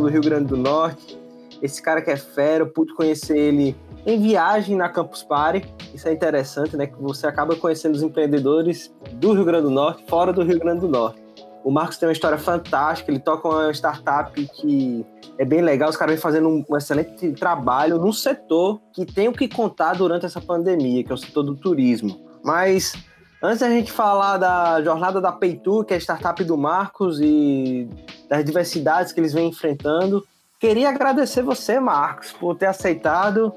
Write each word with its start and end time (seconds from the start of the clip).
Do 0.00 0.08
Rio 0.08 0.20
Grande 0.20 0.46
do 0.46 0.56
Norte. 0.56 1.18
Esse 1.62 1.82
cara 1.82 2.00
que 2.00 2.10
é 2.10 2.16
fera, 2.16 2.64
eu 2.64 2.68
pude 2.68 2.94
conhecer 2.94 3.36
ele 3.36 3.76
em 4.06 4.20
viagem 4.20 4.76
na 4.76 4.88
Campus 4.88 5.22
Party. 5.22 5.66
Isso 5.92 6.08
é 6.08 6.12
interessante, 6.12 6.76
né? 6.76 6.86
Que 6.86 7.00
você 7.00 7.26
acaba 7.26 7.56
conhecendo 7.56 7.94
os 7.94 8.02
empreendedores 8.02 8.94
do 9.14 9.32
Rio 9.32 9.44
Grande 9.44 9.64
do 9.64 9.70
Norte, 9.70 10.04
fora 10.08 10.32
do 10.32 10.42
Rio 10.42 10.58
Grande 10.58 10.80
do 10.80 10.88
Norte. 10.88 11.20
O 11.64 11.70
Marcos 11.70 11.98
tem 11.98 12.08
uma 12.08 12.12
história 12.12 12.38
fantástica, 12.38 13.10
ele 13.10 13.18
toca 13.18 13.48
uma 13.48 13.70
startup 13.72 14.32
que 14.32 15.04
é 15.36 15.44
bem 15.44 15.60
legal, 15.60 15.90
os 15.90 15.96
caras 15.96 16.14
vêm 16.14 16.22
fazendo 16.22 16.48
um, 16.48 16.76
excelente 16.76 17.32
trabalho 17.32 17.98
num 17.98 18.12
setor 18.12 18.80
que 18.92 19.04
tem 19.04 19.28
o 19.28 19.32
que 19.32 19.48
contar 19.48 19.94
durante 19.94 20.24
essa 20.24 20.40
pandemia, 20.40 21.04
que 21.04 21.10
é 21.10 21.14
o 21.14 21.18
setor 21.18 21.42
do 21.42 21.54
turismo. 21.54 22.20
Mas 22.42 22.94
Antes 23.40 23.60
da 23.60 23.70
gente 23.70 23.92
falar 23.92 24.36
da 24.36 24.82
jornada 24.82 25.20
da 25.20 25.30
Peitu, 25.30 25.84
que 25.84 25.94
é 25.94 25.96
a 25.96 26.00
startup 26.00 26.42
do 26.42 26.58
Marcos, 26.58 27.20
e 27.20 27.88
das 28.28 28.44
diversidades 28.44 29.12
que 29.12 29.20
eles 29.20 29.32
vêm 29.32 29.48
enfrentando, 29.48 30.26
queria 30.58 30.88
agradecer 30.88 31.42
você, 31.42 31.78
Marcos, 31.78 32.32
por 32.32 32.56
ter 32.56 32.66
aceitado. 32.66 33.52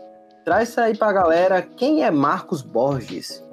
Traz 0.45 0.69
isso 0.69 0.79
aí 0.79 0.95
pra 0.95 1.11
galera. 1.11 1.63
Quem 1.63 2.03
é 2.03 2.11
Marcos 2.11 2.61
Borges? 2.61 3.43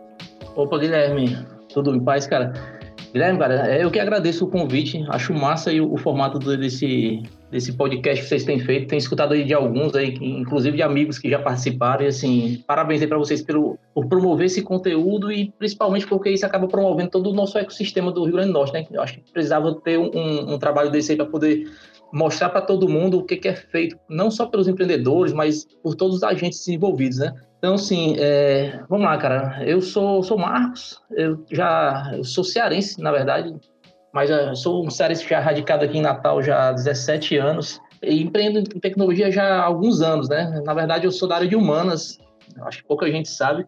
Opa, 0.54 0.78
Guilherme. 0.78 1.46
Tudo 1.72 1.94
em 1.94 2.00
paz, 2.00 2.26
cara? 2.26 2.77
Guilherme, 3.12 3.38
cara, 3.38 3.74
é, 3.74 3.82
eu 3.82 3.90
que 3.90 3.98
agradeço 3.98 4.44
o 4.44 4.50
convite. 4.50 5.04
Acho 5.08 5.32
massa 5.32 5.70
aí 5.70 5.80
o, 5.80 5.92
o 5.92 5.96
formato 5.96 6.38
desse, 6.38 7.22
desse 7.50 7.72
podcast 7.72 8.22
que 8.22 8.28
vocês 8.28 8.44
têm 8.44 8.58
feito. 8.58 8.88
Tenho 8.88 8.98
escutado 8.98 9.32
aí 9.32 9.44
de 9.44 9.54
alguns 9.54 9.94
aí, 9.94 10.14
inclusive 10.20 10.76
de 10.76 10.82
amigos 10.82 11.18
que 11.18 11.30
já 11.30 11.38
participaram. 11.38 12.04
E 12.04 12.08
assim, 12.08 12.62
parabéns 12.66 13.00
aí 13.00 13.08
para 13.08 13.18
vocês 13.18 13.42
pelo, 13.42 13.78
por 13.94 14.06
promover 14.06 14.46
esse 14.46 14.62
conteúdo 14.62 15.32
e 15.32 15.50
principalmente 15.58 16.06
porque 16.06 16.30
isso 16.30 16.44
acaba 16.44 16.68
promovendo 16.68 17.10
todo 17.10 17.30
o 17.30 17.34
nosso 17.34 17.56
ecossistema 17.58 18.12
do 18.12 18.24
Rio 18.24 18.34
Grande 18.34 18.48
do 18.48 18.54
Norte, 18.54 18.72
né? 18.72 18.86
Eu 18.90 19.02
acho 19.02 19.14
que 19.14 19.32
precisava 19.32 19.74
ter 19.80 19.98
um, 19.98 20.54
um 20.54 20.58
trabalho 20.58 20.90
desse 20.90 21.12
aí 21.12 21.16
para 21.16 21.26
poder 21.26 21.66
mostrar 22.12 22.50
para 22.50 22.60
todo 22.60 22.88
mundo 22.88 23.18
o 23.18 23.22
que, 23.24 23.36
que, 23.36 23.48
é 23.48 23.54
feito, 23.54 23.98
não 24.08 24.30
só 24.30 24.46
pelos 24.46 24.68
empreendedores, 24.68 25.32
mas 25.32 25.66
por 25.82 25.94
todos 25.94 26.16
os 26.16 26.22
agentes 26.22 26.66
envolvidos, 26.68 27.18
né? 27.18 27.34
Então, 27.58 27.74
assim, 27.74 28.14
é, 28.18 28.80
vamos 28.88 29.04
lá, 29.04 29.18
cara. 29.18 29.64
Eu 29.66 29.80
sou, 29.82 30.22
sou 30.22 30.38
Marcos, 30.38 31.00
eu 31.10 31.44
já 31.50 32.12
eu 32.16 32.22
sou 32.22 32.44
cearense, 32.44 33.02
na 33.02 33.10
verdade, 33.10 33.54
mas 34.12 34.30
eu 34.30 34.54
sou 34.54 34.86
um 34.86 34.90
cearense 34.90 35.28
já 35.28 35.40
radicado 35.40 35.84
aqui 35.84 35.98
em 35.98 36.02
Natal 36.02 36.40
já 36.42 36.68
há 36.68 36.72
17 36.72 37.36
anos 37.36 37.80
e 38.02 38.22
empreendo 38.22 38.60
em 38.60 38.64
tecnologia 38.64 39.30
já 39.30 39.56
há 39.56 39.64
alguns 39.64 40.00
anos, 40.00 40.28
né? 40.28 40.62
Na 40.64 40.72
verdade, 40.72 41.04
eu 41.04 41.10
sou 41.10 41.28
da 41.28 41.34
área 41.34 41.48
de 41.48 41.56
humanas, 41.56 42.18
acho 42.62 42.78
que 42.78 42.88
pouca 42.88 43.10
gente 43.10 43.28
sabe. 43.28 43.66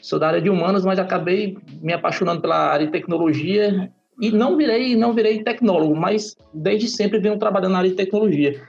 Sou 0.00 0.18
da 0.18 0.28
área 0.28 0.40
de 0.40 0.50
humanas, 0.50 0.84
mas 0.84 0.98
acabei 0.98 1.56
me 1.80 1.92
apaixonando 1.92 2.40
pela 2.40 2.56
área 2.56 2.86
de 2.86 2.92
tecnologia 2.92 3.90
e 4.20 4.30
não 4.30 4.56
virei, 4.56 4.96
não 4.96 5.12
virei 5.12 5.42
tecnólogo, 5.42 5.96
mas 5.96 6.36
desde 6.54 6.88
sempre 6.88 7.18
venho 7.18 7.38
trabalhando 7.38 7.72
na 7.72 7.78
área 7.78 7.90
de 7.90 7.96
tecnologia. 7.96 8.60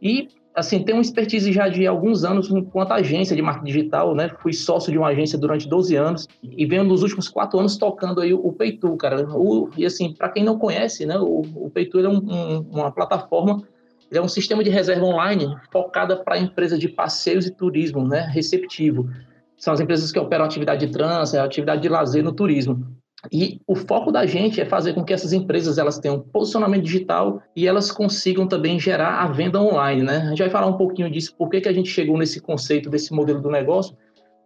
E 0.00 0.28
assim, 0.54 0.82
tenho 0.84 0.98
uma 0.98 1.02
expertise 1.02 1.52
já 1.52 1.68
de 1.68 1.86
alguns 1.86 2.24
anos 2.24 2.50
enquanto 2.50 2.92
agência 2.92 3.34
de 3.34 3.42
marketing 3.42 3.66
digital, 3.66 4.14
né? 4.14 4.30
Fui 4.40 4.52
sócio 4.52 4.92
de 4.92 4.98
uma 4.98 5.08
agência 5.08 5.38
durante 5.38 5.68
12 5.68 5.96
anos 5.96 6.28
e 6.42 6.66
venho 6.66 6.84
nos 6.84 7.02
últimos 7.02 7.28
quatro 7.28 7.58
anos 7.58 7.76
tocando 7.76 8.20
aí 8.20 8.34
o 8.34 8.52
Peitu, 8.52 8.96
cara. 8.96 9.26
O, 9.30 9.70
e 9.76 9.86
assim, 9.86 10.12
para 10.12 10.28
quem 10.28 10.44
não 10.44 10.58
conhece, 10.58 11.06
né? 11.06 11.18
O, 11.18 11.42
o 11.54 11.70
Peitu 11.70 11.98
é 11.98 12.08
um, 12.08 12.18
um, 12.18 12.58
uma 12.70 12.92
plataforma, 12.92 13.62
é 14.10 14.20
um 14.20 14.28
sistema 14.28 14.62
de 14.62 14.70
reserva 14.70 15.04
online 15.06 15.56
focada 15.72 16.16
para 16.16 16.38
empresas 16.38 16.78
de 16.78 16.88
passeios 16.88 17.46
e 17.46 17.50
turismo, 17.50 18.06
né? 18.06 18.28
Receptivo. 18.32 19.08
São 19.56 19.72
as 19.72 19.80
empresas 19.80 20.10
que 20.12 20.18
operam 20.18 20.44
atividade 20.44 20.86
de 20.86 20.92
trânsito, 20.92 21.38
atividade 21.38 21.82
de 21.82 21.88
lazer 21.88 22.22
no 22.22 22.32
turismo. 22.32 23.01
E 23.30 23.60
o 23.66 23.76
foco 23.76 24.10
da 24.10 24.26
gente 24.26 24.60
é 24.60 24.64
fazer 24.64 24.94
com 24.94 25.04
que 25.04 25.12
essas 25.12 25.32
empresas 25.32 25.78
elas 25.78 25.98
tenham 25.98 26.20
posicionamento 26.20 26.82
digital 26.82 27.40
e 27.54 27.68
elas 27.68 27.92
consigam 27.92 28.48
também 28.48 28.80
gerar 28.80 29.22
a 29.22 29.28
venda 29.28 29.60
online, 29.60 30.02
né? 30.02 30.16
A 30.16 30.28
gente 30.30 30.40
vai 30.40 30.50
falar 30.50 30.66
um 30.66 30.76
pouquinho 30.76 31.10
disso, 31.10 31.34
por 31.36 31.48
que, 31.48 31.60
que 31.60 31.68
a 31.68 31.72
gente 31.72 31.88
chegou 31.88 32.18
nesse 32.18 32.40
conceito, 32.40 32.90
desse 32.90 33.12
modelo 33.12 33.40
do 33.40 33.50
negócio, 33.50 33.96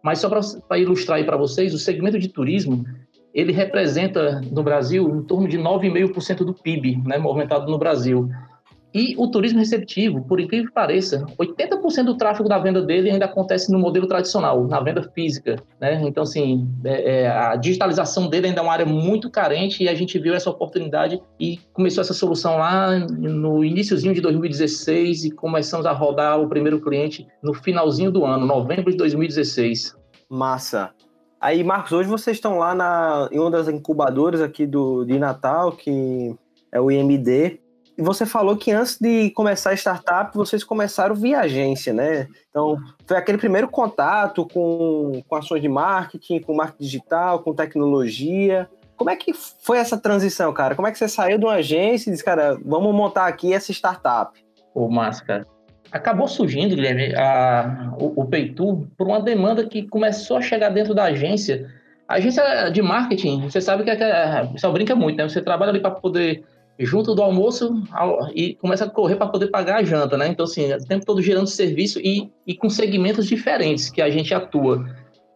mas 0.03 0.19
só 0.19 0.29
para 0.29 0.77
ilustrar 0.77 1.17
aí 1.17 1.23
para 1.23 1.37
vocês, 1.37 1.73
o 1.73 1.79
segmento 1.79 2.19
de 2.19 2.27
turismo, 2.27 2.85
ele 3.33 3.51
representa 3.51 4.41
no 4.51 4.63
Brasil 4.63 5.09
em 5.09 5.23
torno 5.23 5.47
de 5.47 5.57
9,5% 5.57 6.45
do 6.45 6.53
PIB, 6.53 7.01
né, 7.05 7.17
movimentado 7.17 7.69
no 7.71 7.77
Brasil. 7.77 8.29
E 8.93 9.15
o 9.17 9.27
turismo 9.27 9.59
receptivo, 9.59 10.21
por 10.21 10.39
incrível 10.39 10.67
que 10.67 10.73
pareça, 10.73 11.25
80% 11.37 12.05
do 12.05 12.17
tráfego 12.17 12.47
da 12.47 12.57
venda 12.57 12.81
dele 12.81 13.11
ainda 13.11 13.25
acontece 13.25 13.71
no 13.71 13.77
modelo 13.77 14.07
tradicional, 14.07 14.65
na 14.65 14.79
venda 14.79 15.03
física. 15.13 15.61
Né? 15.79 16.01
Então, 16.03 16.23
assim, 16.23 16.67
é, 16.83 17.21
é, 17.21 17.27
a 17.27 17.55
digitalização 17.55 18.29
dele 18.29 18.47
ainda 18.47 18.61
é 18.61 18.63
uma 18.63 18.73
área 18.73 18.85
muito 18.85 19.29
carente 19.29 19.83
e 19.83 19.89
a 19.89 19.93
gente 19.93 20.17
viu 20.17 20.33
essa 20.33 20.49
oportunidade 20.49 21.21
e 21.39 21.59
começou 21.73 22.01
essa 22.01 22.13
solução 22.13 22.57
lá 22.57 22.97
no 22.97 23.63
iníciozinho 23.63 24.13
de 24.13 24.21
2016 24.21 25.25
e 25.25 25.31
começamos 25.31 25.85
a 25.85 25.91
rodar 25.91 26.39
o 26.39 26.47
primeiro 26.47 26.79
cliente 26.81 27.27
no 27.43 27.53
finalzinho 27.53 28.11
do 28.11 28.25
ano, 28.25 28.45
novembro 28.45 28.89
de 28.89 28.97
2016. 28.97 29.95
Massa! 30.29 30.91
Aí, 31.39 31.63
Marcos, 31.63 31.91
hoje 31.91 32.09
vocês 32.09 32.37
estão 32.37 32.57
lá 32.57 32.73
na, 32.73 33.29
em 33.31 33.37
uma 33.37 33.51
das 33.51 33.67
incubadoras 33.67 34.41
aqui 34.41 34.65
do, 34.65 35.05
de 35.05 35.19
Natal, 35.19 35.71
que 35.71 36.35
é 36.71 36.81
o 36.81 36.89
IMD, 36.89 37.59
você 37.97 38.25
falou 38.25 38.55
que 38.55 38.71
antes 38.71 38.99
de 38.99 39.31
começar 39.31 39.71
a 39.71 39.73
startup, 39.73 40.35
vocês 40.35 40.63
começaram 40.63 41.15
via 41.15 41.39
agência, 41.39 41.91
né? 41.91 42.27
Então, 42.49 42.77
foi 43.05 43.17
aquele 43.17 43.37
primeiro 43.37 43.67
contato 43.67 44.47
com, 44.47 45.23
com 45.27 45.35
ações 45.35 45.61
de 45.61 45.67
marketing, 45.67 46.41
com 46.41 46.53
marketing 46.53 46.83
digital, 46.83 47.39
com 47.39 47.55
tecnologia. 47.55 48.69
Como 48.95 49.09
é 49.09 49.15
que 49.15 49.33
foi 49.33 49.79
essa 49.79 49.97
transição, 49.97 50.53
cara? 50.53 50.75
Como 50.75 50.87
é 50.87 50.91
que 50.91 50.97
você 50.97 51.07
saiu 51.07 51.37
de 51.39 51.45
uma 51.45 51.55
agência 51.55 52.09
e 52.09 52.13
disse, 52.13 52.23
cara, 52.23 52.59
vamos 52.63 52.93
montar 52.93 53.27
aqui 53.27 53.51
essa 53.51 53.71
startup? 53.71 54.39
Ô, 54.75 54.87
Máscara, 54.89 55.47
acabou 55.91 56.27
surgindo, 56.27 56.75
Guilherme, 56.75 57.15
a, 57.15 57.93
o, 57.99 58.21
o 58.21 58.25
Peitu 58.25 58.87
por 58.95 59.07
uma 59.07 59.21
demanda 59.21 59.65
que 59.65 59.87
começou 59.87 60.37
a 60.37 60.41
chegar 60.41 60.69
dentro 60.69 60.93
da 60.93 61.05
agência. 61.05 61.67
A 62.07 62.15
agência 62.15 62.69
de 62.69 62.81
marketing, 62.81 63.41
você 63.41 63.59
sabe 63.59 63.83
que 63.83 63.89
é, 63.89 64.43
o 64.43 64.53
pessoal 64.53 64.71
brinca 64.71 64.95
muito, 64.95 65.17
né? 65.17 65.27
Você 65.27 65.41
trabalha 65.41 65.71
ali 65.71 65.79
para 65.79 65.91
poder 65.91 66.43
junto 66.79 67.15
do 67.15 67.21
almoço 67.21 67.83
e 68.33 68.53
começa 68.55 68.85
a 68.85 68.89
correr 68.89 69.15
para 69.15 69.27
poder 69.27 69.47
pagar 69.47 69.77
a 69.77 69.83
janta, 69.83 70.17
né? 70.17 70.27
Então, 70.27 70.45
assim, 70.45 70.71
o 70.71 70.85
tempo 70.85 71.05
todo 71.05 71.21
gerando 71.21 71.47
serviço 71.47 71.99
e, 71.99 72.31
e 72.45 72.55
com 72.55 72.69
segmentos 72.69 73.27
diferentes 73.27 73.89
que 73.89 74.01
a 74.01 74.09
gente 74.09 74.33
atua. 74.33 74.85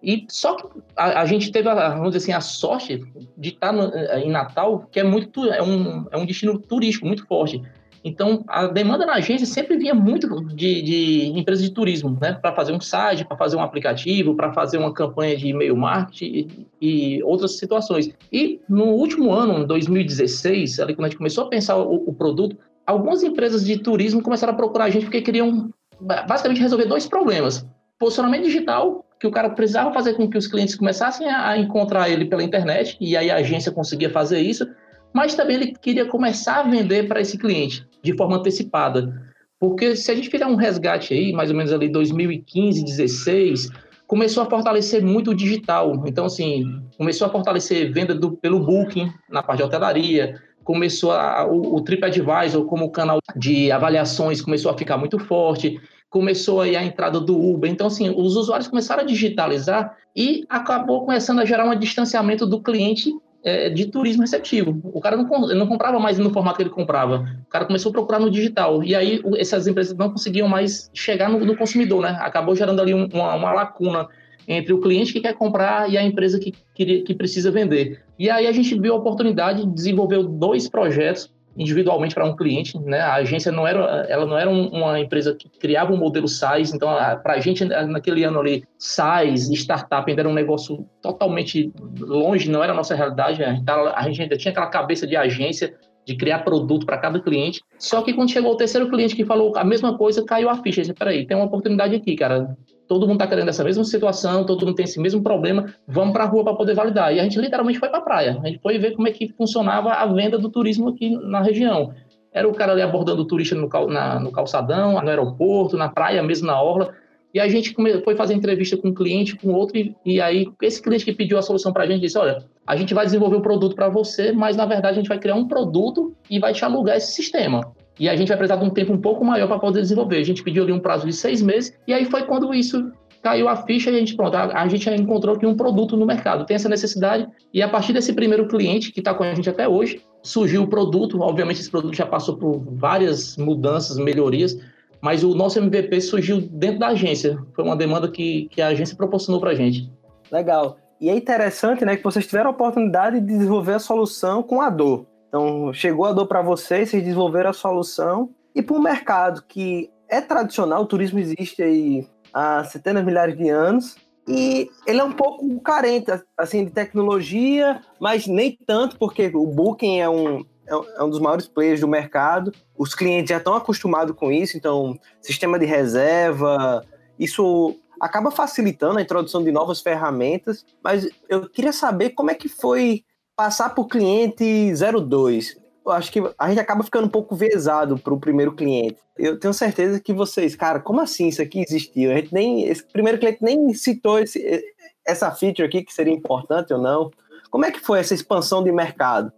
E 0.04 0.26
só 0.30 0.56
que 0.56 0.68
a, 0.96 1.22
a 1.22 1.26
gente 1.26 1.52
teve, 1.52 1.70
a, 1.70 1.90
vamos 1.90 2.12
dizer 2.12 2.18
assim, 2.18 2.34
a 2.34 2.42
sorte 2.42 3.04
de 3.38 3.50
estar 3.50 3.72
no, 3.72 3.92
em 4.18 4.30
Natal, 4.30 4.88
que 4.92 5.00
é 5.00 5.04
muito 5.04 5.46
é 5.52 5.62
um, 5.62 6.08
é 6.12 6.18
um 6.18 6.26
destino 6.26 6.60
turístico 6.60 7.06
muito 7.06 7.26
forte. 7.28 7.62
Então, 8.03 8.44
a 8.48 8.68
demanda 8.68 9.06
na 9.06 9.13
agência 9.13 9.45
sempre 9.45 9.77
vinha 9.77 9.94
muito 9.94 10.44
de, 10.56 10.81
de 10.81 11.25
empresas 11.38 11.63
de 11.63 11.71
turismo, 11.71 12.18
né? 12.19 12.33
Para 12.33 12.51
fazer 12.53 12.74
um 12.74 12.81
site, 12.81 13.24
para 13.25 13.38
fazer 13.38 13.56
um 13.56 13.62
aplicativo, 13.62 14.36
para 14.36 14.51
fazer 14.51 14.77
uma 14.77 14.92
campanha 14.94 15.38
de 15.38 15.50
e-mail 15.50 15.77
marketing 15.77 16.68
e, 16.81 17.18
e, 17.18 17.24
outras 17.24 17.57
situações. 17.57 18.09
E 18.31 18.59
no 18.68 18.86
último 18.86 19.31
ano, 19.31 19.59
em 19.59 19.68
2016, 19.68 20.80
ali 20.80 20.95
quando 20.95 21.06
a 21.06 21.09
gente 21.09 21.18
começou 21.18 21.45
a 21.45 21.50
pensar 21.50 21.77
o, 21.77 22.09
o 22.09 22.13
produto, 22.13 22.57
algumas 22.86 23.21
empresas 23.21 23.63
de 23.63 23.77
turismo 23.77 24.24
começaram 24.24 24.53
a 24.53 24.56
procurar 24.56 24.86
a 24.86 24.89
gente 24.89 25.06
porque 25.06 25.21
queriam 25.21 25.69
basicamente 26.00 26.62
resolver 26.62 26.86
dois 26.86 27.06
problemas. 27.06 27.65
Posicionamento 28.00 28.45
digital, 28.45 29.06
que 29.19 29.27
o 29.27 29.31
cara 29.31 29.51
precisava 29.51 29.94
fazer 29.94 30.15
com 30.15 30.27
que 30.27 30.38
os 30.38 30.48
clientes 30.48 30.74
começassem 30.74 31.27
a 31.27 31.56
encontrar 31.56 32.09
ele 32.09 32.25
pela 32.25 32.44
internet, 32.44 32.98
e 33.00 33.15
aí 33.15 33.30
a 33.30 33.36
agência 33.36 33.71
conseguia 33.71 34.09
fazer 34.09 34.39
isso, 34.39 34.68
mas 35.13 35.36
também 35.36 35.58
ele 35.58 35.74
queria 35.74 36.06
começar 36.06 36.60
a 36.60 36.63
vender 36.63 37.08
para 37.08 37.22
esse 37.22 37.38
cliente 37.38 37.86
de 38.04 38.16
forma 38.16 38.38
antecipada. 38.38 39.31
Porque 39.60 39.96
se 39.96 40.10
a 40.12 40.16
gente 40.16 40.30
fizer 40.30 40.46
um 40.48 40.56
resgate 40.56 41.13
aí, 41.13 41.31
mais 41.31 41.52
ou 41.52 41.56
menos 41.56 41.72
ali 41.72 41.88
2015, 41.88 42.84
16, 42.84 43.69
começou 44.08 44.44
a 44.44 44.50
fortalecer 44.50 45.04
muito 45.04 45.31
o 45.31 45.36
digital. 45.36 46.04
Então, 46.08 46.25
assim, 46.25 46.81
começou 46.98 47.28
a 47.28 47.30
fortalecer 47.30 47.94
venda 47.94 48.16
do, 48.16 48.31
pelo 48.31 48.60
Booking 48.60 49.12
na 49.30 49.44
parte 49.44 49.60
de 49.60 49.63
hotelaria, 49.63 50.42
começou 50.63 51.12
a, 51.12 51.46
o, 51.46 51.75
o 51.75 51.81
TripAdvisor 51.81 52.66
como 52.66 52.92
canal 52.92 53.19
de 53.36 53.72
avaliações 53.72 54.42
começou 54.42 54.72
a 54.72 54.78
ficar 54.78 54.98
muito 54.98 55.18
forte, 55.19 55.80
começou 56.10 56.60
aí 56.60 56.75
a 56.75 56.84
entrada 56.84 57.19
do 57.19 57.40
Uber. 57.40 57.69
Então, 57.69 57.88
assim, 57.88 58.10
os 58.10 58.36
usuários 58.36 58.68
começaram 58.68 59.04
a 59.04 59.06
digitalizar 59.06 59.96
e 60.16 60.46
acabou 60.50 61.06
começando 61.06 61.40
a 61.40 61.46
gerar 61.46 61.66
um 61.66 61.75
distanciamento 61.78 62.46
do 62.46 62.62
cliente 62.62 63.13
é, 63.44 63.70
de 63.70 63.86
turismo 63.88 64.22
receptivo. 64.22 64.80
O 64.84 65.02
cara 65.02 65.18
não, 65.18 65.26
não 65.26 65.68
comprava 65.68 66.00
mais 66.00 66.18
no 66.18 66.32
formato 66.32 66.58
que 66.58 66.64
ele 66.64 66.70
comprava. 66.70 67.28
O 67.46 67.50
cara 67.50 67.66
começou 67.66 67.90
a 67.90 67.94
procurar 67.94 68.20
no 68.20 68.30
digital. 68.30 68.84
E 68.84 68.96
aí 68.96 69.22
essas 69.38 69.68
empresas 69.68 69.98
não 69.98 70.12
conseguiam 70.12 70.48
mais 70.48 70.90
chegar 70.94 71.30
no, 71.30 71.40
no 71.40 71.56
consumidor, 71.56 72.02
né? 72.02 72.18
Acabou 72.22 72.56
gerando 72.56 72.82
ali 72.82 72.94
um, 72.94 73.08
uma, 73.12 73.36
uma, 73.36 73.54
lacuna 73.54 74.08
entre 74.48 74.74
o 74.74 74.82
cliente 74.82 75.14
que 75.14 75.22
quer 75.22 75.34
comprar 75.34 75.90
e 75.90 75.98
a 75.98 76.04
empresa 76.04 76.40
que, 76.40 76.54
que, 76.74 77.02
que 77.02 77.14
precisa 77.14 77.52
vender. 77.52 78.02
E 78.18 78.30
aí 78.30 78.48
a 78.48 78.52
gente 78.52 78.80
viu 78.80 78.94
a 78.94 78.98
oportunidade 78.98 79.66
de 79.66 79.74
desenvolver 79.74 80.24
dois 80.24 80.68
projetos 80.70 81.32
individualmente 81.57 82.15
para 82.15 82.25
um 82.25 82.36
cliente, 82.36 82.80
né? 82.80 83.00
A 83.00 83.15
agência 83.15 83.51
não 83.51 83.68
era, 83.68 84.06
ela 84.09 84.25
não 84.25 84.38
era 84.38 84.50
uma 84.50 85.00
empresa 85.00 85.36
que 85.36 85.50
criava 85.50 85.94
um 85.94 85.98
modelo 85.98 86.27
SaaS, 86.27 86.74
então 86.74 86.89
para 87.21 87.33
a 87.33 87.39
gente 87.39 87.65
naquele 87.65 88.24
ano 88.24 88.39
ali, 88.39 88.63
SaaS, 88.77 89.50
startup 89.50 90.09
ainda 90.09 90.21
era 90.21 90.30
um 90.30 90.33
negócio 90.33 90.88
totalmente 91.01 91.71
longe, 92.00 92.50
não 92.50 92.63
era 92.63 92.74
a 92.74 92.75
nossa 92.75 92.95
realidade, 92.95 93.44
a 93.44 94.03
gente, 94.03 94.21
ainda 94.21 94.38
tinha 94.38 94.51
aquela 94.51 94.68
cabeça 94.68 95.06
de 95.06 95.15
agência, 95.15 95.74
de 96.06 96.15
criar 96.15 96.39
produto 96.39 96.86
para 96.86 96.98
cada 96.98 97.19
cliente. 97.19 97.62
Só 97.77 98.01
que 98.01 98.13
quando 98.13 98.31
chegou 98.31 98.53
o 98.53 98.57
terceiro 98.57 98.89
cliente 98.89 99.15
que 99.15 99.24
falou 99.24 99.56
a 99.56 99.63
mesma 99.63 99.98
coisa, 99.98 100.25
caiu 100.25 100.50
a 100.50 100.56
ficha. 100.57 100.81
Disse, 100.81 100.94
peraí, 100.94 101.27
tem 101.27 101.38
uma 101.38 101.45
oportunidade 101.45 101.95
aqui, 101.95 102.15
cara 102.15 102.57
todo 102.92 103.08
mundo 103.08 103.24
está 103.24 103.28
querendo 103.28 103.48
essa 103.48 103.64
mesma 103.64 103.86
situação, 103.86 104.44
todo 104.44 104.66
mundo 104.66 104.76
tem 104.76 104.84
esse 104.84 105.00
mesmo 105.00 105.24
problema, 105.24 105.74
vamos 105.88 106.12
para 106.12 106.26
a 106.26 106.28
rua 106.28 106.44
para 106.44 106.56
poder 106.56 106.76
validar. 106.76 107.16
E 107.16 107.22
a 107.22 107.24
gente 107.24 107.40
literalmente 107.40 107.80
foi 107.80 107.88
para 107.88 108.00
a 108.00 108.02
praia, 108.02 108.38
a 108.44 108.46
gente 108.46 108.60
foi 108.60 108.78
ver 108.78 108.92
como 108.98 109.08
é 109.08 109.12
que 109.12 109.30
funcionava 109.30 109.94
a 109.94 110.06
venda 110.08 110.38
do 110.38 110.50
turismo 110.50 110.90
aqui 110.90 111.12
na 111.12 111.42
região. 111.42 111.94
Era 112.34 112.50
o 112.50 112.54
cara 112.54 112.74
ali 112.74 112.82
abordando 112.82 113.22
o 113.22 113.26
turista 113.26 113.56
no, 113.56 113.70
cal, 113.70 113.88
na, 113.88 114.20
no 114.20 114.30
calçadão, 114.30 115.02
no 115.02 115.10
aeroporto, 115.10 115.78
na 115.78 115.88
praia, 115.88 116.22
mesmo 116.22 116.48
na 116.48 116.62
orla. 116.62 116.94
E 117.34 117.40
a 117.40 117.48
gente 117.48 117.74
foi 118.04 118.14
fazer 118.14 118.34
entrevista 118.34 118.76
com 118.76 118.90
um 118.90 118.94
cliente, 118.94 119.38
com 119.38 119.54
outro, 119.54 119.78
e, 119.78 119.96
e 120.06 120.20
aí 120.20 120.52
esse 120.62 120.82
cliente 120.82 121.06
que 121.06 121.14
pediu 121.14 121.38
a 121.38 121.42
solução 121.42 121.72
para 121.72 121.86
a 121.86 121.88
gente 121.88 122.02
disse: 122.02 122.18
Olha, 122.18 122.44
a 122.68 122.76
gente 122.76 122.94
vai 122.94 123.06
desenvolver 123.06 123.38
o 123.38 123.40
um 123.40 123.42
produto 123.42 123.74
para 123.74 123.88
você, 123.88 124.34
mas 124.34 124.58
na 124.58 124.66
verdade 124.66 124.96
a 124.96 125.02
gente 125.02 125.08
vai 125.08 125.18
criar 125.18 125.36
um 125.36 125.48
produto 125.48 126.14
e 126.30 126.40
vai 126.40 126.52
te 126.52 126.66
alugar 126.66 126.98
esse 126.98 127.14
sistema. 127.14 127.72
E 128.00 128.10
a 128.10 128.16
gente 128.16 128.30
vai 128.30 128.38
precisar 128.38 128.60
de 128.60 128.66
um 128.66 128.70
tempo 128.70 128.94
um 128.94 128.98
pouco 128.98 129.24
maior 129.24 129.48
para 129.48 129.60
poder 129.60 129.82
desenvolver. 129.82 130.18
A 130.18 130.24
gente 130.24 130.44
pediu 130.44 130.64
ali 130.64 130.72
um 130.72 130.80
prazo 130.80 131.06
de 131.06 131.14
seis 131.14 131.42
meses, 131.42 131.78
e 131.88 131.94
aí 131.94 132.06
foi 132.06 132.24
quando 132.24 132.54
isso 132.54 132.92
caiu 133.22 133.48
a 133.48 133.56
ficha 133.56 133.92
e 133.92 133.96
a 133.96 134.00
gente, 134.00 134.16
pronto, 134.16 134.36
a, 134.36 134.62
a 134.62 134.68
gente 134.68 134.90
encontrou 134.90 135.36
aqui 135.36 135.46
um 135.46 135.56
produto 135.56 135.96
no 135.96 136.06
mercado, 136.06 136.46
tem 136.46 136.56
essa 136.56 136.70
necessidade, 136.70 137.28
e 137.54 137.62
a 137.62 137.70
partir 137.70 137.94
desse 137.94 138.14
primeiro 138.14 138.48
cliente, 138.48 138.92
que 138.92 139.00
está 139.00 139.14
com 139.14 139.24
a 139.24 139.34
gente 139.34 139.50
até 139.50 139.68
hoje, 139.68 140.02
surgiu 140.24 140.64
o 140.64 140.68
produto, 140.68 141.22
obviamente 141.22 141.60
esse 141.60 141.70
produto 141.70 141.96
já 141.96 142.06
passou 142.06 142.38
por 142.38 142.60
várias 142.76 143.38
mudanças, 143.38 143.98
melhorias, 143.98 144.58
mas 145.00 145.24
o 145.24 145.34
nosso 145.34 145.60
MVP 145.60 146.02
surgiu 146.02 146.42
dentro 146.42 146.80
da 146.80 146.90
agência, 146.90 147.38
foi 147.54 147.64
uma 147.64 147.76
demanda 147.76 148.10
que, 148.10 148.48
que 148.50 148.62
a 148.62 148.68
agência 148.68 148.96
proporcionou 148.96 149.40
para 149.40 149.52
a 149.52 149.56
gente. 149.56 149.92
Legal. 150.32 150.78
E 151.00 151.10
é 151.10 151.16
interessante, 151.16 151.84
né, 151.84 151.98
que 151.98 152.04
vocês 152.04 152.28
tiveram 152.28 152.52
a 152.52 152.54
oportunidade 152.54 153.20
de 153.20 153.26
desenvolver 153.26 153.74
a 153.74 153.80
solução 153.80 154.44
com 154.44 154.62
a 154.62 154.70
dor. 154.70 155.08
Então, 155.31 155.72
chegou 155.72 156.04
a 156.04 156.12
dor 156.12 156.28
para 156.28 156.42
vocês, 156.42 156.89
vocês 156.89 157.01
desenvolveram 157.01 157.51
a 157.51 157.54
solução. 157.54 158.31
E 158.54 158.62
para 158.62 158.75
um 158.75 158.81
mercado 158.81 159.42
que 159.48 159.89
é 160.10 160.19
tradicional, 160.19 160.81
o 160.81 160.86
turismo 160.86 161.19
existe 161.19 161.63
aí 161.63 162.06
há 162.33 162.66
centenas 162.66 163.01
de 163.01 163.07
milhares 163.07 163.38
de 163.38 163.48
anos, 163.48 163.95
e 164.28 164.69
ele 164.86 165.00
é 165.00 165.04
um 165.04 165.13
pouco 165.13 165.57
carente 165.62 166.12
assim 166.38 166.66
de 166.66 166.72
tecnologia, 166.72 167.81
mas 167.98 168.28
nem 168.28 168.57
tanto, 168.68 168.98
porque 168.98 169.31
o 169.33 169.48
Booking 169.48 170.01
é 170.01 170.10
um, 170.10 170.45
é 170.68 171.04
um 171.04 171.10
dos 171.10 171.19
maiores 171.19 171.48
players 171.48 171.80
do 171.80 171.88
mercado. 171.88 172.51
Os 172.77 172.94
clientes 172.94 173.30
já 173.30 173.38
estão 173.38 173.56
acostumados 173.56 174.13
com 174.16 174.34
isso, 174.34 174.57
então 174.57 175.00
sistema 175.22 175.57
de 175.57 175.66
reserva, 175.66 176.86
isso 177.18 177.80
acaba 178.01 178.31
facilitando 178.31 179.00
a 179.00 179.01
introdução 179.01 179.42
de 179.42 179.51
novas 179.51 179.80
ferramentas. 179.80 180.66
Mas 180.84 181.07
eu 181.30 181.50
queria 181.50 181.72
saber 181.72 182.10
como 182.10 182.31
é 182.31 182.36
que 182.36 182.50
foi 182.50 183.06
passar 183.42 183.74
o 183.76 183.86
cliente 183.86 184.72
02. 184.72 185.58
Eu 185.84 185.92
acho 185.92 186.12
que 186.12 186.22
a 186.38 186.50
gente 186.50 186.60
acaba 186.60 186.84
ficando 186.84 187.08
um 187.08 187.10
pouco 187.10 187.36
vezado 187.36 187.98
para 187.98 188.14
o 188.14 188.20
primeiro 188.20 188.52
cliente. 188.52 188.98
Eu 189.18 189.40
tenho 189.40 189.52
certeza 189.52 190.00
que 190.00 190.14
vocês, 190.14 190.56
cara, 190.56 190.80
como 190.80 191.02
assim 191.02 191.28
isso 191.28 191.42
aqui 191.42 191.60
existiu? 191.60 192.12
A 192.12 192.18
gente 192.18 192.32
nem, 192.32 192.66
esse 192.66 192.84
primeiro 192.84 193.18
cliente 193.18 193.40
nem 193.42 193.74
citou 193.74 194.20
esse, 194.20 194.64
essa 195.08 195.32
feature 195.32 195.68
aqui 195.68 195.82
que 195.82 195.92
seria 195.92 196.14
importante 196.14 196.72
ou 196.72 196.80
não. 196.80 197.10
Como 197.50 197.66
é 197.66 197.72
que 197.72 197.80
foi 197.80 198.00
essa 198.00 198.14
expansão 198.14 198.64
de 198.64 198.72
mercado? 198.72 199.32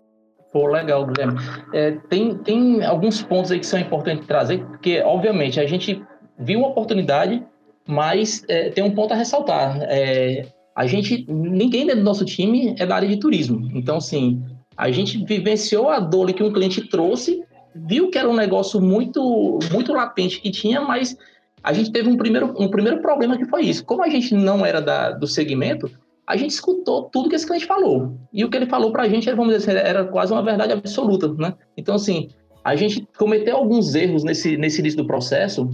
Pô, 0.52 0.68
legal, 0.68 1.06
Guilherme. 1.06 1.40
É, 1.74 1.92
tem, 2.10 2.38
tem 2.40 2.84
alguns 2.84 3.22
pontos 3.24 3.54
aí 3.54 3.60
que 3.60 3.66
são 3.66 3.80
importantes 3.80 4.28
trazer, 4.28 4.66
porque, 4.66 5.02
obviamente, 5.02 5.62
a 5.62 5.66
gente 5.66 6.06
viu 6.38 6.60
uma 6.60 6.68
oportunidade, 6.68 7.42
mas 7.88 8.44
é, 8.50 8.70
tem 8.70 8.84
um 8.84 8.94
ponto 8.94 9.14
a 9.14 9.16
ressaltar. 9.16 9.78
É, 9.84 10.46
a 10.75 10.88
gente, 10.88 11.25
ninguém 11.30 11.86
dentro 11.86 12.02
do 12.02 12.06
nosso 12.06 12.25
time 12.25 12.75
é 12.80 12.86
da 12.86 12.96
área 12.96 13.08
de 13.08 13.18
turismo. 13.18 13.70
Então, 13.74 13.98
assim, 13.98 14.44
a 14.75 14.90
gente 14.92 15.24
vivenciou 15.24 15.90
a 15.90 16.00
dor 16.00 16.31
que 16.34 16.44
um 16.44 16.52
cliente 16.52 16.88
trouxe, 16.88 17.44
viu 17.75 18.10
que 18.10 18.18
era 18.18 18.30
um 18.30 18.36
negócio 18.36 18.82
muito, 18.82 19.60
muito 19.72 19.94
latente 19.94 20.42
que 20.42 20.50
tinha, 20.50 20.82
mas 20.82 21.15
a 21.63 21.72
gente 21.74 21.92
teve 21.92 22.10
um 22.10 22.18
primeiro, 22.18 22.53
um 22.58 22.68
primeiro 22.68 23.01
problema 23.01 23.38
que 23.38 23.46
foi 23.46 23.63
isso. 23.63 23.86
Como 23.86 24.03
a 24.03 24.10
gente 24.10 24.34
não 24.34 24.65
era 24.65 24.82
da, 24.82 25.12
do 25.12 25.27
segmento, 25.27 25.89
a 26.25 26.36
gente 26.36 26.51
escutou 26.51 27.03
tudo 27.03 27.30
que 27.30 27.36
esse 27.36 27.46
cliente 27.46 27.65
falou. 27.65 28.18
E 28.32 28.44
o 28.44 28.50
que 28.50 28.58
ele 28.58 28.65
falou 28.65 28.92
para 28.92 29.03
a 29.03 29.10
gente, 29.10 29.30
vamos 29.32 29.53
dizer 29.53 29.72
assim, 29.72 29.88
era 29.88 30.06
quase 30.06 30.34
uma 30.34 30.42
verdade 30.42 30.74
absoluta, 30.74 31.32
né? 31.34 31.53
Então, 31.77 31.96
assim, 31.96 32.30
a 32.63 32.75
gente 32.75 33.08
cometeu 33.18 33.58
alguns 33.58 33.94
erros 33.94 34.24
nesse, 34.24 34.58
nesse 34.58 34.80
início 34.80 34.98
do 34.98 35.08
processo, 35.08 35.70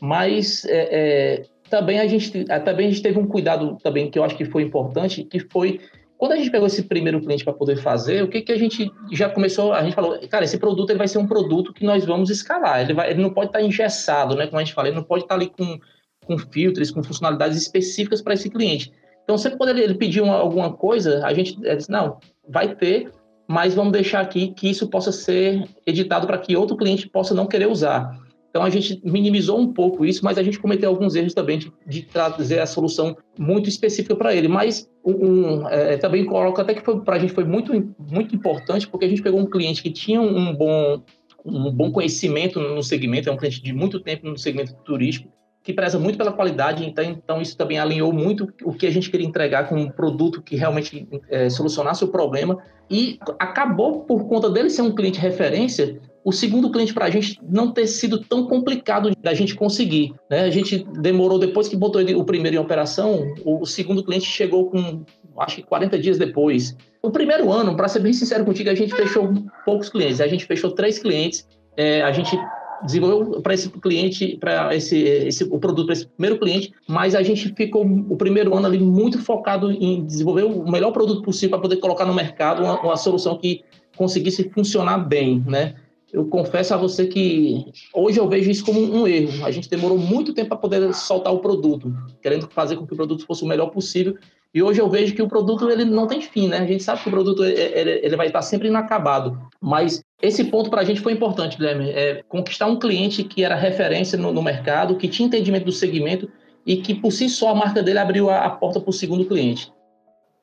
mas 0.00 0.64
é, 0.64 0.88
é, 0.90 1.42
também 1.72 1.98
a 1.98 2.06
gente 2.06 2.44
também 2.44 2.88
a 2.88 2.90
gente 2.90 3.00
teve 3.00 3.18
um 3.18 3.26
cuidado 3.26 3.78
também 3.82 4.10
que 4.10 4.18
eu 4.18 4.24
acho 4.24 4.36
que 4.36 4.44
foi 4.44 4.62
importante, 4.62 5.24
que 5.24 5.40
foi 5.40 5.80
quando 6.18 6.32
a 6.32 6.36
gente 6.36 6.50
pegou 6.50 6.66
esse 6.66 6.82
primeiro 6.82 7.18
cliente 7.18 7.42
para 7.42 7.54
poder 7.54 7.78
fazer, 7.78 8.22
o 8.22 8.28
que, 8.28 8.42
que 8.42 8.52
a 8.52 8.58
gente 8.58 8.92
já 9.10 9.30
começou? 9.30 9.72
A 9.72 9.82
gente 9.82 9.94
falou, 9.94 10.18
cara, 10.28 10.44
esse 10.44 10.58
produto 10.58 10.90
ele 10.90 10.98
vai 10.98 11.08
ser 11.08 11.16
um 11.16 11.26
produto 11.26 11.72
que 11.72 11.82
nós 11.82 12.04
vamos 12.04 12.28
escalar. 12.28 12.82
Ele, 12.82 12.92
vai, 12.92 13.10
ele 13.10 13.22
não 13.22 13.30
pode 13.30 13.48
estar 13.48 13.58
tá 13.58 13.64
engessado, 13.64 14.36
né? 14.36 14.46
Como 14.46 14.58
a 14.58 14.62
gente 14.62 14.74
fala, 14.74 14.88
ele 14.88 14.96
não 14.96 15.02
pode 15.02 15.24
estar 15.24 15.34
tá 15.34 15.40
ali 15.40 15.50
com, 15.50 15.80
com 16.26 16.38
filtros, 16.38 16.90
com 16.90 17.02
funcionalidades 17.02 17.56
específicas 17.56 18.20
para 18.20 18.34
esse 18.34 18.50
cliente. 18.50 18.92
Então, 19.24 19.38
sempre 19.38 19.58
quando 19.58 19.70
ele, 19.70 19.82
ele 19.82 19.94
pedir 19.94 20.20
uma, 20.20 20.34
alguma 20.34 20.72
coisa, 20.72 21.26
a 21.26 21.32
gente 21.34 21.58
disse, 21.58 21.90
não, 21.90 22.18
vai 22.48 22.72
ter, 22.76 23.10
mas 23.48 23.74
vamos 23.74 23.92
deixar 23.92 24.20
aqui 24.20 24.48
que 24.48 24.70
isso 24.70 24.88
possa 24.88 25.10
ser 25.10 25.64
editado 25.86 26.26
para 26.26 26.38
que 26.38 26.54
outro 26.54 26.76
cliente 26.76 27.08
possa 27.08 27.34
não 27.34 27.46
querer 27.46 27.66
usar. 27.66 28.16
Então 28.52 28.62
a 28.62 28.68
gente 28.68 29.00
minimizou 29.02 29.58
um 29.58 29.72
pouco 29.72 30.04
isso, 30.04 30.22
mas 30.22 30.36
a 30.36 30.42
gente 30.42 30.58
cometeu 30.58 30.90
alguns 30.90 31.14
erros 31.14 31.32
também 31.32 31.58
de, 31.58 31.72
de 31.86 32.02
trazer 32.02 32.58
a 32.60 32.66
solução 32.66 33.16
muito 33.38 33.66
específica 33.66 34.14
para 34.14 34.34
ele. 34.34 34.46
Mas 34.46 34.86
um, 35.02 35.66
é, 35.68 35.96
também 35.96 36.26
coloco 36.26 36.60
até 36.60 36.74
que 36.74 36.82
para 36.82 37.16
a 37.16 37.18
gente 37.18 37.32
foi 37.32 37.44
muito, 37.44 37.72
muito 37.98 38.36
importante, 38.36 38.86
porque 38.86 39.06
a 39.06 39.08
gente 39.08 39.22
pegou 39.22 39.40
um 39.40 39.46
cliente 39.46 39.82
que 39.82 39.90
tinha 39.90 40.20
um 40.20 40.54
bom, 40.54 41.02
um 41.46 41.72
bom 41.72 41.90
conhecimento 41.90 42.60
no 42.60 42.82
segmento, 42.82 43.30
é 43.30 43.32
um 43.32 43.38
cliente 43.38 43.62
de 43.62 43.72
muito 43.72 43.98
tempo 43.98 44.28
no 44.28 44.36
segmento 44.36 44.74
turístico, 44.84 45.32
que 45.62 45.72
preza 45.72 45.98
muito 45.98 46.18
pela 46.18 46.32
qualidade, 46.32 46.84
então, 46.84 47.04
então 47.04 47.40
isso 47.40 47.56
também 47.56 47.78
alinhou 47.78 48.12
muito 48.12 48.52
o 48.64 48.74
que 48.74 48.86
a 48.86 48.90
gente 48.90 49.10
queria 49.10 49.26
entregar 49.26 49.66
com 49.66 49.76
um 49.76 49.88
produto 49.88 50.42
que 50.42 50.56
realmente 50.56 51.08
é, 51.30 51.48
solucionasse 51.48 52.04
o 52.04 52.08
problema. 52.08 52.58
E 52.90 53.18
acabou, 53.38 54.00
por 54.00 54.28
conta 54.28 54.50
dele 54.50 54.68
ser 54.68 54.82
um 54.82 54.94
cliente 54.94 55.18
referência, 55.18 55.98
o 56.24 56.32
segundo 56.32 56.70
cliente 56.70 56.94
para 56.94 57.06
a 57.06 57.10
gente 57.10 57.38
não 57.42 57.72
ter 57.72 57.86
sido 57.86 58.18
tão 58.18 58.46
complicado 58.46 59.10
da 59.20 59.34
gente 59.34 59.54
conseguir. 59.54 60.14
Né? 60.30 60.42
A 60.42 60.50
gente 60.50 60.86
demorou, 61.00 61.38
depois 61.38 61.68
que 61.68 61.76
botou 61.76 62.00
o 62.02 62.24
primeiro 62.24 62.56
em 62.56 62.60
operação, 62.60 63.34
o, 63.44 63.66
segundo 63.66 64.04
cliente 64.04 64.26
chegou 64.26 64.70
com, 64.70 65.04
acho 65.38 65.56
que 65.56 65.62
40 65.62 65.98
dias 65.98 66.18
depois. 66.18 66.76
O 67.02 67.10
primeiro 67.10 67.50
ano, 67.50 67.76
para 67.76 67.88
ser 67.88 68.00
bem 68.00 68.12
sincero 68.12 68.44
contigo, 68.44 68.70
a 68.70 68.74
gente 68.74 68.94
fechou 68.94 69.32
poucos 69.64 69.88
clientes. 69.88 70.20
A 70.20 70.28
gente 70.28 70.46
fechou 70.46 70.70
três 70.70 70.98
clientes 70.98 71.46
é, 71.76 72.02
a 72.02 72.12
gente 72.12 72.38
desenvolveu 72.84 73.40
para 73.40 73.54
esse 73.54 73.68
cliente, 73.70 74.36
para 74.38 74.74
esse, 74.74 74.98
esse 74.98 75.44
o 75.44 75.58
produto 75.58 75.86
para 75.86 75.92
esse 75.94 76.06
primeiro 76.06 76.38
cliente, 76.38 76.72
mas 76.88 77.14
a 77.14 77.22
gente 77.22 77.54
ficou 77.54 77.86
o 77.86 78.16
primeiro 78.16 78.54
ano 78.56 78.66
ali 78.66 78.78
muito 78.78 79.18
focado 79.20 79.70
em 79.70 80.04
desenvolver 80.04 80.42
o 80.42 80.68
melhor 80.70 80.90
produto 80.90 81.22
possível 81.22 81.50
para 81.50 81.60
poder 81.60 81.76
colocar 81.76 82.04
no 82.04 82.14
mercado 82.14 82.62
uma, 82.62 82.80
uma 82.80 82.96
solução 82.96 83.38
que 83.38 83.62
conseguisse 83.96 84.50
funcionar 84.50 84.98
bem, 84.98 85.44
né? 85.46 85.74
Eu 86.12 86.26
confesso 86.26 86.74
a 86.74 86.76
você 86.76 87.06
que 87.06 87.72
hoje 87.92 88.20
eu 88.20 88.28
vejo 88.28 88.50
isso 88.50 88.64
como 88.64 88.80
um 88.80 89.06
erro. 89.06 89.44
A 89.46 89.50
gente 89.50 89.70
demorou 89.70 89.96
muito 89.96 90.34
tempo 90.34 90.50
para 90.50 90.58
poder 90.58 90.92
soltar 90.92 91.32
o 91.32 91.38
produto, 91.38 91.92
querendo 92.20 92.46
fazer 92.48 92.76
com 92.76 92.86
que 92.86 92.92
o 92.92 92.96
produto 92.96 93.24
fosse 93.24 93.42
o 93.42 93.46
melhor 93.46 93.70
possível. 93.70 94.16
E 94.54 94.62
hoje 94.62 94.78
eu 94.78 94.90
vejo 94.90 95.14
que 95.14 95.22
o 95.22 95.28
produto 95.28 95.70
ele 95.70 95.86
não 95.86 96.06
tem 96.06 96.20
fim, 96.20 96.48
né? 96.48 96.58
A 96.58 96.66
gente 96.66 96.82
sabe 96.82 97.02
que 97.02 97.08
o 97.08 97.10
produto 97.10 97.42
ele, 97.42 98.00
ele 98.02 98.16
vai 98.16 98.26
estar 98.26 98.42
sempre 98.42 98.68
inacabado. 98.68 99.40
Mas 99.58 100.04
esse 100.20 100.44
ponto 100.44 100.68
para 100.68 100.82
a 100.82 100.84
gente 100.84 101.00
foi 101.00 101.14
importante, 101.14 101.56
Guilherme. 101.56 101.88
É 101.90 102.22
conquistar 102.28 102.66
um 102.66 102.78
cliente 102.78 103.24
que 103.24 103.42
era 103.42 103.54
referência 103.54 104.18
no, 104.18 104.30
no, 104.30 104.42
mercado, 104.42 104.96
que 104.96 105.08
tinha 105.08 105.26
entendimento 105.26 105.64
do 105.64 105.72
segmento 105.72 106.28
e 106.66 106.76
que 106.76 106.94
por 106.94 107.10
si 107.10 107.30
só 107.30 107.48
a 107.48 107.54
marca 107.54 107.82
dele 107.82 107.98
abriu 107.98 108.28
a, 108.28 108.44
a 108.44 108.50
porta 108.50 108.78
para 108.78 108.90
o 108.90 108.92
segundo 108.92 109.24
cliente. 109.24 109.72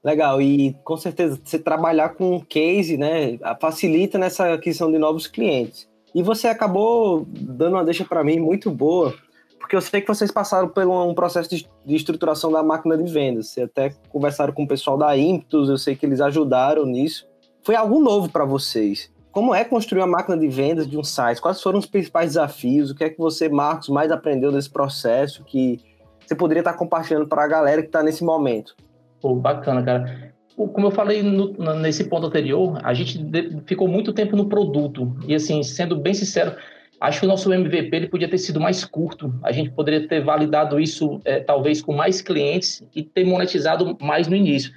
Legal, 0.04 0.42
e 0.42 0.78
com 0.84 0.96
certeza 0.96 1.40
você 1.44 1.60
trabalhar 1.60 2.10
com 2.10 2.40
case, 2.40 2.98
né, 2.98 3.38
facilita 3.60 4.18
nessa 4.18 4.54
aquisição 4.54 4.90
de 4.90 4.98
novos 4.98 5.28
clientes. 5.28 5.90
E 6.16 6.24
você 6.24 6.48
acabou 6.48 7.26
dando 7.30 7.74
uma 7.74 7.84
deixa 7.84 8.06
para 8.06 8.24
mim 8.24 8.40
muito 8.40 8.72
boa, 8.72 9.14
porque 9.60 9.76
eu 9.76 9.82
sei 9.82 10.02
que 10.02 10.08
vocês 10.08 10.32
passaram 10.32 10.70
por 10.70 10.88
um 10.88 11.14
processo 11.14 11.50
de, 11.50 11.68
estruturação 11.96 12.52
da 12.52 12.64
máquina 12.64 12.98
de 12.98 13.12
vendas. 13.12 13.50
Você 13.50 13.64
até 13.64 13.94
conversaram 14.10 14.54
com 14.54 14.64
o 14.64 14.68
pessoal 14.68 14.98
da 14.98 15.16
Impetus, 15.18 15.70
eu 15.70 15.78
sei 15.78 15.96
que 15.96 16.06
eles 16.06 16.22
ajudaram 16.22 16.86
nisso. 16.86 17.28
Foi 17.62 17.76
algo 17.76 18.00
novo 18.00 18.30
para 18.30 18.46
vocês. 18.46 19.12
Como 19.32 19.54
é 19.54 19.64
construir 19.64 20.00
uma 20.02 20.08
máquina 20.08 20.38
de 20.38 20.48
vendas 20.48 20.88
de 20.88 20.98
um 20.98 21.04
site? 21.04 21.40
Quais 21.40 21.62
foram 21.62 21.78
os 21.78 21.86
principais 21.86 22.30
desafios? 22.30 22.90
O 22.90 22.96
que 22.96 23.04
é 23.04 23.10
que 23.10 23.20
você, 23.20 23.48
Marcos, 23.48 23.90
mais 23.90 24.12
aprendeu 24.12 24.52
desse 24.52 24.70
processo 24.70 25.44
que 25.44 25.80
você 26.26 26.34
poderia 26.34 26.62
estar 26.62 26.74
compartilhando 26.74 27.28
para 27.28 27.44
a 27.44 27.48
galera 27.48 27.82
que 27.82 27.90
está 27.90 28.02
nesse 28.02 28.24
momento? 28.24 28.76
Pô, 29.22 29.36
bacana, 29.36 29.84
cara. 29.84 30.34
Como 30.56 30.88
eu 30.88 30.92
falei 30.92 31.24
no, 31.24 31.54
nesse 31.76 32.06
ponto 32.06 32.28
anterior, 32.28 32.80
a 32.84 32.94
gente 32.94 33.20
ficou 33.66 33.88
muito 33.88 34.12
tempo 34.12 34.36
no 34.36 34.50
produto. 34.50 35.16
E, 35.26 35.34
assim, 35.34 35.64
sendo 35.64 35.96
bem 35.96 36.14
sincero, 36.14 36.56
acho 37.00 37.22
que 37.22 37.26
o 37.26 37.30
nosso 37.30 37.52
MVP 37.52 37.96
ele 37.96 38.08
podia 38.08 38.28
ter 38.28 38.38
sido 38.38 38.60
mais 38.60 38.84
curto. 38.84 39.34
A 39.44 39.52
gente 39.52 39.70
poderia 39.70 40.06
ter 40.08 40.22
validado 40.22 40.80
isso, 40.80 41.22
é, 41.24 41.40
talvez, 41.40 41.82
com 41.82 41.94
mais 41.94 42.22
clientes 42.22 42.84
e 42.94 43.04
ter 43.04 43.24
monetizado 43.26 43.98
mais 44.02 44.28
no 44.28 44.36
início. 44.36 44.74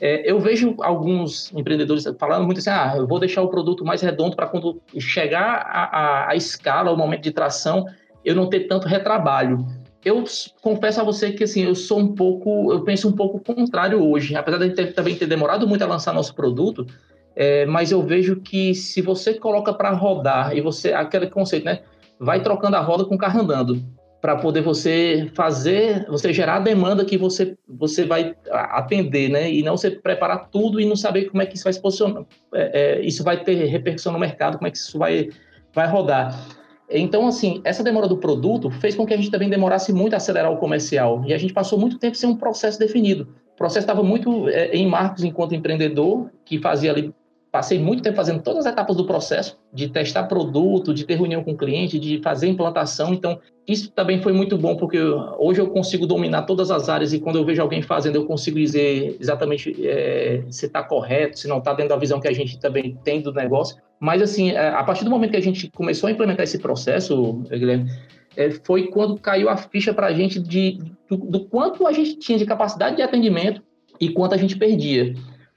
É, 0.00 0.30
eu 0.30 0.38
vejo 0.38 0.76
alguns 0.80 1.52
empreendedores 1.54 2.04
falando 2.18 2.44
muito 2.44 2.58
assim: 2.58 2.70
ah, 2.70 2.94
eu 2.96 3.06
vou 3.06 3.18
deixar 3.18 3.42
o 3.42 3.48
produto 3.48 3.84
mais 3.84 4.02
redondo 4.02 4.36
para 4.36 4.46
quando 4.46 4.80
chegar 4.98 5.62
a, 5.66 5.84
a, 5.84 6.30
a 6.30 6.36
escala, 6.36 6.92
o 6.92 6.96
momento 6.96 7.22
de 7.22 7.32
tração, 7.32 7.86
eu 8.24 8.34
não 8.34 8.48
ter 8.48 8.68
tanto 8.68 8.86
retrabalho 8.86 9.66
eu 10.04 10.24
confesso 10.62 11.00
a 11.00 11.04
você 11.04 11.32
que 11.32 11.44
assim, 11.44 11.64
eu 11.64 11.74
sou 11.74 11.98
um 11.98 12.14
pouco, 12.14 12.72
eu 12.72 12.82
penso 12.82 13.08
um 13.08 13.12
pouco 13.12 13.40
contrário 13.40 14.02
hoje, 14.02 14.36
apesar 14.36 14.58
de 14.58 14.70
ter, 14.70 14.92
também 14.92 15.16
ter 15.16 15.26
demorado 15.26 15.66
muito 15.66 15.82
a 15.82 15.86
lançar 15.86 16.14
nosso 16.14 16.34
produto, 16.34 16.86
é, 17.34 17.66
mas 17.66 17.90
eu 17.90 18.02
vejo 18.02 18.36
que 18.36 18.74
se 18.74 19.02
você 19.02 19.34
coloca 19.34 19.72
para 19.74 19.90
rodar 19.90 20.56
e 20.56 20.60
você 20.60 20.92
aquele 20.92 21.28
conceito, 21.28 21.64
né, 21.64 21.80
vai 22.18 22.40
trocando 22.40 22.76
a 22.76 22.80
roda 22.80 23.04
com 23.04 23.14
o 23.14 23.18
carro 23.18 23.40
andando 23.40 23.84
para 24.20 24.36
poder 24.36 24.62
você 24.62 25.30
fazer, 25.34 26.06
você 26.08 26.32
gerar 26.32 26.56
a 26.56 26.60
demanda 26.60 27.04
que 27.04 27.18
você 27.18 27.56
você 27.68 28.04
vai 28.04 28.34
atender, 28.50 29.28
né, 29.28 29.50
e 29.50 29.62
não 29.62 29.76
você 29.76 29.90
preparar 29.90 30.48
tudo 30.50 30.80
e 30.80 30.86
não 30.86 30.96
saber 30.96 31.26
como 31.26 31.42
é 31.42 31.46
que 31.46 31.56
isso 31.56 31.64
vai 31.64 31.72
se 31.72 31.80
posicionar, 31.80 32.24
é, 32.54 32.98
é, 32.98 33.00
isso 33.02 33.22
vai 33.22 33.42
ter 33.42 33.54
repercussão 33.66 34.12
no 34.12 34.18
mercado, 34.18 34.56
como 34.56 34.68
é 34.68 34.70
que 34.70 34.78
isso 34.78 34.98
vai 34.98 35.28
vai 35.74 35.86
rodar. 35.86 36.55
Então, 36.88 37.26
assim, 37.26 37.60
essa 37.64 37.82
demora 37.82 38.06
do 38.06 38.16
produto 38.16 38.70
fez 38.70 38.94
com 38.94 39.04
que 39.04 39.12
a 39.12 39.16
gente 39.16 39.30
também 39.30 39.48
demorasse 39.48 39.92
muito 39.92 40.14
a 40.14 40.16
acelerar 40.18 40.52
o 40.52 40.58
comercial. 40.58 41.24
E 41.26 41.34
a 41.34 41.38
gente 41.38 41.52
passou 41.52 41.78
muito 41.78 41.98
tempo 41.98 42.16
sem 42.16 42.28
um 42.28 42.36
processo 42.36 42.78
definido. 42.78 43.28
O 43.54 43.56
processo 43.56 43.80
estava 43.80 44.02
muito 44.02 44.48
é, 44.48 44.74
em 44.76 44.86
Marcos 44.86 45.24
enquanto 45.24 45.54
empreendedor, 45.54 46.30
que 46.44 46.58
fazia 46.58 46.92
ali 46.92 47.12
passei 47.56 47.78
muito 47.78 48.02
tempo 48.02 48.16
fazendo 48.16 48.42
todas 48.42 48.66
as 48.66 48.72
etapas 48.72 48.94
do 48.96 49.06
processo, 49.06 49.58
de 49.72 49.88
testar 49.88 50.24
produto, 50.24 50.92
de 50.92 51.06
ter 51.06 51.14
reunião 51.14 51.42
com 51.42 51.52
o 51.52 51.56
cliente, 51.56 51.98
de 51.98 52.20
fazer 52.22 52.48
implantação. 52.48 53.14
Então, 53.14 53.40
isso 53.66 53.90
também 53.92 54.20
foi 54.20 54.34
muito 54.34 54.58
bom, 54.58 54.76
porque 54.76 54.98
hoje 55.38 55.62
eu 55.62 55.68
consigo 55.68 56.06
dominar 56.06 56.42
todas 56.42 56.70
as 56.70 56.90
áreas 56.90 57.14
e 57.14 57.18
quando 57.18 57.36
eu 57.36 57.46
vejo 57.46 57.62
alguém 57.62 57.80
fazendo, 57.80 58.16
eu 58.16 58.26
consigo 58.26 58.58
dizer 58.58 59.16
exatamente 59.18 59.74
é, 59.86 60.44
se 60.50 60.66
está 60.66 60.82
correto, 60.82 61.38
se 61.38 61.48
não 61.48 61.56
está 61.56 61.72
dentro 61.72 61.94
da 61.94 61.96
visão 61.96 62.20
que 62.20 62.28
a 62.28 62.32
gente 62.32 62.58
também 62.58 62.94
tem 63.02 63.22
do 63.22 63.32
negócio. 63.32 63.78
Mas, 63.98 64.20
assim, 64.22 64.50
é, 64.50 64.68
a 64.68 64.84
partir 64.84 65.04
do 65.04 65.10
momento 65.10 65.30
que 65.30 65.36
a 65.36 65.42
gente 65.42 65.70
começou 65.70 66.08
a 66.08 66.10
implementar 66.10 66.44
esse 66.44 66.58
processo, 66.58 67.42
Guilherme, 67.50 67.90
é, 68.36 68.50
foi 68.50 68.88
quando 68.88 69.18
caiu 69.18 69.48
a 69.48 69.56
ficha 69.56 69.94
para 69.94 70.08
a 70.08 70.12
gente 70.12 70.38
de, 70.38 70.78
do, 71.08 71.16
do 71.16 71.44
quanto 71.46 71.86
a 71.86 71.92
gente 71.92 72.16
tinha 72.16 72.38
de 72.38 72.44
capacidade 72.44 72.96
de 72.96 73.02
atendimento 73.02 73.62
e 73.98 74.10
quanto 74.10 74.34
a 74.34 74.38
gente 74.38 74.56
perdia. 74.56 75.14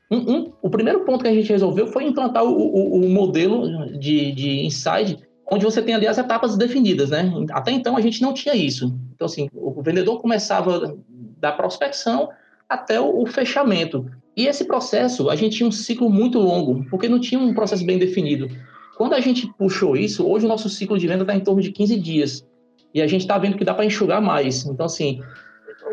Um, 0.10 0.18
um, 0.18 0.54
o 0.62 0.70
primeiro 0.70 1.06
ponto 1.06 1.22
que 1.22 1.28
a 1.28 1.34
gente 1.34 1.52
resolveu 1.52 1.88
foi 1.88 2.06
implantar 2.06 2.44
o, 2.44 2.50
o, 2.50 3.06
o 3.06 3.10
modelo 3.10 3.86
de, 4.00 4.32
de 4.32 4.66
inside, 4.66 5.20
onde 5.52 5.66
você 5.66 5.82
tem 5.82 5.94
ali 5.94 6.08
as 6.08 6.18
etapas 6.18 6.58
definidas, 6.58 7.10
né? 7.10 7.32
Até 7.52 7.72
então 7.72 7.98
a 7.98 8.02
gente 8.02 8.22
não 8.22 8.34
tinha 8.34 8.56
isso. 8.56 8.96
Então, 9.14 9.26
assim, 9.26 9.50
o 9.54 9.82
vendedor 9.82 10.20
começava 10.20 10.98
da 11.38 11.52
prospecção 11.52 12.30
até 12.68 13.00
o 13.00 13.26
fechamento. 13.26 14.10
E 14.40 14.48
esse 14.48 14.64
processo, 14.64 15.30
a 15.30 15.36
gente 15.36 15.58
tinha 15.58 15.68
um 15.68 15.72
ciclo 15.72 16.10
muito 16.10 16.40
longo, 16.40 16.86
porque 16.90 17.10
não 17.10 17.20
tinha 17.20 17.42
um 17.42 17.54
processo 17.54 17.86
bem 17.86 17.98
definido. 18.00 18.48
Quando 18.96 19.14
a 19.14 19.20
gente 19.20 19.46
puxou 19.58 19.98
isso, 19.98 20.26
hoje 20.26 20.46
o 20.46 20.48
nosso 20.48 20.70
ciclo 20.70 20.98
de 20.98 21.06
venda 21.06 21.24
está 21.24 21.36
em 21.36 21.42
torno 21.42 21.62
de 21.62 21.74
15 21.74 22.00
dias. 22.00 22.48
E 22.94 23.02
a 23.02 23.08
gente 23.08 23.20
está 23.20 23.38
vendo 23.38 23.58
que 23.58 23.66
dá 23.66 23.74
para 23.74 23.84
enxugar 23.84 24.22
mais. 24.22 24.66
Então, 24.66 24.86
assim, 24.86 25.20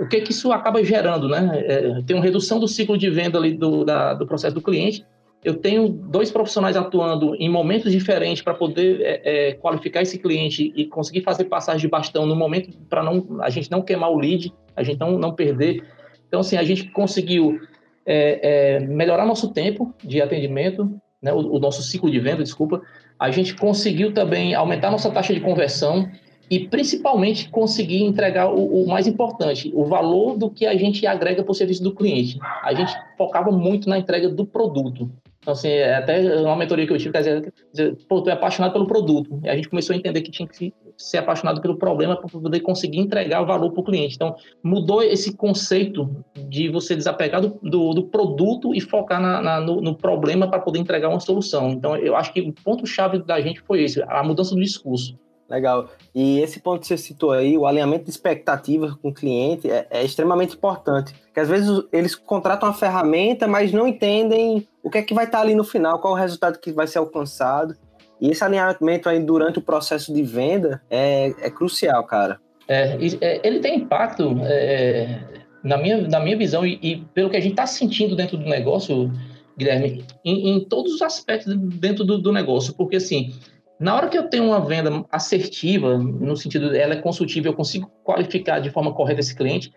o 0.00 0.06
que 0.06 0.20
que 0.20 0.30
isso 0.30 0.52
acaba 0.52 0.84
gerando, 0.84 1.28
né? 1.28 1.50
É, 1.54 2.02
tem 2.02 2.14
uma 2.14 2.22
redução 2.22 2.60
do 2.60 2.68
ciclo 2.68 2.96
de 2.96 3.10
venda 3.10 3.36
ali 3.36 3.52
do, 3.52 3.84
da, 3.84 4.14
do 4.14 4.24
processo 4.28 4.54
do 4.54 4.62
cliente. 4.62 5.04
Eu 5.42 5.56
tenho 5.56 5.88
dois 5.88 6.30
profissionais 6.30 6.76
atuando 6.76 7.34
em 7.34 7.50
momentos 7.50 7.90
diferentes 7.90 8.44
para 8.44 8.54
poder 8.54 9.00
é, 9.00 9.22
é, 9.24 9.52
qualificar 9.54 10.02
esse 10.02 10.20
cliente 10.20 10.72
e 10.76 10.86
conseguir 10.86 11.22
fazer 11.22 11.46
passagem 11.46 11.80
de 11.80 11.88
bastão 11.88 12.24
no 12.24 12.36
momento 12.36 12.70
para 12.88 13.02
não 13.02 13.40
a 13.40 13.50
gente 13.50 13.68
não 13.72 13.82
queimar 13.82 14.12
o 14.12 14.16
lead, 14.16 14.54
a 14.76 14.84
gente 14.84 15.00
não, 15.00 15.18
não 15.18 15.34
perder. 15.34 15.82
Então, 16.28 16.38
assim, 16.38 16.56
a 16.56 16.62
gente 16.62 16.84
conseguiu 16.92 17.58
é, 18.06 18.76
é, 18.76 18.80
melhorar 18.80 19.26
nosso 19.26 19.52
tempo 19.52 19.94
de 20.02 20.22
atendimento, 20.22 20.88
né, 21.20 21.32
o, 21.32 21.56
o 21.56 21.58
nosso 21.58 21.82
ciclo 21.82 22.10
de 22.10 22.20
venda, 22.20 22.42
desculpa. 22.42 22.80
A 23.18 23.30
gente 23.30 23.54
conseguiu 23.54 24.12
também 24.12 24.54
aumentar 24.54 24.90
nossa 24.90 25.10
taxa 25.10 25.34
de 25.34 25.40
conversão 25.40 26.08
e 26.48 26.68
principalmente 26.68 27.48
conseguir 27.48 28.04
entregar 28.04 28.48
o, 28.52 28.84
o, 28.84 28.86
mais 28.86 29.06
importante, 29.06 29.72
o 29.74 29.84
valor 29.84 30.36
do 30.36 30.48
que 30.48 30.64
a 30.64 30.76
gente 30.76 31.06
agrega 31.06 31.42
para 31.42 31.50
o 31.50 31.54
serviço 31.54 31.82
do 31.82 31.94
cliente. 31.94 32.38
A 32.62 32.72
gente 32.72 32.92
focava 33.18 33.50
muito 33.50 33.88
na 33.88 33.98
entrega 33.98 34.28
do 34.28 34.46
produto. 34.46 35.10
Então, 35.40 35.52
assim, 35.52 35.68
é 35.68 35.94
até 35.94 36.40
uma 36.40 36.56
mentoria 36.56 36.86
que 36.86 36.92
eu 36.92 36.98
tive, 36.98 37.18
dizer 37.20 37.96
pô, 38.08 38.20
tu 38.20 38.30
é 38.30 38.32
apaixonado 38.32 38.72
pelo 38.72 38.86
produto. 38.86 39.40
E 39.42 39.48
a 39.48 39.56
gente 39.56 39.68
começou 39.68 39.94
a 39.94 39.96
entender 39.96 40.20
que 40.22 40.30
tinha 40.30 40.46
que 40.46 40.72
ser 40.96 41.18
apaixonado 41.18 41.60
pelo 41.60 41.76
problema 41.76 42.16
para 42.16 42.28
poder 42.28 42.60
conseguir 42.60 42.98
entregar 42.98 43.42
o 43.42 43.46
valor 43.46 43.70
para 43.72 43.80
o 43.80 43.84
cliente. 43.84 44.14
Então, 44.16 44.34
mudou 44.62 45.02
esse 45.02 45.36
conceito 45.36 46.24
de 46.48 46.68
você 46.68 46.96
desapegar 46.96 47.40
do, 47.40 47.58
do, 47.62 47.94
do 47.94 48.04
produto 48.04 48.74
e 48.74 48.80
focar 48.80 49.20
na, 49.20 49.42
na, 49.42 49.60
no, 49.60 49.80
no, 49.80 49.94
problema 49.94 50.48
para 50.48 50.60
poder 50.60 50.78
entregar 50.78 51.08
uma 51.08 51.20
solução. 51.20 51.70
Então, 51.70 51.96
eu 51.96 52.16
acho 52.16 52.32
que 52.32 52.40
o 52.40 52.52
ponto-chave 52.52 53.18
da 53.18 53.40
gente 53.40 53.60
foi 53.60 53.82
esse, 53.82 54.02
a 54.02 54.22
mudança 54.22 54.54
do 54.54 54.60
discurso. 54.60 55.18
Legal. 55.48 55.88
E 56.12 56.40
esse 56.40 56.58
ponto 56.58 56.80
que 56.80 56.88
você 56.88 56.98
citou 56.98 57.30
aí, 57.30 57.56
o 57.56 57.66
alinhamento 57.66 58.04
de 58.04 58.10
expectativas 58.10 58.92
com 58.94 59.10
o 59.10 59.14
cliente, 59.14 59.70
é, 59.70 59.86
é, 59.90 60.04
extremamente 60.04 60.56
importante. 60.56 61.14
Porque 61.26 61.38
às 61.38 61.48
vezes 61.48 61.84
eles 61.92 62.16
contratam 62.16 62.68
uma 62.68 62.74
ferramenta, 62.74 63.46
mas 63.46 63.72
não 63.72 63.86
entendem 63.86 64.66
o 64.82 64.90
que 64.90 64.98
é 64.98 65.02
que 65.02 65.14
vai 65.14 65.24
estar 65.24 65.40
ali 65.40 65.54
no 65.54 65.62
final, 65.62 66.00
qual 66.00 66.14
o 66.14 66.16
resultado 66.16 66.58
que 66.58 66.72
vai 66.72 66.86
ser 66.86 66.98
alcançado. 66.98 67.76
E 68.20 68.30
esse 68.30 68.42
alinhamento 68.42 69.08
aí 69.08 69.20
durante 69.20 69.58
o 69.58 69.62
processo 69.62 70.12
de 70.12 70.22
venda 70.22 70.80
é, 70.90 71.34
é 71.40 71.50
crucial, 71.50 72.04
cara. 72.04 72.38
É, 72.68 72.96
é 73.20 73.40
ele 73.46 73.60
tem 73.60 73.78
impacto, 73.78 74.36
é, 74.44 75.20
na, 75.62 75.76
minha, 75.76 76.08
na 76.08 76.20
minha 76.20 76.36
visão, 76.36 76.64
e, 76.66 76.78
e 76.82 76.96
pelo 77.14 77.30
que 77.30 77.36
a 77.36 77.40
gente 77.40 77.52
está 77.52 77.66
sentindo 77.66 78.16
dentro 78.16 78.36
do 78.36 78.44
negócio, 78.44 79.12
Guilherme, 79.56 80.04
em, 80.24 80.50
em 80.50 80.64
todos 80.64 80.94
os 80.94 81.02
aspectos 81.02 81.54
dentro 81.56 82.04
do, 82.04 82.18
do 82.18 82.32
negócio. 82.32 82.74
Porque 82.74 82.96
assim 82.96 83.32
na 83.78 83.94
hora 83.94 84.08
que 84.08 84.16
eu 84.16 84.28
tenho 84.28 84.44
uma 84.44 84.60
venda 84.60 85.04
assertiva, 85.12 85.98
no 85.98 86.36
sentido 86.36 86.74
ela 86.74 86.94
é 86.94 87.00
consultiva, 87.00 87.48
eu 87.48 87.54
consigo 87.54 87.90
qualificar 88.02 88.58
de 88.58 88.70
forma 88.70 88.94
correta 88.94 89.20
esse 89.20 89.34
cliente, 89.34 89.72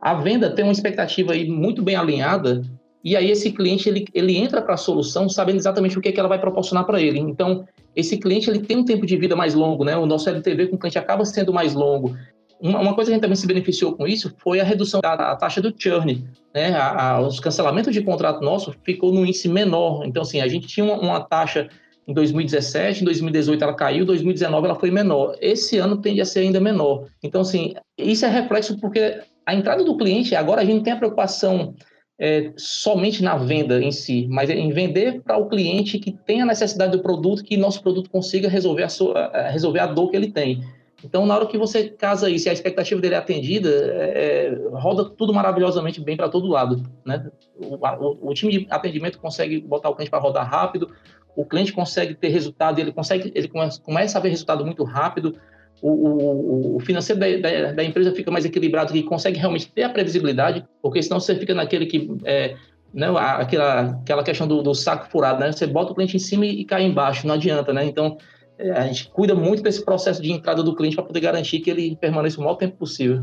a 0.00 0.14
venda 0.14 0.50
tem 0.50 0.64
uma 0.64 0.72
expectativa 0.72 1.32
aí 1.32 1.48
muito 1.48 1.82
bem 1.82 1.94
alinhada, 1.94 2.62
e 3.04 3.14
aí 3.14 3.30
esse 3.30 3.52
cliente 3.52 3.86
ele, 3.86 4.06
ele 4.14 4.34
entra 4.36 4.62
para 4.62 4.74
a 4.74 4.78
solução 4.78 5.28
sabendo 5.28 5.58
exatamente 5.58 5.98
o 5.98 6.00
que, 6.00 6.08
é 6.08 6.12
que 6.12 6.18
ela 6.18 6.28
vai 6.28 6.38
proporcionar 6.38 6.86
para 6.86 7.00
ele. 7.00 7.18
Então, 7.18 7.66
esse 7.94 8.16
cliente 8.16 8.48
ele 8.48 8.60
tem 8.60 8.78
um 8.78 8.84
tempo 8.84 9.04
de 9.04 9.14
vida 9.16 9.36
mais 9.36 9.54
longo, 9.54 9.84
né? 9.84 9.94
O 9.94 10.06
nosso 10.06 10.28
LTV 10.28 10.68
com 10.68 10.76
o 10.76 10.78
cliente 10.78 10.98
acaba 10.98 11.22
sendo 11.26 11.52
mais 11.52 11.74
longo. 11.74 12.16
Uma, 12.58 12.80
uma 12.80 12.94
coisa 12.94 13.10
que 13.10 13.12
a 13.12 13.16
gente 13.16 13.22
também 13.22 13.36
se 13.36 13.46
beneficiou 13.46 13.94
com 13.94 14.06
isso 14.06 14.34
foi 14.38 14.58
a 14.58 14.64
redução 14.64 15.02
da, 15.02 15.14
da 15.14 15.36
taxa 15.36 15.60
do 15.60 15.74
churn. 15.76 16.24
Né? 16.54 16.72
A, 16.74 17.10
a, 17.10 17.20
os 17.20 17.38
cancelamentos 17.38 17.92
de 17.92 18.00
contrato 18.00 18.42
nosso 18.42 18.74
ficou 18.82 19.12
no 19.12 19.26
índice 19.26 19.48
menor. 19.48 20.06
Então, 20.06 20.22
assim, 20.22 20.40
a 20.40 20.48
gente 20.48 20.66
tinha 20.66 20.86
uma, 20.86 20.96
uma 20.98 21.20
taxa 21.20 21.68
em 22.08 22.14
2017, 22.14 23.02
em 23.02 23.04
2018 23.04 23.62
ela 23.62 23.74
caiu, 23.74 24.04
em 24.04 24.06
2019 24.06 24.66
ela 24.66 24.74
foi 24.74 24.90
menor. 24.90 25.36
Esse 25.42 25.76
ano 25.76 25.98
tende 25.98 26.22
a 26.22 26.24
ser 26.24 26.40
ainda 26.40 26.58
menor. 26.58 27.06
Então, 27.22 27.42
assim, 27.42 27.74
isso 27.98 28.24
é 28.24 28.30
reflexo 28.30 28.78
porque 28.78 29.20
a 29.44 29.54
entrada 29.54 29.84
do 29.84 29.96
cliente, 29.96 30.34
agora 30.34 30.62
a 30.62 30.64
gente 30.64 30.82
tem 30.82 30.94
a 30.94 30.96
preocupação 30.96 31.74
é, 32.18 32.52
somente 32.56 33.22
na 33.22 33.36
venda 33.36 33.82
em 33.82 33.90
si, 33.90 34.26
mas 34.30 34.48
em 34.48 34.70
vender 34.70 35.20
para 35.22 35.36
o 35.36 35.48
cliente 35.48 35.98
que 35.98 36.12
tem 36.12 36.42
a 36.42 36.46
necessidade 36.46 36.92
do 36.92 37.02
produto, 37.02 37.42
que 37.42 37.56
nosso 37.56 37.82
produto 37.82 38.08
consiga 38.08 38.48
resolver 38.48 38.84
a, 38.84 38.88
sua, 38.88 39.48
resolver 39.48 39.80
a 39.80 39.86
dor 39.86 40.10
que 40.10 40.16
ele 40.16 40.30
tem. 40.30 40.62
Então, 41.02 41.26
na 41.26 41.36
hora 41.36 41.46
que 41.46 41.58
você 41.58 41.88
casa 41.88 42.30
isso 42.30 42.48
e 42.48 42.50
a 42.50 42.52
expectativa 42.52 42.98
dele 42.98 43.14
é 43.14 43.18
atendida, 43.18 43.68
é, 43.68 44.46
é 44.46 44.58
roda 44.72 45.04
tudo 45.04 45.34
maravilhosamente 45.34 46.00
bem 46.00 46.16
para 46.16 46.30
todo 46.30 46.48
lado. 46.48 46.82
Né? 47.04 47.30
O, 47.56 47.74
o, 47.74 48.30
o, 48.30 48.34
time 48.34 48.52
de 48.52 48.66
atendimento 48.70 49.18
consegue 49.18 49.60
botar 49.60 49.90
o 49.90 49.94
cliente 49.94 50.10
para 50.10 50.20
rodar 50.20 50.48
rápido, 50.48 50.90
o 51.36 51.44
cliente 51.44 51.74
consegue 51.74 52.14
ter 52.14 52.28
resultado, 52.28 52.78
ele 52.78 52.92
consegue, 52.92 53.30
ele 53.34 53.50
começa 53.82 54.16
a 54.16 54.20
ver 54.20 54.30
resultado 54.30 54.64
muito 54.64 54.82
rápido, 54.82 55.36
o, 55.86 55.90
o, 55.90 56.76
o 56.76 56.80
financeiro 56.80 57.20
da, 57.20 57.26
da, 57.36 57.72
da, 57.72 57.84
empresa 57.84 58.14
fica 58.14 58.30
mais 58.30 58.46
equilibrado, 58.46 58.92
que 58.92 59.02
consegue 59.02 59.38
realmente 59.38 59.70
ter 59.70 59.82
a 59.82 59.90
previsibilidade, 59.90 60.64
porque 60.80 61.02
senão 61.02 61.20
você 61.20 61.36
fica 61.36 61.52
naquele 61.52 61.84
que 61.84 62.10
é, 62.24 62.56
né, 62.92 63.08
aquela, 63.18 63.80
aquela 64.00 64.24
questão 64.24 64.48
do, 64.48 64.62
do, 64.62 64.74
saco 64.74 65.10
furado, 65.10 65.40
né? 65.40 65.52
Você 65.52 65.66
bota 65.66 65.92
o 65.92 65.94
cliente 65.94 66.16
em 66.16 66.20
cima 66.20 66.46
e, 66.46 66.64
cai 66.64 66.84
embaixo, 66.84 67.26
não 67.26 67.34
adianta, 67.34 67.70
né? 67.70 67.84
Então, 67.84 68.16
é, 68.58 68.70
a 68.70 68.86
gente 68.86 69.10
cuida 69.10 69.34
muito 69.34 69.62
desse 69.62 69.84
processo 69.84 70.22
de 70.22 70.32
entrada 70.32 70.62
do 70.62 70.74
cliente 70.74 70.96
para 70.96 71.04
poder 71.04 71.20
garantir 71.20 71.60
que 71.60 71.68
ele 71.68 71.96
permaneça 71.96 72.40
o 72.40 72.44
maior 72.44 72.56
tempo 72.56 72.78
possível. 72.78 73.22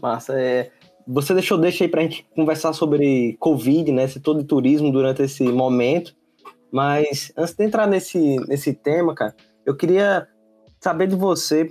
Massa, 0.00 0.40
é, 0.40 0.70
você 1.06 1.34
deixou 1.34 1.58
deixa 1.58 1.84
aí 1.84 1.90
para 1.90 2.00
a 2.00 2.04
gente 2.04 2.26
conversar 2.34 2.72
sobre 2.72 3.36
Covid, 3.38 3.92
né, 3.92 4.06
setor 4.06 4.38
de 4.38 4.44
turismo 4.44 4.90
durante 4.90 5.20
esse 5.20 5.42
momento, 5.42 6.14
mas 6.72 7.30
antes 7.36 7.54
de 7.54 7.64
entrar 7.64 7.86
nesse, 7.86 8.36
nesse 8.48 8.72
tema, 8.72 9.14
cara, 9.14 9.34
eu 9.66 9.76
queria 9.76 10.26
saber 10.80 11.06
de 11.06 11.16
você 11.16 11.70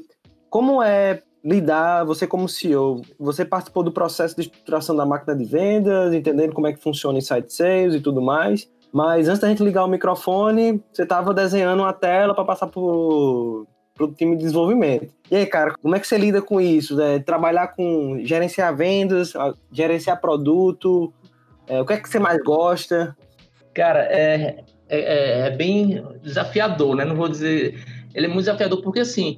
como 0.50 0.82
é 0.82 1.22
lidar, 1.44 2.04
você 2.04 2.28
como 2.28 2.50
CEO, 2.50 3.01
você 3.18 3.46
participou 3.46 3.84
do 3.84 3.92
processo 3.92 4.36
de 4.36 4.42
estruturação 4.42 4.96
da 4.96 5.06
máquina 5.06 5.36
de 5.36 5.46
vendas, 5.46 6.13
entendendo 6.13 6.54
como 6.54 6.68
é 6.68 6.74
que 6.74 6.82
funciona 6.82 7.18
o 7.18 7.22
site 7.22 7.54
sales 7.54 7.96
e 7.96 8.01
tudo 8.01 8.22
mais, 8.22 8.70
mas 8.92 9.30
antes 9.30 9.39
da 9.39 9.48
gente 9.48 9.63
ligar 9.63 9.86
o 9.86 9.88
microfone, 9.88 10.84
você 10.92 11.04
estava 11.04 11.34
desenhando 11.34 11.82
uma 11.82 11.94
tela 11.94 12.34
para 12.34 12.44
passar 12.44 12.68
pro, 12.68 13.66
pro 13.96 14.12
time 14.12 14.36
de 14.36 14.44
desenvolvimento. 14.44 15.13
E 15.32 15.36
aí, 15.36 15.46
cara, 15.46 15.75
como 15.82 15.96
é 15.96 16.00
que 16.00 16.08
você 16.08 16.18
lida 16.18 16.42
com 16.42 16.60
isso? 16.60 17.00
É, 17.00 17.20
trabalhar 17.20 17.68
com 17.68 18.20
gerenciar 18.24 18.75
vendas, 18.75 19.34
gerenciar 19.72 20.20
produto, 20.20 21.13
é, 21.68 21.80
o 21.80 21.86
que 21.86 21.94
é 21.94 21.98
que 21.98 22.10
você 22.10 22.20
mais 22.20 22.42
gosta? 22.44 23.16
Cara, 23.74 24.00
é, 24.12 24.63
é, 24.89 25.48
é, 25.48 25.50
bem 25.51 26.04
desafiador, 26.24 26.96
né? 26.96 27.06
Não 27.06 27.16
vou 27.16 27.30
dizer. 27.30 27.99
Ele 28.13 28.25
é 28.25 28.30
muito 28.30 28.42
desafiador 28.42 28.82
porque, 28.82 29.00
assim, 29.01 29.38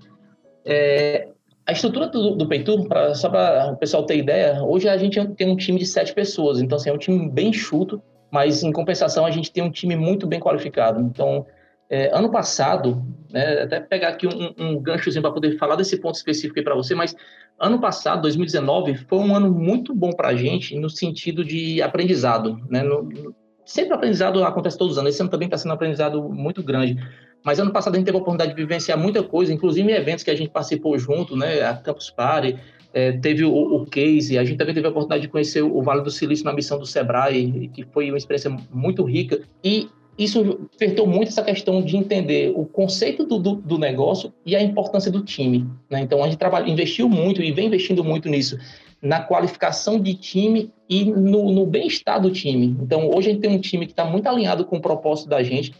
é, 0.65 1.27
a 1.65 1.71
estrutura 1.71 2.07
do, 2.07 2.35
do 2.35 2.47
Peitur, 2.47 2.87
pra, 2.87 3.13
só 3.15 3.29
para 3.29 3.71
o 3.71 3.77
pessoal 3.77 4.05
ter 4.05 4.17
ideia, 4.17 4.63
hoje 4.63 4.87
a 4.87 4.97
gente 4.97 5.23
tem 5.35 5.49
um 5.49 5.55
time 5.55 5.79
de 5.79 5.85
sete 5.85 6.13
pessoas, 6.13 6.61
então, 6.61 6.75
assim, 6.77 6.89
é 6.89 6.93
um 6.93 6.97
time 6.97 7.29
bem 7.29 7.51
chuto 7.51 8.01
mas 8.31 8.63
em 8.63 8.71
compensação 8.71 9.25
a 9.25 9.31
gente 9.31 9.51
tem 9.51 9.61
um 9.61 9.69
time 9.69 9.95
muito 9.95 10.25
bem 10.25 10.39
qualificado. 10.39 11.01
Então, 11.01 11.45
é, 11.89 12.09
ano 12.17 12.31
passado, 12.31 13.03
né, 13.29 13.63
até 13.63 13.81
pegar 13.81 14.07
aqui 14.07 14.25
um, 14.25 14.53
um 14.57 14.79
ganchozinho 14.79 15.21
para 15.21 15.33
poder 15.33 15.57
falar 15.57 15.75
desse 15.75 15.99
ponto 15.99 16.15
específico 16.15 16.63
para 16.63 16.73
você, 16.73 16.95
mas 16.95 17.13
ano 17.59 17.79
passado, 17.79 18.21
2019, 18.21 18.95
foi 18.95 19.19
um 19.19 19.35
ano 19.35 19.51
muito 19.51 19.93
bom 19.93 20.11
para 20.11 20.29
a 20.29 20.35
gente 20.35 20.79
no 20.79 20.89
sentido 20.89 21.43
de 21.43 21.81
aprendizado. 21.81 22.57
Né? 22.69 22.81
No, 22.81 23.35
sempre 23.65 23.93
aprendizado 23.93 24.41
acontece 24.45 24.77
todos 24.77 24.93
os 24.93 24.97
anos, 24.97 25.13
esse 25.13 25.21
ano 25.21 25.29
também 25.29 25.47
está 25.47 25.57
sendo 25.57 25.71
um 25.71 25.75
aprendizado 25.75 26.23
muito 26.23 26.63
grande. 26.63 26.97
Mas 27.43 27.59
ano 27.59 27.71
passado 27.71 27.95
a 27.95 27.97
gente 27.97 28.05
teve 28.05 28.17
a 28.17 28.21
oportunidade 28.21 28.55
de 28.55 28.61
vivenciar 28.61 28.97
muita 28.97 29.23
coisa, 29.23 29.53
inclusive 29.53 29.91
em 29.91 29.95
eventos 29.95 30.23
que 30.23 30.31
a 30.31 30.35
gente 30.35 30.49
participou 30.49 30.97
junto, 30.97 31.35
né, 31.35 31.61
a 31.63 31.73
Campus 31.75 32.09
Party, 32.09 32.57
é, 32.93 33.13
teve 33.13 33.45
o, 33.45 33.53
o, 33.53 33.85
case, 33.85 34.37
a 34.37 34.43
gente 34.43 34.57
também 34.57 34.73
teve 34.73 34.85
a 34.85 34.89
oportunidade 34.89 35.21
de 35.21 35.29
conhecer 35.29 35.61
o 35.61 35.81
Vale 35.81 36.01
do 36.01 36.11
Silício 36.11 36.45
na 36.45 36.53
missão 36.53 36.77
do 36.77 36.85
Sebrae, 36.85 37.69
que 37.73 37.85
foi 37.85 38.11
uma 38.11 38.17
experiência 38.17 38.55
muito 38.71 39.03
rica. 39.03 39.41
E 39.63 39.89
isso 40.17 40.67
apertou 40.75 41.07
muito 41.07 41.29
essa 41.29 41.41
questão 41.41 41.81
de 41.81 41.95
entender 41.95 42.51
o 42.55 42.65
conceito 42.65 43.25
do, 43.25 43.39
do, 43.39 43.55
do 43.55 43.77
negócio 43.77 44.33
e 44.45 44.55
a 44.55 44.61
importância 44.61 45.09
do 45.09 45.23
time. 45.23 45.67
Né? 45.89 46.01
Então, 46.01 46.21
a 46.21 46.27
gente 46.27 46.37
trabalha, 46.37 46.69
investiu 46.69 47.07
muito 47.07 47.41
e 47.41 47.51
vem 47.51 47.67
investindo 47.67 48.03
muito 48.03 48.27
nisso, 48.27 48.57
na 49.01 49.21
qualificação 49.21 49.99
de 49.99 50.13
time 50.13 50.71
e 50.89 51.05
no, 51.05 51.51
no 51.51 51.65
bem-estar 51.65 52.21
do 52.21 52.29
time. 52.29 52.77
Então, 52.81 53.09
hoje 53.09 53.29
a 53.29 53.33
gente 53.33 53.41
tem 53.41 53.55
um 53.55 53.59
time 53.59 53.85
que 53.85 53.93
está 53.93 54.03
muito 54.03 54.27
alinhado 54.27 54.65
com 54.65 54.77
o 54.77 54.81
propósito 54.81 55.29
da 55.29 55.41
gente, 55.41 55.73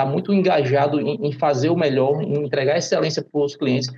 está 0.00 0.10
muito 0.10 0.32
engajado 0.32 1.00
em, 1.00 1.26
em 1.26 1.32
fazer 1.32 1.68
o 1.68 1.76
melhor, 1.76 2.22
em 2.22 2.44
entregar 2.44 2.78
excelência 2.78 3.22
para 3.22 3.40
os 3.40 3.54
clientes 3.54 3.90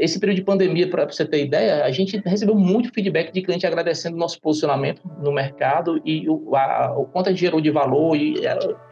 esse 0.00 0.18
período 0.18 0.36
de 0.36 0.44
pandemia, 0.44 0.88
para 0.88 1.04
você 1.04 1.26
ter 1.26 1.44
ideia, 1.44 1.84
a 1.84 1.90
gente 1.90 2.16
recebeu 2.24 2.54
muito 2.54 2.90
feedback 2.90 3.30
de 3.32 3.42
cliente 3.42 3.66
agradecendo 3.66 4.16
o 4.16 4.18
nosso 4.18 4.40
posicionamento 4.40 5.02
no 5.22 5.30
mercado 5.30 6.00
e 6.06 6.26
o, 6.26 6.56
a, 6.56 6.94
o 6.96 7.04
quanto 7.04 7.28
a 7.28 7.30
gente 7.32 7.40
gerou 7.40 7.60
de 7.60 7.70
valor 7.70 8.16
e, 8.16 8.36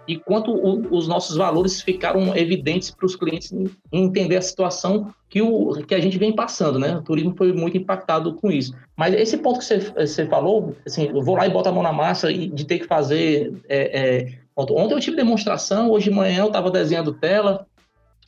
e 0.06 0.18
quanto 0.18 0.52
o, 0.52 0.94
os 0.94 1.08
nossos 1.08 1.34
valores 1.34 1.80
ficaram 1.80 2.36
evidentes 2.36 2.90
para 2.90 3.06
os 3.06 3.16
clientes 3.16 3.50
entender 3.90 4.36
a 4.36 4.42
situação 4.42 5.10
que, 5.30 5.40
o, 5.40 5.82
que 5.86 5.94
a 5.94 6.00
gente 6.00 6.18
vem 6.18 6.34
passando, 6.34 6.78
né? 6.78 6.98
O 6.98 7.02
turismo 7.02 7.34
foi 7.34 7.54
muito 7.54 7.78
impactado 7.78 8.34
com 8.34 8.50
isso. 8.50 8.74
Mas 8.94 9.14
esse 9.14 9.38
ponto 9.38 9.60
que 9.60 9.64
você, 9.64 9.78
você 9.78 10.26
falou, 10.26 10.76
assim, 10.86 11.08
eu 11.08 11.22
vou 11.22 11.36
lá 11.36 11.46
e 11.46 11.50
boto 11.50 11.70
a 11.70 11.72
mão 11.72 11.82
na 11.82 11.92
massa 11.92 12.30
e 12.30 12.48
de 12.48 12.66
ter 12.66 12.80
que 12.80 12.86
fazer... 12.86 13.50
É, 13.66 14.00
é, 14.00 14.32
ontem 14.54 14.94
eu 14.94 15.00
tive 15.00 15.16
demonstração, 15.16 15.90
hoje 15.90 16.10
de 16.10 16.14
manhã 16.14 16.40
eu 16.40 16.48
estava 16.48 16.70
desenhando 16.70 17.14
tela, 17.14 17.66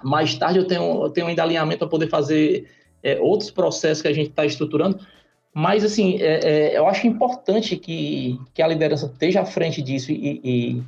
mais 0.03 0.35
tarde 0.35 0.59
eu 0.59 0.67
tenho, 0.67 1.05
eu 1.05 1.11
tenho 1.11 1.27
ainda 1.27 1.43
alinhamento 1.43 1.79
para 1.79 1.89
poder 1.89 2.09
fazer 2.09 2.67
é, 3.03 3.19
outros 3.21 3.51
processos 3.51 4.03
que 4.03 4.09
a 4.09 4.13
gente 4.13 4.31
está 4.31 4.45
estruturando. 4.45 5.01
Mas, 5.53 5.85
assim, 5.85 6.21
é, 6.21 6.41
é, 6.75 6.79
eu 6.79 6.87
acho 6.87 7.07
importante 7.07 7.77
que, 7.77 8.39
que 8.55 8.63
a 8.63 8.69
liderança 8.69 9.07
esteja 9.07 9.41
à 9.41 9.45
frente 9.45 9.83
disso 9.83 10.13
e, 10.13 10.41
e 10.45 10.83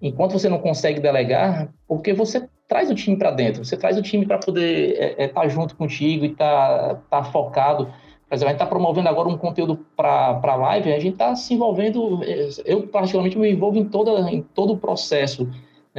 enquanto 0.00 0.32
você 0.32 0.48
não 0.48 0.58
consegue 0.58 1.00
delegar, 1.00 1.68
porque 1.86 2.12
você 2.12 2.48
traz 2.66 2.90
o 2.90 2.94
time 2.94 3.16
para 3.16 3.30
dentro, 3.30 3.64
você 3.64 3.76
traz 3.76 3.96
o 3.98 4.02
time 4.02 4.26
para 4.26 4.38
poder 4.38 4.90
estar 4.90 5.22
é, 5.22 5.24
é, 5.24 5.28
tá 5.28 5.48
junto 5.48 5.74
contigo 5.76 6.24
e 6.24 6.28
estar 6.32 6.94
tá, 6.94 7.22
tá 7.22 7.24
focado. 7.24 7.86
Por 8.28 8.34
exemplo, 8.34 8.50
a 8.50 8.52
gente 8.52 8.62
está 8.62 8.66
promovendo 8.66 9.08
agora 9.08 9.28
um 9.28 9.38
conteúdo 9.38 9.86
para 9.96 10.40
a 10.42 10.56
live, 10.56 10.92
a 10.92 10.98
gente 10.98 11.14
está 11.14 11.34
se 11.34 11.54
envolvendo, 11.54 12.22
é, 12.24 12.48
eu 12.64 12.86
particularmente 12.86 13.38
me 13.38 13.50
envolvo 13.50 13.78
em, 13.78 13.84
toda, 13.84 14.30
em 14.30 14.42
todo 14.42 14.74
o 14.74 14.78
processo? 14.78 15.48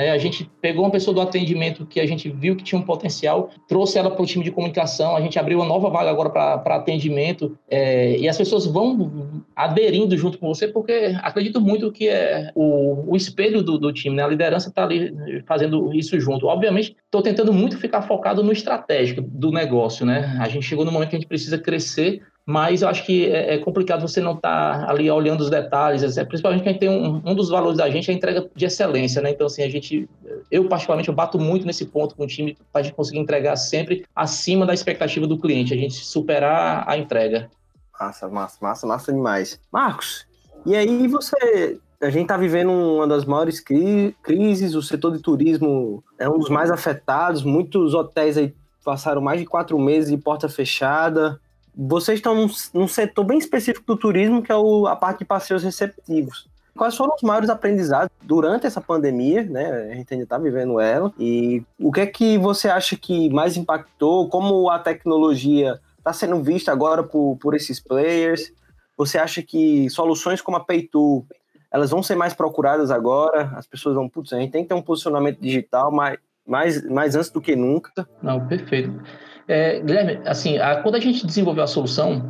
A 0.08 0.18
gente 0.18 0.50
pegou 0.62 0.86
uma 0.86 0.92
pessoa 0.92 1.14
do 1.14 1.22
atendimento 1.22 1.86
que 1.86 2.00
a 2.00 2.06
gente 2.06 2.30
viu 2.30 2.56
que 2.56 2.64
tinha 2.64 2.80
um 2.80 2.86
potencial, 2.86 3.50
trouxe 3.68 3.98
ela 3.98 4.12
para 4.12 4.22
o 4.22 4.26
time 4.26 4.44
de 4.44 4.52
comunicação, 4.52 5.16
a 5.16 5.22
gente 5.22 5.38
abriu 5.38 5.60
uma 5.60 5.68
nova 5.68 5.90
vaga 5.90 6.10
agora 6.10 6.30
para 6.30 6.76
atendimento, 6.76 7.58
é, 7.70 8.18
e 8.18 8.28
as 8.28 8.38
pessoas 8.38 8.66
vão 8.66 9.44
aderindo 9.56 10.16
junto 10.18 10.38
com 10.38 10.48
você, 10.48 10.68
porque 10.68 11.16
acredito 11.22 11.60
muito 11.60 11.92
que 11.92 12.08
é 12.08 12.52
o, 12.56 13.12
o 13.12 13.16
espelho 13.16 13.62
do, 13.62 13.78
do 13.78 13.92
time, 13.92 14.16
né? 14.16 14.24
a 14.24 14.28
liderança 14.28 14.70
está 14.70 14.84
ali 14.84 15.44
fazendo 15.46 15.94
isso 15.94 16.20
junto. 16.20 16.48
Obviamente, 16.48 16.96
estou 17.06 17.22
tentando 17.22 17.52
muito 17.52 17.78
ficar 17.78 18.02
focado 18.04 18.44
no 18.44 18.52
estratégico 18.52 19.22
do 19.22 19.52
negócio. 19.52 20.06
Né? 20.06 20.38
A 20.40 20.48
gente 20.48 20.66
chegou 20.66 20.86
no 20.86 20.92
momento 20.92 21.10
que 21.10 21.16
a 21.16 21.20
gente 21.20 21.28
precisa 21.28 21.58
crescer 21.58 22.22
mas 22.50 22.82
eu 22.82 22.90
acho 22.90 23.06
que 23.06 23.28
é, 23.28 23.54
é 23.54 23.58
complicado 23.60 24.02
você 24.02 24.20
não 24.20 24.34
estar 24.34 24.80
tá 24.80 24.90
ali 24.90 25.10
olhando 25.12 25.42
os 25.42 25.52
detalhes, 25.52 26.18
é, 26.18 26.26
principalmente 26.26 26.64
que 26.64 26.70
a 26.70 26.72
gente 26.72 26.80
tem 26.80 26.90
um, 26.90 27.22
um 27.24 27.36
dos 27.36 27.48
valores 27.48 27.78
da 27.78 27.88
gente 27.92 28.10
é 28.10 28.14
a 28.14 28.18
entrega 28.18 28.50
de 28.56 28.66
excelência, 28.66 29.22
né? 29.22 29.30
Então, 29.30 29.46
assim, 29.46 29.62
a 29.62 29.70
gente, 29.70 30.10
eu 30.50 30.68
particularmente, 30.68 31.10
eu 31.10 31.14
bato 31.14 31.38
muito 31.38 31.64
nesse 31.68 31.86
ponto 31.86 32.16
com 32.16 32.24
o 32.24 32.28
time 32.28 32.58
para 32.74 32.82
a 32.82 32.84
gente 32.84 32.96
conseguir 32.96 33.20
entregar 33.20 33.56
sempre 33.56 34.04
acima 34.16 34.66
da 34.66 34.74
expectativa 34.74 35.28
do 35.28 35.38
cliente, 35.38 35.76
a 35.76 35.78
gente 35.78 35.94
superar 36.04 36.86
a 36.88 36.98
entrega. 36.98 37.52
Massa, 38.00 38.28
massa, 38.28 38.58
massa, 38.60 38.88
massa 38.88 39.14
demais. 39.14 39.60
Marcos, 39.72 40.26
e 40.66 40.76
aí 40.76 41.08
você 41.08 41.80
a 42.02 42.10
gente 42.10 42.24
está 42.24 42.38
vivendo 42.38 42.72
uma 42.72 43.06
das 43.06 43.26
maiores 43.26 43.60
cri 43.60 44.16
crises, 44.24 44.74
o 44.74 44.82
setor 44.82 45.16
de 45.16 45.22
turismo 45.22 46.04
é 46.18 46.28
um 46.28 46.40
dos 46.40 46.50
mais 46.50 46.72
afetados, 46.72 47.44
muitos 47.44 47.94
hotéis 47.94 48.40
aí 48.40 48.56
passaram 48.84 49.22
mais 49.22 49.40
de 49.40 49.46
quatro 49.46 49.78
meses 49.78 50.10
de 50.10 50.18
porta 50.18 50.50
fechada, 50.50 51.40
vocês 51.76 52.20
estão 52.20 52.36
num, 52.36 52.48
num, 52.74 52.88
setor 52.88 53.24
bem 53.24 53.38
específico 53.38 53.86
do 53.86 53.98
turismo, 53.98 54.42
que 54.42 54.52
é 54.52 54.56
o, 54.56 54.88
a 54.88 54.96
parte 54.96 55.20
de 55.20 55.26
passeios 55.26 55.64
receptivos. 55.64 56.48
Quais 56.78 56.96
foram 56.96 57.14
os 57.16 57.22
maiores 57.22 57.50
aprendizados 57.50 58.10
durante 58.22 58.66
essa 58.66 58.80
pandemia, 58.80 59.44
né? 59.44 59.92
A 59.92 59.96
gente 59.96 60.14
ainda 60.14 60.24
está 60.24 60.38
vivendo 60.38 60.80
ela. 60.80 61.12
E 61.20 61.62
o 61.78 61.92
que 61.92 62.02
é 62.02 62.06
que 62.06 62.38
você 62.38 62.70
acha 62.70 62.96
que 62.96 63.30
mais 63.30 63.58
impactou? 63.58 64.30
Como 64.30 64.70
a 64.70 64.80
tecnologia 64.80 65.80
está 65.98 66.14
sendo 66.14 66.42
vista 66.42 66.72
agora 66.72 67.04
por, 67.04 67.38
por 67.38 67.54
esses 67.54 67.80
players? 67.80 68.54
Você 68.96 69.18
acha 69.18 69.42
que 69.42 69.90
soluções 69.90 70.42
como 70.42 70.58
a 70.58 70.60
Paytool, 70.62 71.26
elas 71.72 71.90
vão 71.90 72.02
ser 72.02 72.16
mais 72.16 72.34
procuradas 72.34 72.92
agora? 72.92 73.52
As 73.56 73.68
pessoas 73.68 73.96
vão, 73.96 74.08
putz, 74.08 74.32
a 74.32 74.40
gente 74.40 74.52
tem 74.52 74.64
que 74.64 74.70
ter 74.70 74.76
um 74.76 74.82
posicionamento 74.82 75.40
digital 75.40 75.92
mais, 75.92 76.18
mais, 76.48 76.90
mais 76.90 77.16
antes 77.16 77.30
do 77.30 77.42
que 77.42 77.56
nunca. 77.56 78.08
Não, 78.22 78.46
perfeito. 78.48 79.02
É, 79.50 79.80
Guilherme, 79.80 80.20
assim, 80.26 80.60
a, 80.60 80.76
quando 80.84 80.96
a 80.96 81.00
gente 81.00 81.26
desenvolveu 81.26 81.64
a 81.64 81.68
solução, 81.68 82.30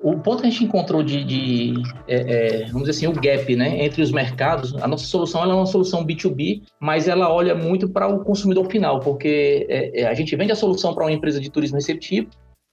o 0.00 0.16
ponto 0.20 0.40
que 0.40 0.46
a 0.46 0.50
gente 0.50 0.64
encontrou 0.64 1.02
de, 1.02 1.24
de 1.24 1.74
é, 2.06 2.62
é, 2.62 2.64
vamos 2.66 2.88
dizer 2.88 2.92
assim, 2.92 3.06
o 3.08 3.20
gap 3.20 3.56
né, 3.56 3.84
entre 3.84 4.00
os 4.00 4.12
mercados, 4.12 4.74
a 4.80 4.86
nossa 4.86 5.04
solução 5.04 5.42
é 5.42 5.52
uma 5.52 5.66
solução 5.66 6.06
B2B, 6.06 6.62
mas 6.78 7.08
ela 7.08 7.28
olha 7.28 7.56
muito 7.56 7.88
para 7.88 8.06
o 8.06 8.24
consumidor 8.24 8.70
final, 8.70 9.00
porque 9.00 9.66
é, 9.68 10.02
é 10.02 10.06
a 10.06 10.14
gente 10.14 10.34
vende 10.36 10.52
a 10.52 10.56
solução 10.56 10.94
para 10.94 11.04
uma 11.04 11.12
empresa 11.12 11.40
de 11.40 11.50
turismo 11.50 11.76
receptivo, 11.76 12.28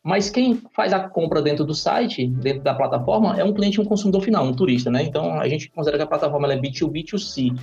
mas 0.06 0.30
quem 0.30 0.62
faz 0.76 0.94
a 0.94 1.00
compra 1.00 1.42
dentro 1.42 1.66
do 1.66 1.74
site, 1.74 2.28
dentro 2.28 2.62
da 2.62 2.76
plataforma, 2.76 3.36
é 3.38 3.44
um 3.44 3.52
cliente, 3.52 3.82
um 3.82 3.86
consumidor 3.86 4.22
final, 4.22 4.46
um 4.46 4.54
turista, 4.54 4.92
né? 4.92 5.02
Então 5.04 5.40
a 5.40 5.50
gente 5.50 5.70
considera 5.72 5.98
que 5.98 6.04
a 6.04 6.08
plataforma 6.08 6.54
é 6.54 6.58
B2B, 6.58 7.04
B2C. 7.04 7.60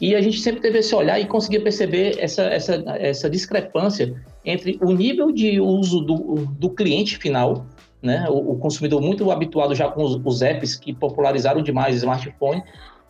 E 0.00 0.14
a 0.14 0.20
gente 0.22 0.40
sempre 0.40 0.60
teve 0.60 0.78
esse 0.78 0.94
olhar 0.94 1.20
e 1.20 1.26
conseguia 1.26 1.60
perceber 1.60 2.16
essa, 2.18 2.42
essa, 2.44 2.82
essa 2.98 3.28
discrepância 3.28 4.14
entre 4.44 4.78
o 4.82 4.92
nível 4.92 5.30
de 5.30 5.60
uso 5.60 6.00
do, 6.00 6.46
do 6.58 6.70
cliente 6.70 7.18
final 7.18 7.66
né? 8.02 8.26
O, 8.28 8.52
o, 8.52 8.58
consumidor 8.58 9.00
muito 9.00 9.30
habituado 9.30 9.74
já 9.74 9.88
com 9.88 10.02
os, 10.02 10.20
os, 10.24 10.42
apps 10.42 10.74
que 10.74 10.92
popularizaram 10.92 11.62
demais 11.62 11.94
o 11.94 11.98
smartphone. 11.98 12.62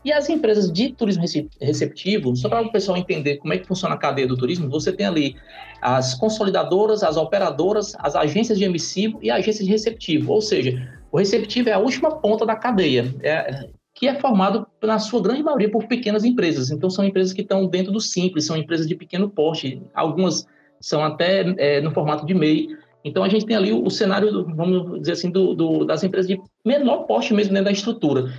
E 0.02 0.12
as 0.12 0.30
empresas 0.30 0.72
de 0.72 0.92
turismo 0.92 1.24
receptivo, 1.60 2.34
só 2.34 2.48
para 2.48 2.62
o 2.62 2.72
pessoal 2.72 2.96
entender 2.96 3.36
como 3.36 3.52
é 3.52 3.58
que 3.58 3.66
funciona 3.66 3.94
a 3.94 3.98
cadeia 3.98 4.26
do 4.26 4.36
turismo, 4.36 4.68
você 4.68 4.90
tem 4.90 5.06
ali 5.06 5.36
as 5.82 6.14
consolidadoras, 6.14 7.02
as 7.02 7.18
operadoras, 7.18 7.94
as 7.98 8.16
agências 8.16 8.58
de 8.58 8.64
emissivo 8.64 9.18
e 9.22 9.30
a 9.30 9.36
agência 9.36 9.62
de 9.62 9.70
receptivo. 9.70 10.32
Ou 10.32 10.40
seja, 10.40 10.90
o 11.12 11.18
receptivo 11.18 11.68
é 11.68 11.72
a 11.72 11.78
última 11.78 12.16
ponta 12.16 12.46
da 12.46 12.56
cadeia, 12.56 13.14
é, 13.22 13.68
que 13.94 14.08
é 14.08 14.18
formado, 14.18 14.66
na 14.82 14.98
sua 14.98 15.22
grande 15.22 15.42
maioria, 15.42 15.70
por 15.70 15.86
pequenas 15.86 16.24
empresas. 16.24 16.70
Então, 16.70 16.88
são 16.88 17.04
empresas 17.04 17.32
que 17.32 17.42
estão 17.42 17.66
dentro 17.66 17.92
do 17.92 18.00
simples, 18.00 18.46
são 18.46 18.56
empresas 18.56 18.86
de 18.86 18.94
pequeno 18.94 19.28
porte, 19.28 19.82
algumas 19.94 20.46
são 20.80 21.04
até 21.04 21.42
é, 21.58 21.80
no 21.80 21.92
formato 21.92 22.24
de 22.24 22.34
MEI. 22.34 22.68
Então 23.04 23.22
a 23.22 23.28
gente 23.28 23.46
tem 23.46 23.56
ali 23.56 23.72
o, 23.72 23.84
o 23.84 23.90
cenário, 23.90 24.44
vamos 24.54 25.00
dizer 25.00 25.12
assim, 25.12 25.30
do, 25.30 25.54
do, 25.54 25.84
das 25.84 26.02
empresas 26.02 26.28
de 26.28 26.40
menor 26.64 27.04
porte 27.04 27.32
mesmo 27.32 27.52
dentro 27.52 27.66
da 27.66 27.72
estrutura, 27.72 28.32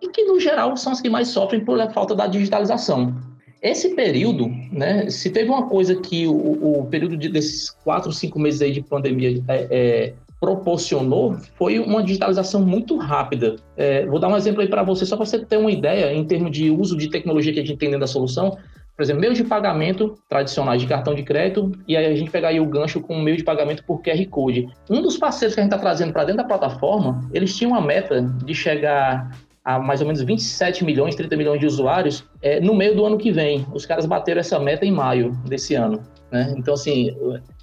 e 0.00 0.08
que 0.08 0.24
no 0.24 0.40
geral 0.40 0.76
são 0.76 0.92
as 0.92 1.00
que 1.00 1.08
mais 1.08 1.28
sofrem 1.28 1.64
por 1.64 1.78
falta 1.92 2.14
da 2.14 2.26
digitalização. 2.26 3.14
Esse 3.62 3.94
período, 3.94 4.48
né, 4.72 5.08
se 5.08 5.30
teve 5.30 5.48
uma 5.48 5.68
coisa 5.68 5.94
que 5.94 6.26
o, 6.26 6.80
o 6.80 6.86
período 6.86 7.16
de, 7.16 7.28
desses 7.28 7.70
quatro, 7.70 8.12
cinco 8.12 8.38
meses 8.38 8.60
aí 8.60 8.72
de 8.72 8.82
pandemia 8.82 9.42
é, 9.46 9.68
é, 9.70 10.14
proporcionou, 10.42 11.36
foi 11.54 11.78
uma 11.78 12.02
digitalização 12.02 12.60
muito 12.62 12.96
rápida. 12.96 13.54
É, 13.76 14.04
vou 14.06 14.18
dar 14.18 14.26
um 14.26 14.36
exemplo 14.36 14.60
aí 14.60 14.66
para 14.66 14.82
você, 14.82 15.06
só 15.06 15.16
para 15.16 15.24
você 15.24 15.38
ter 15.38 15.56
uma 15.56 15.70
ideia 15.70 16.12
em 16.12 16.24
termos 16.24 16.50
de 16.50 16.68
uso 16.68 16.98
de 16.98 17.08
tecnologia 17.08 17.52
que 17.52 17.60
a 17.60 17.64
gente 17.64 17.78
tem 17.78 17.90
dentro 17.90 18.00
da 18.00 18.08
solução 18.08 18.58
por 18.96 19.02
exemplo, 19.02 19.22
meios 19.22 19.38
de 19.38 19.44
pagamento 19.44 20.18
tradicionais 20.28 20.82
de 20.82 20.86
cartão 20.86 21.14
de 21.14 21.22
crédito, 21.22 21.72
e 21.88 21.96
aí 21.96 22.06
a 22.06 22.14
gente 22.14 22.30
pegar 22.30 22.48
aí 22.48 22.60
o 22.60 22.66
gancho 22.66 23.00
com 23.00 23.16
o 23.16 23.22
meio 23.22 23.36
de 23.36 23.42
pagamento 23.42 23.82
por 23.84 24.02
QR 24.02 24.24
Code. 24.28 24.68
Um 24.88 25.00
dos 25.00 25.16
parceiros 25.16 25.54
que 25.54 25.60
a 25.60 25.64
gente 25.64 25.72
está 25.72 25.82
trazendo 25.82 26.12
para 26.12 26.24
dentro 26.24 26.42
da 26.42 26.48
plataforma, 26.48 27.26
eles 27.32 27.56
tinham 27.56 27.72
uma 27.72 27.80
meta 27.80 28.20
de 28.20 28.54
chegar 28.54 29.30
a 29.64 29.78
mais 29.78 30.00
ou 30.00 30.06
menos 30.06 30.22
27 30.22 30.84
milhões, 30.84 31.14
30 31.14 31.36
milhões 31.36 31.60
de 31.60 31.66
usuários 31.66 32.24
é, 32.42 32.60
no 32.60 32.74
meio 32.74 32.94
do 32.94 33.06
ano 33.06 33.16
que 33.16 33.32
vem. 33.32 33.64
Os 33.72 33.86
caras 33.86 34.04
bateram 34.04 34.40
essa 34.40 34.58
meta 34.58 34.84
em 34.84 34.92
maio 34.92 35.32
desse 35.46 35.74
ano. 35.74 36.00
Né? 36.30 36.52
Então, 36.58 36.74
assim, 36.74 37.16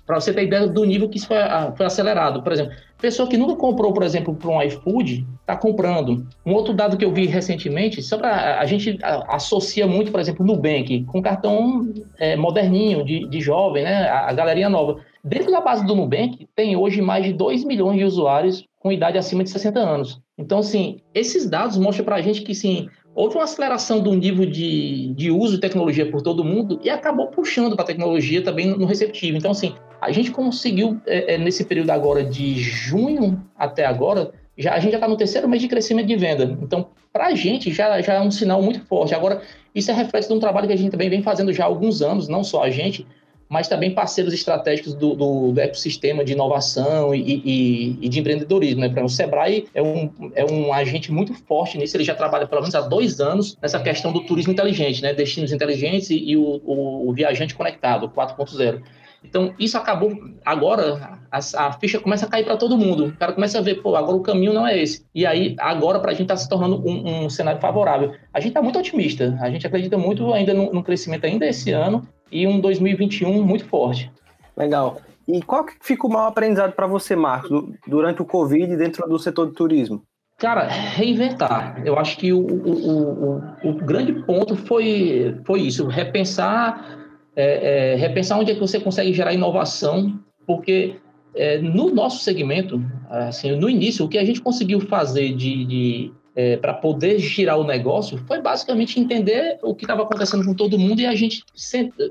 para 0.09 0.19
você 0.19 0.33
ter 0.33 0.45
ideia 0.45 0.65
do 0.65 0.83
nível 0.83 1.07
que 1.07 1.19
isso 1.19 1.27
foi, 1.27 1.37
foi 1.77 1.85
acelerado. 1.85 2.41
Por 2.41 2.51
exemplo, 2.51 2.73
Pessoa 3.01 3.29
que 3.29 3.37
nunca 3.37 3.55
comprou, 3.55 3.93
por 3.93 4.03
exemplo, 4.03 4.35
para 4.35 4.49
um 4.49 4.61
iFood, 4.61 5.25
está 5.39 5.55
comprando. 5.55 6.27
Um 6.45 6.53
outro 6.53 6.73
dado 6.73 6.97
que 6.97 7.05
eu 7.05 7.13
vi 7.13 7.27
recentemente, 7.27 8.01
só 8.01 8.17
para 8.17 8.59
a 8.59 8.65
gente 8.65 8.99
associa 9.29 9.87
muito, 9.87 10.11
por 10.11 10.19
exemplo, 10.19 10.45
Nubank, 10.45 11.05
com 11.05 11.21
cartão 11.21 11.93
é, 12.17 12.35
moderninho, 12.35 13.05
de, 13.05 13.25
de 13.29 13.39
jovem, 13.39 13.85
né? 13.85 14.09
A, 14.09 14.31
a 14.31 14.69
nova. 14.69 14.99
Dentro 15.23 15.49
da 15.49 15.61
base 15.61 15.85
do 15.85 15.95
Nubank, 15.95 16.45
tem 16.53 16.75
hoje 16.75 17.01
mais 17.01 17.23
de 17.23 17.31
2 17.31 17.63
milhões 17.63 17.97
de 17.97 18.03
usuários 18.03 18.65
com 18.77 18.91
idade 18.91 19.17
acima 19.17 19.45
de 19.45 19.49
60 19.49 19.79
anos. 19.79 20.19
Então, 20.37 20.59
assim, 20.59 20.99
esses 21.13 21.49
dados 21.49 21.77
mostram 21.77 22.03
para 22.03 22.17
a 22.17 22.21
gente 22.21 22.41
que, 22.41 22.53
sim, 22.53 22.89
houve 23.19 23.35
uma 23.35 23.43
aceleração 23.43 23.99
do 23.99 24.13
nível 24.13 24.45
de, 24.45 25.13
de 25.13 25.29
uso 25.29 25.55
de 25.55 25.59
tecnologia 25.59 26.09
por 26.09 26.21
todo 26.21 26.41
mundo 26.41 26.79
e 26.81 26.89
acabou 26.89 27.27
puxando 27.27 27.75
para 27.75 27.83
a 27.83 27.87
tecnologia 27.87 28.41
também 28.41 28.67
no 28.67 28.85
receptivo. 28.85 29.35
Então, 29.35 29.51
assim, 29.51 29.75
a 29.99 30.09
gente 30.09 30.31
conseguiu, 30.31 31.01
é, 31.05 31.33
é, 31.33 31.37
nesse 31.37 31.65
período 31.65 31.89
agora 31.89 32.23
de 32.23 32.57
junho 32.57 33.43
até 33.57 33.85
agora, 33.85 34.31
já, 34.57 34.73
a 34.73 34.79
gente 34.79 34.91
já 34.91 34.97
está 34.99 35.07
no 35.09 35.17
terceiro 35.17 35.49
mês 35.49 35.61
de 35.61 35.67
crescimento 35.67 36.07
de 36.07 36.15
venda. 36.15 36.57
Então, 36.61 36.87
para 37.11 37.27
a 37.27 37.35
gente, 37.35 37.73
já, 37.73 37.99
já 38.01 38.13
é 38.13 38.21
um 38.21 38.31
sinal 38.31 38.61
muito 38.61 38.79
forte. 38.85 39.13
Agora, 39.13 39.41
isso 39.75 39.91
é 39.91 39.93
reflexo 39.93 40.29
de 40.29 40.35
um 40.35 40.39
trabalho 40.39 40.67
que 40.67 40.73
a 40.73 40.77
gente 40.77 40.91
também 40.91 41.09
vem 41.09 41.21
fazendo 41.21 41.51
já 41.51 41.65
há 41.65 41.67
alguns 41.67 42.01
anos, 42.01 42.29
não 42.29 42.41
só 42.41 42.63
a 42.63 42.69
gente, 42.69 43.05
mas 43.49 43.67
também 43.67 43.91
parceiros 43.91 44.31
estratégicos 44.31 44.93
do, 44.93 45.15
do, 45.15 45.51
do 45.51 45.59
ecossistema 45.59 46.23
de 46.23 46.33
inovação 46.33 47.15
e, 47.15 47.41
e, 47.43 47.97
e, 47.99 48.07
de 48.07 48.19
empreendedorismo. 48.19 48.81
Né? 48.81 49.03
O 49.03 49.09
Sebrae 49.09 49.67
é 49.73 49.81
um, 49.81 50.11
é 50.35 50.45
um 50.45 50.71
agente 50.71 51.11
muito 51.11 51.33
forte 51.33 51.77
nisso, 51.77 51.97
ele 51.97 52.03
já 52.03 52.13
trabalha 52.13 52.47
pelo 52.47 52.61
menos 52.61 52.75
há 52.75 52.81
dois 52.81 53.19
anos 53.19 53.57
nessa 53.59 53.79
questão 53.79 54.13
do 54.13 54.21
turismo 54.21 54.53
inteligente, 54.53 55.01
né? 55.01 55.13
destinos 55.13 55.51
inteligentes 55.51 56.11
e, 56.11 56.17
e 56.17 56.37
o, 56.37 56.61
o, 56.63 57.09
o 57.09 57.13
viajante 57.13 57.55
conectado, 57.55 58.07
4.0. 58.09 58.81
Então, 59.23 59.53
isso 59.59 59.77
acabou. 59.77 60.11
Agora, 60.45 61.19
a, 61.31 61.37
a 61.37 61.71
ficha 61.73 61.99
começa 61.99 62.25
a 62.25 62.29
cair 62.29 62.45
para 62.45 62.57
todo 62.57 62.77
mundo. 62.77 63.07
O 63.07 63.17
cara 63.17 63.33
começa 63.33 63.59
a 63.59 63.61
ver, 63.61 63.81
pô, 63.81 63.95
agora 63.95 64.15
o 64.15 64.21
caminho 64.21 64.53
não 64.53 64.65
é 64.65 64.77
esse. 64.77 65.05
E 65.13 65.25
aí, 65.25 65.55
agora, 65.59 65.99
para 65.99 66.11
a 66.11 66.13
gente 66.13 66.23
está 66.23 66.37
se 66.37 66.49
tornando 66.49 66.81
um, 66.87 67.25
um, 67.25 67.29
cenário 67.29 67.61
favorável. 67.61 68.13
A 68.33 68.39
gente 68.39 68.49
está 68.49 68.61
muito 68.61 68.79
otimista. 68.79 69.37
A 69.41 69.49
gente 69.49 69.67
acredita 69.67 69.97
muito 69.97 70.33
ainda 70.33 70.53
no, 70.53 70.73
no 70.73 70.83
crescimento 70.83 71.25
ainda 71.25 71.45
esse 71.45 71.71
ano 71.71 72.07
e 72.31 72.47
um 72.47 72.59
2021 72.59 73.43
muito 73.43 73.65
forte. 73.65 74.11
Legal. 74.55 74.99
E 75.27 75.41
qual 75.41 75.63
que 75.63 75.73
fica 75.81 76.07
o 76.07 76.09
maior 76.09 76.27
aprendizado 76.27 76.73
para 76.73 76.87
você, 76.87 77.15
Marcos, 77.15 77.65
durante 77.87 78.21
o 78.21 78.25
Covid 78.25 78.75
dentro 78.75 79.07
do 79.07 79.19
setor 79.19 79.45
do 79.45 79.53
turismo? 79.53 80.03
Cara, 80.39 80.67
reinventar. 80.67 81.81
Eu 81.85 81.99
acho 81.99 82.17
que 82.17 82.31
o, 82.31 82.39
o, 82.39 83.43
o, 83.61 83.69
o 83.69 83.73
grande 83.73 84.13
ponto 84.23 84.55
foi, 84.55 85.37
foi 85.45 85.61
isso, 85.61 85.85
repensar 85.85 86.98
é, 87.39 87.93
é, 87.93 87.95
repensar 87.95 88.37
onde 88.37 88.51
é 88.51 88.53
que 88.53 88.59
você 88.59 88.79
consegue 88.81 89.13
gerar 89.13 89.33
inovação, 89.33 90.19
porque 90.45 90.95
é, 91.33 91.57
no 91.59 91.89
nosso 91.89 92.21
segmento, 92.21 92.83
assim, 93.09 93.55
no 93.55 93.69
início, 93.69 94.03
o 94.03 94.09
que 94.09 94.17
a 94.17 94.25
gente 94.25 94.41
conseguiu 94.41 94.81
fazer 94.81 95.33
de, 95.33 95.65
de 95.65 96.13
é, 96.35 96.57
para 96.57 96.73
poder 96.73 97.17
girar 97.17 97.57
o 97.57 97.63
negócio 97.63 98.17
foi 98.27 98.41
basicamente 98.41 98.99
entender 98.99 99.57
o 99.63 99.73
que 99.73 99.85
estava 99.85 100.03
acontecendo 100.03 100.43
com 100.43 100.53
todo 100.53 100.77
mundo 100.77 100.99
e 100.99 101.05
a 101.05 101.15
gente 101.15 101.43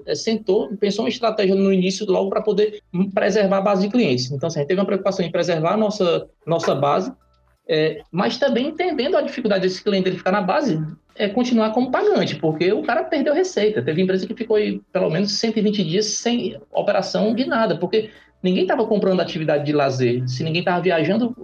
é, 0.07 0.15
sentou, 0.15 0.75
pensou 0.77 1.05
uma 1.05 1.11
estratégia 1.11 1.55
no 1.55 1.73
início 1.73 2.11
logo 2.11 2.31
para 2.31 2.41
poder 2.41 2.83
preservar 3.13 3.59
a 3.59 3.63
base 3.63 3.83
de 3.83 3.93
clientes. 3.93 4.31
Então, 4.31 4.47
assim, 4.47 4.61
a 4.61 4.63
gente 4.63 4.69
teve 4.69 4.81
uma 4.81 4.87
preocupação 4.87 5.27
em 5.27 5.31
preservar 5.31 5.75
a 5.75 5.77
nossa, 5.77 6.27
nossa 6.47 6.75
base, 6.75 7.13
é, 7.69 8.01
mas 8.11 8.39
também 8.39 8.69
entendendo 8.69 9.15
a 9.15 9.21
dificuldade 9.21 9.63
desse 9.63 9.85
cliente 9.85 10.09
ele 10.09 10.17
ficar 10.17 10.33
na 10.33 10.41
base, 10.41 10.81
é 11.19 11.29
continuar 11.29 11.73
como 11.73 11.91
pagante, 11.91 12.37
porque 12.37 12.73
o 12.73 12.83
cara 12.83 13.03
perdeu 13.05 13.35
receita. 13.35 13.83
Teve 13.83 14.03
empresa 14.03 14.27
que 14.27 14.35
ficou 14.35 14.57
aí, 14.57 14.81
pelo 14.93 15.11
menos 15.11 15.33
120 15.33 15.85
dias 15.85 16.07
sem 16.07 16.57
operação 16.73 17.35
de 17.35 17.45
nada, 17.45 17.77
porque 17.77 18.11
ninguém 18.43 18.63
estava 18.63 18.87
comprando 18.87 19.21
atividade 19.21 19.67
de 19.67 19.73
lazer. 19.73 20.27
Se 20.29 20.45
ninguém 20.45 20.61
estava 20.61 20.81
viajando, 20.81 21.35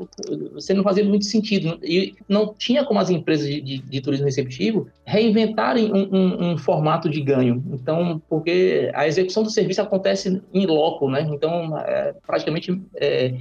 você 0.53 0.73
não 0.73 0.85
fazia 0.85 1.05
muito 1.05 1.25
sentido. 1.25 1.79
E 1.83 2.15
não 2.29 2.55
tinha 2.55 2.85
como 2.85 3.01
as 3.01 3.11
empresas 3.11 3.47
de, 3.49 3.61
de, 3.61 3.79
de 3.79 4.01
turismo 4.01 4.27
receptivo 4.27 4.87
reinventarem 5.05 5.93
um, 5.93 6.09
um, 6.15 6.53
um, 6.53 6.59
formato 6.59 7.11
de 7.11 7.21
ganho. 7.21 7.63
Então, 7.73 8.23
porque 8.29 8.91
a 8.95 9.09
execução 9.09 9.43
do 9.43 9.51
serviço 9.51 9.83
acontece 9.83 10.41
em 10.53 10.67
loco, 10.67 11.11
né? 11.11 11.27
Então, 11.29 11.77
é, 11.81 12.15
praticamente 12.25 12.81
é, 12.97 13.35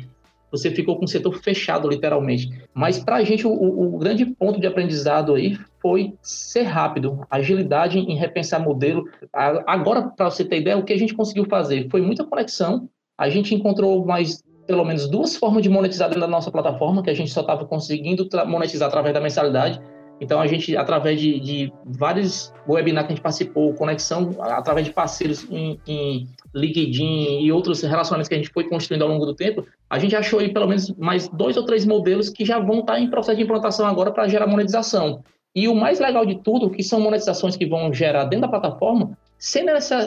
você 0.53 0.69
ficou 0.69 0.99
com 0.99 1.05
o 1.05 1.07
setor 1.07 1.33
fechado, 1.41 1.89
literalmente. 1.89 2.47
Mas 2.75 2.99
para 2.99 3.15
a 3.15 3.23
gente, 3.23 3.47
o, 3.47 3.51
o, 3.51 3.97
grande 3.97 4.23
ponto 4.23 4.61
de 4.61 4.67
aprendizado 4.67 5.33
aí 5.33 5.57
foi 5.81 6.13
ser 6.21 6.61
rápido, 6.61 7.25
agilidade 7.29 7.97
em 7.97 8.15
repensar 8.15 8.59
modelo. 8.59 9.03
Agora, 9.33 10.03
para 10.03 10.29
você 10.29 10.45
ter 10.45 10.59
ideia, 10.59 10.77
o 10.77 10.83
que 10.83 10.93
a 10.93 10.97
gente 10.97 11.15
conseguiu 11.15 11.45
fazer 11.45 11.89
foi 11.89 12.01
muita 12.01 12.23
conexão. 12.23 12.87
A 13.17 13.29
gente 13.29 13.55
encontrou 13.55 14.05
mais 14.05 14.43
pelo 14.67 14.85
menos 14.85 15.09
duas 15.09 15.35
formas 15.35 15.63
de 15.63 15.69
monetizar 15.69 16.07
dentro 16.07 16.21
da 16.21 16.27
nossa 16.27 16.51
plataforma, 16.51 17.01
que 17.01 17.09
a 17.09 17.15
gente 17.15 17.31
só 17.31 17.41
estava 17.41 17.65
conseguindo 17.65 18.29
monetizar 18.45 18.87
através 18.87 19.13
da 19.13 19.19
mensalidade. 19.19 19.81
Então, 20.21 20.39
a 20.39 20.47
gente, 20.47 20.75
através 20.77 21.19
de, 21.19 21.39
de 21.39 21.73
vários 21.85 22.53
webinars 22.67 23.07
que 23.07 23.13
a 23.13 23.15
gente 23.15 23.23
participou, 23.23 23.73
conexão 23.73 24.35
através 24.39 24.85
de 24.85 24.93
parceiros 24.93 25.45
em, 25.49 25.79
em 25.85 26.27
LinkedIn 26.53 27.41
e 27.41 27.51
outros 27.51 27.81
relacionamentos 27.81 28.29
que 28.29 28.35
a 28.35 28.37
gente 28.37 28.49
foi 28.49 28.63
construindo 28.69 29.01
ao 29.01 29.09
longo 29.09 29.25
do 29.25 29.33
tempo, 29.33 29.65
a 29.89 29.99
gente 29.99 30.15
achou 30.15 30.39
aí 30.39 30.53
pelo 30.53 30.67
menos 30.67 30.91
mais 30.91 31.27
dois 31.27 31.57
ou 31.57 31.65
três 31.65 31.85
modelos 31.85 32.29
que 32.29 32.45
já 32.45 32.59
vão 32.59 32.79
estar 32.79 32.99
em 32.99 33.09
processo 33.09 33.37
de 33.37 33.43
implantação 33.43 33.85
agora 33.85 34.11
para 34.11 34.27
gerar 34.27 34.47
monetização. 34.47 35.23
E 35.55 35.67
o 35.67 35.75
mais 35.75 35.99
legal 35.99 36.25
de 36.25 36.35
tudo, 36.35 36.69
que 36.69 36.81
são 36.81 36.99
monetizações 36.99 37.55
que 37.55 37.65
vão 37.65 37.93
gerar 37.93 38.25
dentro 38.25 38.41
da 38.41 38.59
plataforma, 38.59 39.15
sem 39.37 39.65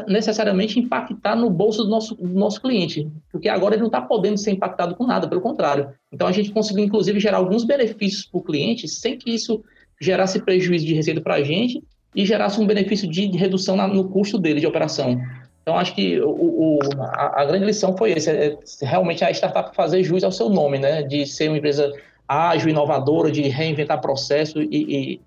necessariamente 0.09 0.81
impactar 0.81 1.37
no 1.37 1.51
bolso 1.51 1.85
do 1.85 1.90
nosso, 1.90 2.14
do 2.14 2.27
nosso 2.27 2.61
cliente, 2.61 3.07
porque 3.31 3.49
agora 3.49 3.75
ele 3.75 3.83
não 3.83 3.88
está 3.88 4.01
podendo 4.01 4.38
ser 4.38 4.53
impactado 4.53 4.97
com 4.97 5.07
nada, 5.07 5.29
pelo 5.29 5.42
contrário. 5.42 5.90
Então 6.11 6.27
a 6.27 6.33
gente 6.33 6.51
conseguiu, 6.51 6.85
inclusive, 6.85 7.21
gerar 7.21 7.37
alguns 7.37 7.62
benefícios 7.62 8.25
para 8.25 8.38
o 8.38 8.42
cliente 8.42 8.88
sem 8.88 9.19
que 9.19 9.31
isso 9.31 9.62
gerasse 10.00 10.40
prejuízo 10.40 10.87
de 10.87 10.94
receita 10.94 11.20
para 11.20 11.35
a 11.35 11.42
gente 11.42 11.82
e 12.14 12.24
gerasse 12.24 12.61
um 12.61 12.66
benefício 12.66 13.09
de 13.09 13.26
redução 13.37 13.76
no 13.88 14.09
custo 14.09 14.38
dele 14.38 14.61
de 14.61 14.66
operação. 14.66 15.20
Então, 15.62 15.76
acho 15.76 15.94
que 15.94 16.20
o, 16.20 16.30
o 16.30 16.78
a, 17.00 17.42
a, 17.42 17.44
grande 17.44 17.66
lição 17.66 17.96
foi 17.96 18.12
essa, 18.12 18.30
é 18.30 18.56
realmente 18.82 19.24
a 19.24 19.30
startup 19.32 19.74
fazer 19.74 20.02
jus 20.04 20.22
ao 20.22 20.30
seu 20.30 20.48
nome, 20.48 20.78
né? 20.78 21.02
De 21.02 21.26
ser 21.26 21.48
uma 21.48 21.59
empresa 21.59 21.92
ágil, 22.28 22.70
inovadora, 22.70 23.30
de 23.30 23.42
reinventar 23.42 24.00
processo 24.00 24.62
e, 24.62 24.68
e, 24.70 25.20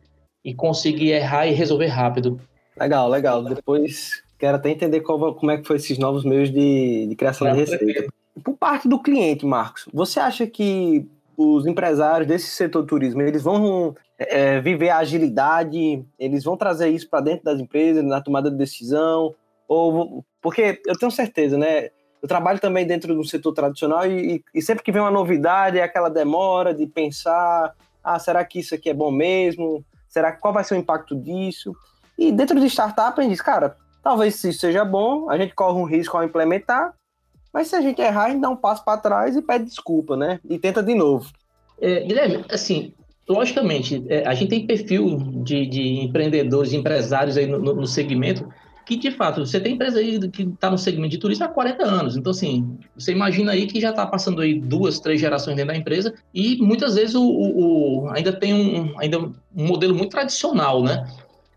e 0.46 0.54
conseguir 0.54 1.12
errar 1.12 1.46
e 1.48 1.52
resolver 1.52 1.88
rápido. 1.88 2.40
Legal, 2.80 3.10
legal. 3.10 3.44
Depois 3.44 4.24
quero 4.40 4.56
até 4.56 4.70
entender 4.70 5.02
qual, 5.02 5.36
como 5.36 5.52
é 5.52 5.58
que 5.58 5.68
foi 5.68 5.76
esses 5.76 5.98
novos 5.98 6.24
meios 6.24 6.50
de, 6.50 7.08
de 7.08 7.16
criação 7.16 7.52
de 7.52 7.60
receita. 7.60 8.08
Por 8.42 8.56
parte 8.56 8.88
do 8.88 8.98
cliente, 9.02 9.46
Marcos, 9.46 9.90
você 9.94 10.20
acha 10.20 10.48
que 10.48 11.06
os 11.36 11.68
empresários 11.68 12.28
desse 12.28 12.48
setor 12.48 12.86
turismo, 12.86 13.22
eles 13.22 13.44
vão 13.44 13.94
é, 14.20 14.60
viver 14.60 14.90
a 14.90 14.98
agilidade, 14.98 16.04
eles 16.20 16.44
vão 16.44 16.58
trazer 16.58 16.90
isso 16.90 17.10
para 17.10 17.22
dentro 17.22 17.46
das 17.46 17.60
empresas, 17.60 18.04
na 18.04 18.20
tomada 18.20 18.52
de 18.52 18.58
decisão, 18.58 19.34
ou 19.66 20.26
porque 20.42 20.82
eu 20.86 20.98
tenho 20.98 21.12
certeza, 21.12 21.58
né? 21.58 21.90
Eu 22.22 22.28
trabalho 22.28 22.60
também 22.60 22.86
dentro 22.86 23.16
do 23.16 23.24
setor 23.24 23.54
tradicional 23.54 24.06
e, 24.06 24.44
e, 24.54 24.62
sempre 24.62 24.84
que 24.84 24.92
vem 24.92 25.02
uma 25.02 25.10
novidade 25.10 25.80
é 25.80 25.84
aquela 25.84 26.10
demora 26.10 26.74
de 26.74 26.86
pensar, 26.86 27.74
ah, 28.04 28.20
será 28.20 28.44
que 28.44 28.60
isso 28.60 28.76
aqui 28.76 28.90
é 28.90 28.94
bom 28.94 29.10
mesmo? 29.10 29.86
Será 30.10 30.34
qual 30.34 30.54
vai 30.54 30.66
ser 30.66 30.74
o 30.74 30.78
impacto 30.78 31.16
disso? 31.16 31.74
E 32.18 32.30
dentro 32.30 32.60
de 32.60 32.66
startup 32.66 33.18
a 33.18 33.24
gente 33.24 33.32
diz, 33.32 33.42
cara, 33.42 33.78
talvez 34.04 34.44
isso 34.44 34.60
seja 34.60 34.84
bom, 34.84 35.30
a 35.30 35.38
gente 35.38 35.56
corre 35.56 35.80
um 35.80 35.86
risco 35.86 36.18
ao 36.18 36.24
implementar, 36.26 36.94
mas 37.54 37.70
se 37.70 37.76
a 37.78 37.82
gente 37.82 38.02
errar, 38.02 38.26
a 38.26 38.30
gente 38.32 38.42
dá 38.42 38.50
um 38.50 38.56
passo 38.58 38.84
para 38.84 39.00
trás 39.00 39.38
e 39.38 39.42
pede 39.42 39.64
desculpa, 39.64 40.18
né? 40.18 40.42
E 40.50 40.60
tenta 40.60 40.84
de 40.84 40.94
novo. 40.94 41.30
É, 41.80 42.02
Guilherme, 42.02 42.44
assim, 42.52 42.94
logicamente, 43.30 44.04
é, 44.10 44.28
a 44.28 44.34
gente 44.34 44.50
tem 44.50 44.66
perfil 44.66 45.18
de, 45.44 45.68
de 45.68 46.00
empreendedores, 46.02 46.72
de 46.72 46.78
empresários 46.78 47.38
aí 47.38 47.46
no, 47.46 47.60
no, 47.60 47.86
segmento, 47.86 48.50
que 48.86 48.98
de 48.98 49.12
fato, 49.12 49.46
você 49.46 49.60
tem 49.60 49.76
empresa 49.76 50.00
aí 50.00 50.20
que 50.30 50.42
está 50.42 50.72
no 50.72 50.78
segmento 50.78 51.12
de 51.12 51.20
turismo 51.20 51.46
há 51.46 51.48
40 51.48 51.86
anos. 51.86 52.18
Então, 52.18 52.32
assim, 52.32 52.80
você 52.98 53.12
imagina 53.12 53.52
aí 53.52 53.68
que 53.68 53.80
já 53.80 53.92
está 53.92 54.08
passando 54.08 54.42
aí 54.42 54.60
duas, 54.60 55.00
três 55.00 55.22
gerações 55.22 55.56
dentro 55.56 55.72
da 55.72 55.78
empresa 55.78 56.16
e 56.34 56.58
muitas 56.58 56.96
vezes 56.96 57.14
o, 57.14 57.24
o, 57.24 58.06
o 58.06 58.10
ainda 58.10 58.34
tem 58.34 58.52
um, 58.52 59.00
ainda 59.00 59.20
um 59.20 59.34
modelo 59.56 59.94
muito 59.94 60.10
tradicional, 60.10 60.82
né? 60.82 61.08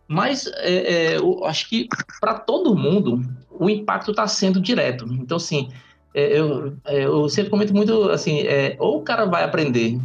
Mas 0.06 0.46
é, 0.56 1.14
é, 1.14 1.16
eu 1.16 1.42
acho 1.46 1.70
que 1.70 1.88
para 2.20 2.34
todo 2.34 2.76
mundo 2.76 3.22
o 3.50 3.70
impacto 3.70 4.10
está 4.10 4.26
sendo 4.26 4.60
direto. 4.60 5.06
Então, 5.10 5.38
assim, 5.38 5.70
é, 6.14 6.38
eu, 6.38 6.74
é, 6.84 7.06
eu 7.06 7.30
sempre 7.30 7.50
comento 7.50 7.72
muito 7.72 8.10
assim, 8.10 8.40
é, 8.40 8.76
ou 8.78 8.98
o 8.98 9.02
cara 9.02 9.24
vai 9.24 9.42
aprender 9.42 9.98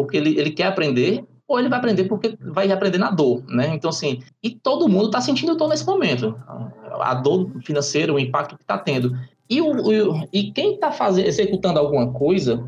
porque 0.00 0.16
ele, 0.16 0.38
ele 0.38 0.50
quer 0.50 0.66
aprender, 0.66 1.24
ou 1.46 1.58
ele 1.58 1.68
vai 1.68 1.78
aprender 1.78 2.04
porque 2.04 2.36
vai 2.40 2.70
aprender 2.70 2.98
na 2.98 3.10
dor, 3.10 3.44
né? 3.48 3.74
Então, 3.74 3.90
assim, 3.90 4.20
e 4.42 4.50
todo 4.50 4.88
mundo 4.88 5.06
está 5.06 5.20
sentindo 5.20 5.56
dor 5.56 5.68
nesse 5.68 5.84
momento. 5.84 6.38
A 7.00 7.14
dor 7.14 7.50
financeira, 7.62 8.12
o 8.12 8.18
impacto 8.18 8.56
que 8.56 8.62
está 8.62 8.78
tendo. 8.78 9.18
E, 9.48 9.60
o, 9.60 9.72
o, 9.72 10.28
e 10.32 10.52
quem 10.52 10.74
está 10.74 10.92
executando 11.18 11.78
alguma 11.78 12.12
coisa, 12.12 12.64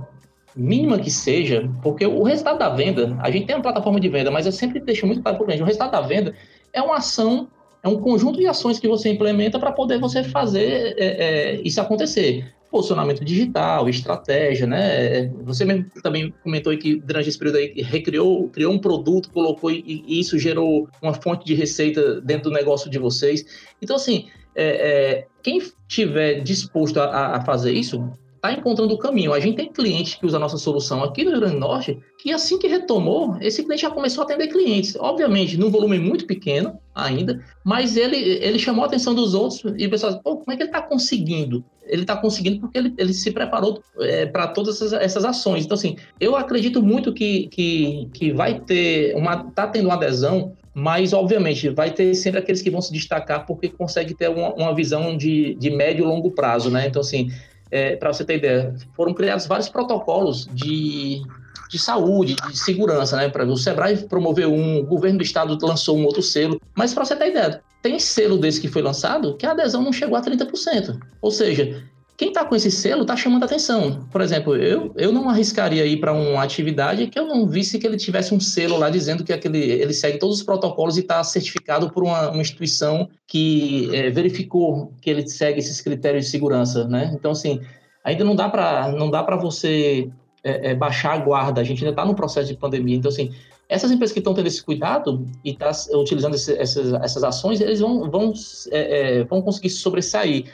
mínima 0.55 0.99
que 0.99 1.11
seja, 1.11 1.71
porque 1.83 2.05
o 2.05 2.23
resultado 2.23 2.59
da 2.59 2.69
venda, 2.69 3.17
a 3.21 3.31
gente 3.31 3.47
tem 3.47 3.57
uma 3.57 3.63
plataforma 3.63 4.01
de 4.01 4.09
venda, 4.09 4.31
mas 4.31 4.47
eu 4.47 4.53
sempre 4.53 4.81
deixo 4.81 5.07
muito 5.07 5.23
claro 5.23 5.39
para 5.39 5.45
o 5.45 5.47
cliente, 5.47 5.63
o 5.63 5.67
resultado 5.67 5.93
da 5.93 6.01
venda 6.01 6.35
é 6.73 6.83
uma 6.83 6.97
ação, 6.97 7.49
é 7.83 7.89
um 7.89 7.99
conjunto 7.99 8.39
de 8.39 8.47
ações 8.47 8.79
que 8.79 8.89
você 8.89 9.11
implementa 9.11 9.59
para 9.59 9.73
poder 9.73 9.99
você 9.99 10.23
fazer 10.23 10.95
é, 10.99 11.07
é, 11.07 11.61
isso 11.63 11.81
acontecer 11.81 12.53
posicionamento 12.73 13.23
digital, 13.23 13.87
estratégia, 13.87 14.67
né? 14.67 15.29
Você 15.45 15.63
mesmo 15.63 15.85
também 16.03 16.33
comentou 16.43 16.77
que 16.79 16.97
durante 16.97 17.29
esse 17.29 17.39
período 17.39 17.59
aí 17.59 17.75
recriou, 17.83 18.49
criou 18.49 18.73
um 18.73 18.79
produto, 18.79 19.31
colocou 19.31 19.71
e, 19.71 20.03
e 20.09 20.19
isso 20.19 20.39
gerou 20.39 20.89
uma 21.03 21.13
fonte 21.13 21.45
de 21.45 21.55
receita 21.55 22.19
dentro 22.23 22.51
do 22.51 22.55
negócio 22.55 22.91
de 22.91 22.99
vocês. 22.99 23.45
Então, 23.81 23.97
assim, 23.97 24.29
é, 24.55 24.65
é, 24.65 25.27
quem 25.43 25.61
tiver 25.87 26.41
disposto 26.41 26.99
a, 26.99 27.37
a 27.37 27.45
fazer 27.45 27.73
isso, 27.73 28.11
está 28.43 28.53
encontrando 28.53 28.93
o 28.93 28.99
caminho. 28.99 29.33
A 29.33 29.39
gente 29.39 29.57
tem 29.57 29.73
cliente 29.73 30.19
que 30.19 30.27
usa 30.27 30.37
a 30.37 30.41
nossa 30.41 30.59
solução 30.59 31.05
aqui 31.05 31.23
no 31.23 31.31
Rio 31.31 31.41
Grande 31.41 31.55
do 31.55 31.61
Norte, 31.61 31.97
que 32.19 32.33
assim 32.33 32.59
que 32.59 32.67
retomou, 32.67 33.37
esse 33.41 33.63
cliente 33.63 33.83
já 33.83 33.91
começou 33.91 34.23
a 34.23 34.25
atender 34.25 34.49
clientes. 34.49 34.97
Obviamente, 34.99 35.57
num 35.57 35.71
volume 35.71 36.01
muito 36.01 36.27
pequeno 36.27 36.77
ainda, 36.93 37.41
mas 37.65 37.97
ele, 37.97 38.17
ele 38.17 38.59
chamou 38.59 38.83
a 38.83 38.89
atenção 38.89 39.15
dos 39.15 39.33
outros 39.33 39.63
e 39.79 39.87
o 39.87 39.91
pessoal, 39.91 40.21
pô, 40.21 40.39
como 40.39 40.53
é 40.53 40.57
que 40.57 40.63
ele 40.65 40.71
está 40.71 40.83
conseguindo? 40.83 41.65
Ele 41.85 42.03
está 42.03 42.17
conseguindo 42.17 42.61
porque 42.61 42.79
ele, 42.79 42.93
ele 42.99 43.15
se 43.15 43.31
preparou 43.31 43.81
é, 44.01 44.27
para 44.27 44.49
todas 44.49 44.77
essas, 44.77 44.93
essas, 44.93 45.25
ações. 45.25 45.65
Então, 45.65 45.77
assim, 45.77 45.97
eu 46.19 46.35
acredito 46.35 46.83
muito 46.83 47.13
que, 47.13 47.47
que, 47.47 48.09
que 48.13 48.33
vai 48.33 48.59
ter 48.59 49.15
uma. 49.15 49.47
está 49.49 49.69
tendo 49.69 49.87
uma 49.87 49.95
adesão 49.95 50.53
mas 50.75 51.13
obviamente 51.13 51.69
vai 51.69 51.91
ter 51.91 52.15
sempre 52.15 52.41
aqueles 52.41 52.63
que 52.63 52.71
vão 52.71 52.81
se 52.81 52.91
destacar 52.91 53.45
porque 53.45 53.69
conseguem 53.69 54.17
ter 54.17 54.31
uma, 54.31 54.55
uma 54.55 54.75
visão 54.75 55.15
de, 55.15 55.55
de 55.57 55.71
médio 55.71 56.03
e 56.03 56.09
longo 56.09 56.31
prazo, 56.31 56.71
né? 56.71 56.87
Então, 56.87 57.03
assim, 57.03 57.31
é, 57.73 57.97
para 57.97 58.13
você 58.13 58.23
ter 58.23 58.37
ideia, 58.37 58.75
foram 58.95 59.15
criados 59.15 59.47
vários 59.47 59.71
protocolos 59.71 60.47
de, 60.53 61.23
de 61.71 61.79
saúde, 61.79 62.37
de 62.37 62.59
segurança, 62.59 63.17
né? 63.17 63.31
Para 63.31 63.47
o 63.47 63.57
Sebrae 63.57 63.97
promoveu 63.97 64.53
um, 64.53 64.81
o 64.81 64.85
governo 64.85 65.19
do 65.19 65.25
estado 65.25 65.59
lançou 65.63 65.97
um 65.97 66.05
outro 66.05 66.23
selo, 66.23 66.61
mas 66.75 66.93
para 66.93 67.07
você 67.07 67.17
ter 67.17 67.31
ideia, 67.31 67.63
tem 67.81 67.99
selo 67.99 68.37
desse 68.37 68.61
que 68.61 68.69
foi 68.69 68.83
lançado 68.83 69.37
que 69.37 69.47
a 69.47 69.53
adesão 69.53 69.83
não 69.83 69.93
chegou 69.93 70.17
a 70.17 70.23
30%. 70.23 71.01
Ou 71.23 71.31
seja, 71.31 71.83
quem 72.17 72.29
está 72.29 72.45
com 72.45 72.55
esse 72.55 72.71
selo 72.71 73.03
está 73.03 73.17
chamando 73.17 73.45
atenção. 73.45 74.07
Por 74.13 74.21
exemplo, 74.21 74.55
eu, 74.55 74.93
eu 74.97 75.11
não 75.11 75.29
arriscaria 75.29 75.85
ir 75.87 75.99
para 75.99 76.13
uma 76.13 76.43
atividade 76.43 77.07
que 77.07 77.19
eu 77.19 77.27
não 77.27 77.47
visse 77.49 77.79
que 77.79 77.87
ele 77.87 77.97
tivesse 77.97 78.35
um 78.35 78.41
selo 78.41 78.79
lá 78.79 78.91
dizendo 78.91 79.25
que 79.25 79.33
aquele, 79.33 79.59
ele 79.59 79.93
segue 79.93 80.19
todos 80.19 80.39
os 80.39 80.43
protocolos 80.43 80.97
e 80.97 81.01
está 81.01 81.23
certificado 81.25 81.91
por 81.91 82.05
uma, 82.05 82.31
uma 82.31 82.43
instituição 82.43 83.09
que 83.27 83.89
é, 83.95 84.11
verificou 84.11 84.93
que 85.01 85.11
ele 85.11 85.27
segue 85.27 85.59
esses 85.59 85.81
critérios 85.81 86.27
de 86.27 86.31
segurança, 86.31 86.87
né? 86.87 87.11
Então, 87.15 87.33
assim, 87.33 87.61
ainda 88.05 88.25
não 88.25 88.37
dá 88.37 88.49
para 88.49 88.93
não 88.93 89.11
dá 89.11 89.23
para 89.23 89.37
você 89.37 90.09
é, 90.45 90.71
é, 90.71 90.75
baixar 90.75 91.15
a 91.15 91.19
guarda. 91.19 91.61
A 91.61 91.65
gente 91.65 91.83
ainda 91.83 91.93
está 91.93 92.05
no 92.05 92.15
processo 92.15 92.49
de 92.49 92.57
pandemia. 92.57 92.97
Então, 92.97 93.11
assim, 93.11 93.33
essas 93.69 93.91
empresas 93.91 94.13
que 94.13 94.19
estão 94.19 94.35
tendo 94.35 94.47
esse 94.47 94.63
cuidado 94.63 95.27
e 95.45 95.51
estão 95.51 95.71
tá 95.71 95.99
utilizando 95.99 96.35
esse, 96.35 96.57
essas, 96.59 96.93
essas 96.93 97.25
ações, 97.25 97.61
eles 97.61 97.81
vão, 97.81 98.11
vão, 98.11 98.33
é, 98.71 99.21
é, 99.21 99.25
vão 99.25 99.41
conseguir 99.41 99.71
se 99.71 99.79
sobressair 99.79 100.45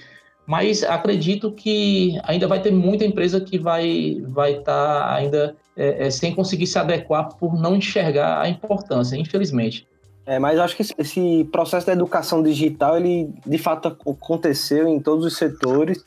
mas 0.49 0.83
acredito 0.83 1.53
que 1.53 2.19
ainda 2.25 2.49
vai 2.49 2.59
ter 2.63 2.71
muita 2.71 3.05
empresa 3.05 3.39
que 3.39 3.59
vai 3.59 4.17
vai 4.29 4.53
estar 4.53 5.01
tá 5.01 5.15
ainda 5.15 5.55
é, 5.77 6.07
é, 6.07 6.11
sem 6.11 6.35
conseguir 6.35 6.67
se 6.67 6.79
adequar 6.79 7.37
por 7.37 7.61
não 7.61 7.77
enxergar 7.77 8.41
a 8.41 8.49
importância, 8.49 9.15
infelizmente. 9.15 9.87
É, 10.25 10.39
mas 10.39 10.59
acho 10.59 10.75
que 10.75 10.83
esse 10.97 11.45
processo 11.53 11.87
da 11.87 11.93
educação 11.93 12.43
digital, 12.43 12.97
ele 12.97 13.31
de 13.45 13.59
fato 13.59 13.89
aconteceu 13.89 14.89
em 14.89 14.99
todos 14.99 15.27
os 15.27 15.37
setores. 15.37 16.03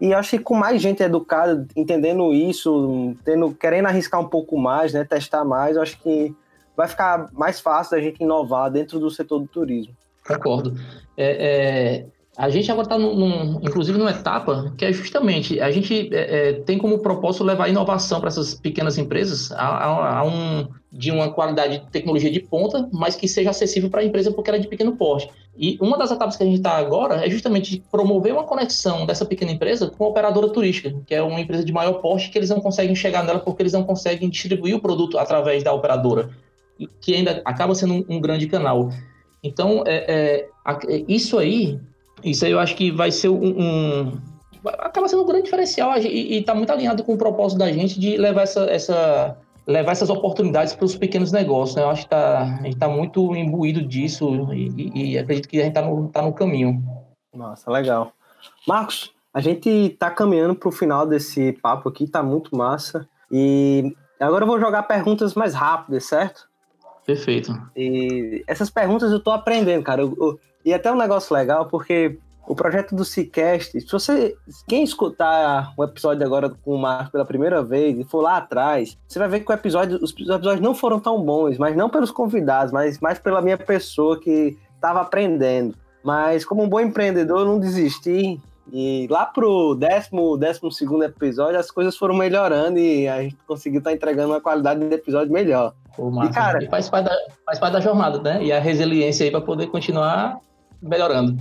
E 0.00 0.12
acho 0.12 0.30
que 0.30 0.38
com 0.40 0.56
mais 0.56 0.82
gente 0.82 1.00
educada, 1.04 1.64
entendendo 1.76 2.34
isso, 2.34 3.14
tendo, 3.24 3.54
querendo 3.54 3.86
arriscar 3.86 4.20
um 4.20 4.28
pouco 4.28 4.58
mais, 4.58 4.92
né, 4.92 5.04
testar 5.04 5.44
mais, 5.44 5.76
acho 5.76 5.96
que 6.02 6.34
vai 6.76 6.88
ficar 6.88 7.28
mais 7.32 7.60
fácil 7.60 7.96
da 7.96 8.02
gente 8.02 8.20
inovar 8.20 8.68
dentro 8.68 8.98
do 8.98 9.10
setor 9.10 9.38
do 9.38 9.46
turismo. 9.46 9.94
Concordo. 10.26 10.74
É, 11.16 12.02
é, 12.04 12.06
a 12.36 12.48
gente 12.48 12.70
agora 12.70 12.86
está, 12.86 12.96
inclusive, 13.60 13.98
numa 13.98 14.12
etapa 14.12 14.72
que 14.78 14.84
é 14.84 14.92
justamente 14.92 15.60
a 15.60 15.70
gente 15.70 16.08
é, 16.14 16.50
é, 16.50 16.52
tem 16.52 16.78
como 16.78 17.00
propósito 17.00 17.42
levar 17.44 17.68
inovação 17.68 18.20
para 18.20 18.28
essas 18.28 18.54
pequenas 18.54 18.96
empresas 18.96 19.50
a, 19.52 19.66
a, 19.66 20.18
a, 20.20 20.24
um, 20.24 20.68
de 20.92 21.10
uma 21.10 21.30
qualidade 21.32 21.78
de 21.78 21.90
tecnologia 21.90 22.30
de 22.30 22.40
ponta, 22.40 22.88
mas 22.92 23.16
que 23.16 23.26
seja 23.26 23.50
acessível 23.50 23.90
para 23.90 24.00
a 24.00 24.04
empresa 24.04 24.30
porque 24.32 24.48
ela 24.48 24.58
é 24.58 24.60
de 24.60 24.68
pequeno 24.68 24.96
porte. 24.96 25.28
E 25.56 25.76
uma 25.80 25.98
das 25.98 26.12
etapas 26.12 26.36
que 26.36 26.42
a 26.44 26.46
gente 26.46 26.58
está 26.58 26.76
agora 26.76 27.26
é 27.26 27.28
justamente 27.28 27.82
promover 27.90 28.32
uma 28.32 28.44
conexão 28.44 29.04
dessa 29.04 29.26
pequena 29.26 29.50
empresa 29.50 29.90
com 29.90 30.04
a 30.04 30.08
operadora 30.08 30.48
turística, 30.48 30.94
que 31.04 31.14
é 31.14 31.22
uma 31.22 31.40
empresa 31.40 31.64
de 31.64 31.72
maior 31.72 31.94
porte 31.94 32.30
que 32.30 32.38
eles 32.38 32.48
não 32.48 32.60
conseguem 32.60 32.94
chegar 32.94 33.24
nela 33.24 33.40
porque 33.40 33.62
eles 33.62 33.72
não 33.72 33.82
conseguem 33.82 34.30
distribuir 34.30 34.76
o 34.76 34.80
produto 34.80 35.18
através 35.18 35.64
da 35.64 35.72
operadora, 35.72 36.30
que 37.00 37.14
ainda 37.14 37.42
acaba 37.44 37.74
sendo 37.74 37.94
um, 37.94 38.04
um 38.08 38.20
grande 38.20 38.46
canal. 38.46 38.90
Então, 39.42 39.82
é, 39.86 40.46
é, 40.68 41.04
isso 41.08 41.38
aí 41.38 41.78
isso 42.24 42.44
aí 42.44 42.52
eu 42.52 42.58
acho 42.58 42.74
que 42.76 42.90
vai 42.90 43.10
ser 43.10 43.28
um. 43.28 43.60
um 43.60 44.12
acaba 44.78 45.08
sendo 45.08 45.22
um 45.22 45.26
grande 45.26 45.44
diferencial 45.44 45.96
e 45.98 46.38
está 46.38 46.54
muito 46.54 46.70
alinhado 46.70 47.02
com 47.02 47.14
o 47.14 47.18
propósito 47.18 47.58
da 47.58 47.72
gente 47.72 47.98
de 47.98 48.16
levar, 48.18 48.42
essa, 48.42 48.64
essa, 48.64 49.36
levar 49.66 49.92
essas 49.92 50.10
oportunidades 50.10 50.74
para 50.74 50.84
os 50.84 50.96
pequenos 50.96 51.32
negócios. 51.32 51.76
Né? 51.76 51.82
Eu 51.82 51.88
acho 51.88 52.02
que 52.02 52.10
tá, 52.10 52.42
a 52.42 52.62
gente 52.62 52.74
está 52.74 52.88
muito 52.88 53.34
imbuído 53.34 53.82
disso 53.82 54.52
e, 54.52 55.12
e, 55.12 55.18
acredito 55.18 55.48
que 55.48 55.58
a 55.58 55.64
gente 55.64 55.76
está 55.76 55.82
no, 55.82 56.08
tá 56.08 56.20
no 56.22 56.32
caminho. 56.32 56.82
Nossa, 57.34 57.70
legal. 57.70 58.12
Marcos, 58.66 59.12
a 59.32 59.40
gente 59.40 59.68
está 59.68 60.10
caminhando 60.10 60.54
para 60.54 60.68
o 60.68 60.72
final 60.72 61.06
desse 61.06 61.52
papo 61.62 61.88
aqui, 61.88 62.04
está 62.04 62.22
muito 62.22 62.54
massa. 62.54 63.08
E 63.30 63.94
agora 64.18 64.44
eu 64.44 64.48
vou 64.48 64.60
jogar 64.60 64.82
perguntas 64.82 65.34
mais 65.34 65.54
rápidas, 65.54 66.04
certo? 66.04 66.48
Perfeito. 67.06 67.52
E 67.74 68.44
essas 68.46 68.68
perguntas 68.68 69.10
eu 69.10 69.18
estou 69.18 69.32
aprendendo, 69.32 69.82
cara. 69.82 70.02
Eu, 70.02 70.16
eu, 70.20 70.40
e 70.64 70.74
até 70.74 70.90
um 70.92 70.96
negócio 70.96 71.34
legal, 71.34 71.66
porque 71.66 72.18
o 72.50 72.54
projeto 72.54 72.96
do 72.96 73.04
Cicast, 73.04 73.80
se 73.80 73.86
você. 73.86 74.36
Quem 74.66 74.82
escutar 74.82 75.72
o 75.76 75.84
episódio 75.84 76.26
agora 76.26 76.50
com 76.50 76.74
o 76.74 76.78
Marco 76.78 77.12
pela 77.12 77.24
primeira 77.24 77.62
vez 77.62 77.96
e 77.96 78.02
for 78.02 78.22
lá 78.22 78.38
atrás, 78.38 78.98
você 79.06 79.20
vai 79.20 79.28
ver 79.28 79.40
que 79.40 79.50
o 79.50 79.54
episódio, 79.54 79.98
os 80.02 80.10
episódios 80.10 80.60
não 80.60 80.74
foram 80.74 80.98
tão 80.98 81.22
bons, 81.22 81.58
mas 81.58 81.76
não 81.76 81.88
pelos 81.88 82.10
convidados, 82.10 82.72
mas 82.72 82.98
mais 82.98 83.20
pela 83.20 83.40
minha 83.40 83.56
pessoa 83.56 84.18
que 84.18 84.58
estava 84.74 85.00
aprendendo. 85.00 85.76
Mas 86.02 86.44
como 86.44 86.64
um 86.64 86.68
bom 86.68 86.80
empreendedor, 86.80 87.40
eu 87.40 87.44
não 87.44 87.60
desisti 87.60 88.40
E 88.72 89.06
lá 89.10 89.26
pro 89.26 89.74
décimo, 89.74 90.36
décimo 90.36 90.72
segundo 90.72 91.04
episódio, 91.04 91.58
as 91.58 91.70
coisas 91.70 91.96
foram 91.96 92.16
melhorando 92.16 92.78
e 92.78 93.06
a 93.06 93.22
gente 93.22 93.36
conseguiu 93.46 93.78
estar 93.78 93.90
tá 93.90 93.96
entregando 93.96 94.32
uma 94.32 94.40
qualidade 94.40 94.80
de 94.80 94.94
episódio 94.94 95.32
melhor. 95.32 95.72
Pô, 95.96 96.10
massa, 96.10 96.30
e, 96.30 96.34
cara, 96.34 96.64
e 96.64 96.68
faz, 96.68 96.88
parte 96.88 97.08
da, 97.08 97.16
faz 97.44 97.58
parte 97.58 97.74
da 97.74 97.80
jornada, 97.80 98.20
né? 98.20 98.42
E 98.42 98.52
a 98.52 98.58
resiliência 98.58 99.24
aí 99.24 99.30
para 99.30 99.40
poder 99.40 99.68
continuar 99.68 100.40
melhorando. 100.82 101.36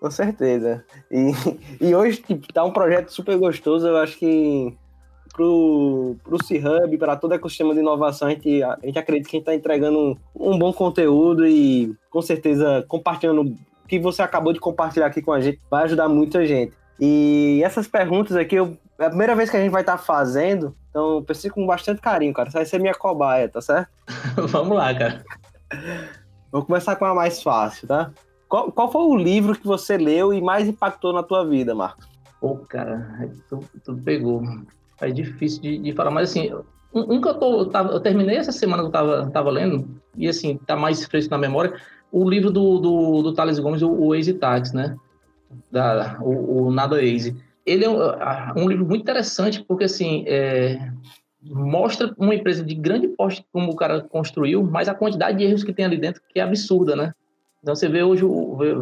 Com 0.00 0.10
certeza. 0.10 0.84
E, 1.10 1.32
e 1.80 1.94
hoje, 1.94 2.18
tipo, 2.18 2.52
tá 2.52 2.62
um 2.64 2.72
projeto 2.72 3.10
super 3.10 3.36
gostoso. 3.38 3.86
Eu 3.86 3.96
acho 3.96 4.18
que 4.18 4.76
pro, 5.34 6.16
pro 6.22 6.44
C-Hub, 6.44 6.96
para 6.98 7.16
todo 7.16 7.32
o 7.32 7.34
ecossistema 7.34 7.74
de 7.74 7.80
inovação, 7.80 8.28
a 8.28 8.30
gente, 8.30 8.62
a 8.62 8.78
gente 8.82 8.98
acredita 8.98 9.28
que 9.28 9.36
a 9.36 9.38
gente 9.38 9.42
está 9.42 9.54
entregando 9.54 10.18
um, 10.34 10.58
bom 10.58 10.72
conteúdo 10.72 11.46
e 11.46 11.94
com 12.10 12.22
certeza 12.22 12.84
compartilhando 12.88 13.42
o 13.42 13.88
que 13.88 13.98
você 13.98 14.22
acabou 14.22 14.52
de 14.52 14.60
compartilhar 14.60 15.06
aqui 15.06 15.20
com 15.20 15.32
a 15.32 15.40
gente 15.40 15.60
vai 15.70 15.84
ajudar 15.84 16.08
muita 16.08 16.46
gente. 16.46 16.72
E 16.98 17.60
essas 17.64 17.88
perguntas 17.88 18.36
aqui, 18.36 18.54
eu, 18.54 18.76
é 18.98 19.06
a 19.06 19.08
primeira 19.08 19.34
vez 19.34 19.50
que 19.50 19.56
a 19.56 19.60
gente 19.60 19.72
vai 19.72 19.82
estar 19.82 19.96
tá 19.96 20.02
fazendo, 20.02 20.74
então 20.88 21.16
eu 21.16 21.22
pensei 21.22 21.50
com 21.50 21.66
bastante 21.66 22.00
carinho, 22.00 22.32
cara. 22.32 22.50
Você 22.50 22.58
vai 22.58 22.66
ser 22.66 22.78
minha 22.78 22.94
cobaia, 22.94 23.48
tá 23.48 23.60
certo? 23.60 23.88
Vamos 24.48 24.76
lá, 24.76 24.94
cara. 24.94 25.24
Vou 26.52 26.64
começar 26.64 26.94
com 26.94 27.04
a 27.04 27.14
mais 27.14 27.42
fácil, 27.42 27.88
tá? 27.88 28.12
Qual, 28.54 28.70
qual 28.70 28.92
foi 28.92 29.02
o 29.02 29.16
livro 29.16 29.58
que 29.58 29.66
você 29.66 29.96
leu 29.96 30.32
e 30.32 30.40
mais 30.40 30.68
impactou 30.68 31.12
na 31.12 31.24
tua 31.24 31.44
vida, 31.44 31.74
Marcos? 31.74 32.06
Pô, 32.40 32.54
cara, 32.58 33.28
tu, 33.50 33.58
tu 33.84 33.96
pegou. 33.96 34.44
É 35.00 35.10
difícil 35.10 35.60
de, 35.60 35.78
de, 35.78 35.92
falar, 35.92 36.12
mas 36.12 36.30
assim, 36.30 36.54
um, 36.94 37.14
um 37.14 37.20
que 37.20 37.26
eu, 37.26 37.34
tô, 37.34 37.62
eu, 37.62 37.66
tava, 37.66 37.92
eu, 37.92 37.98
terminei 37.98 38.36
essa 38.36 38.52
semana 38.52 38.84
que 38.84 38.86
eu 38.86 38.92
tava, 38.92 39.28
tava 39.32 39.50
lendo, 39.50 40.00
e 40.16 40.28
assim, 40.28 40.56
tá 40.56 40.76
mais 40.76 41.04
fresco 41.04 41.32
na 41.32 41.38
memória, 41.38 41.74
o 42.12 42.30
livro 42.30 42.48
do, 42.48 42.78
do, 42.78 43.22
do 43.22 43.34
Thales 43.34 43.58
Gomes, 43.58 43.82
o, 43.82 43.90
o 43.90 44.14
Easy 44.14 44.34
Tax, 44.34 44.72
né? 44.72 44.94
Da, 45.68 46.20
o, 46.22 46.66
o 46.66 46.70
Nada 46.70 47.04
Easy. 47.04 47.36
Ele 47.66 47.84
é 47.84 47.90
um, 47.90 47.98
um, 48.62 48.68
livro 48.68 48.86
muito 48.86 49.02
interessante, 49.02 49.64
porque 49.64 49.82
assim, 49.82 50.22
é, 50.28 50.92
mostra 51.42 52.14
uma 52.16 52.36
empresa 52.36 52.62
de 52.62 52.76
grande 52.76 53.08
porte 53.08 53.44
como 53.52 53.72
o 53.72 53.76
cara 53.76 54.00
construiu, 54.00 54.62
mas 54.62 54.88
a 54.88 54.94
quantidade 54.94 55.38
de 55.38 55.42
erros 55.42 55.64
que 55.64 55.72
tem 55.72 55.84
ali 55.84 55.96
dentro 55.96 56.22
que 56.32 56.38
é 56.38 56.42
absurda, 56.44 56.94
né? 56.94 57.12
Então 57.64 57.74
você 57.74 57.88
vê 57.88 58.02
hoje, 58.02 58.22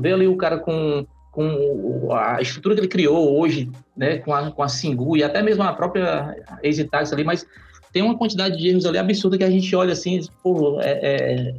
vê 0.01 0.13
ali 0.13 0.27
o 0.27 0.37
cara 0.37 0.59
com, 0.59 1.07
com 1.31 2.13
a 2.13 2.43
estrutura 2.43 2.75
que 2.75 2.81
ele 2.81 2.89
criou 2.89 3.39
hoje, 3.39 3.71
né, 3.97 4.19
com 4.19 4.35
a, 4.35 4.51
com 4.51 4.61
a 4.61 4.69
Singu 4.69 5.17
e 5.17 5.23
até 5.23 5.41
mesmo 5.41 5.63
a 5.63 5.73
própria 5.73 6.37
Exitax 6.65 7.13
ali, 7.13 7.23
mas 7.23 7.47
tem 7.93 8.03
uma 8.03 8.19
quantidade 8.19 8.59
de 8.59 8.69
erros 8.69 8.85
ali 8.85 8.99
absurda 8.99 9.39
que 9.39 9.45
a 9.45 9.51
gente 9.51 9.73
olha 9.77 9.93
assim, 9.93 10.21
pô, 10.43 10.81
é, 10.81 10.99
é, 11.01 11.55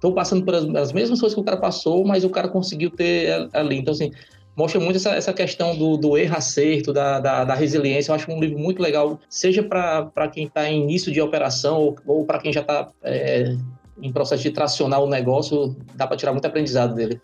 tô 0.00 0.12
passando 0.12 0.44
pelas 0.44 0.64
as 0.74 0.92
mesmas 0.92 1.20
coisas 1.20 1.32
que 1.32 1.40
o 1.40 1.44
cara 1.44 1.58
passou, 1.58 2.04
mas 2.04 2.24
o 2.24 2.30
cara 2.30 2.48
conseguiu 2.48 2.90
ter 2.90 3.48
ali. 3.52 3.78
Então, 3.78 3.92
assim, 3.92 4.10
mostra 4.56 4.80
muito 4.80 4.96
essa, 4.96 5.10
essa 5.10 5.32
questão 5.32 5.76
do, 5.76 5.96
do 5.96 6.18
erro-acerto, 6.18 6.92
da, 6.92 7.20
da, 7.20 7.44
da, 7.44 7.54
resiliência. 7.54 8.10
Eu 8.10 8.16
acho 8.16 8.32
um 8.32 8.40
livro 8.40 8.58
muito 8.58 8.82
legal, 8.82 9.20
seja 9.28 9.62
para 9.62 10.28
quem 10.28 10.46
está 10.46 10.68
em 10.68 10.82
início 10.82 11.12
de 11.12 11.20
operação 11.20 11.78
ou, 11.78 11.96
ou 12.04 12.24
para 12.24 12.40
quem 12.40 12.52
já 12.52 12.62
está 12.62 12.88
é, 13.04 13.54
em 14.00 14.12
processo 14.12 14.42
de 14.42 14.50
tracionar 14.50 15.00
o 15.02 15.08
negócio, 15.08 15.76
dá 15.94 16.06
para 16.06 16.16
tirar 16.16 16.32
muito 16.32 16.46
aprendizado 16.46 16.94
dele. 16.94 17.20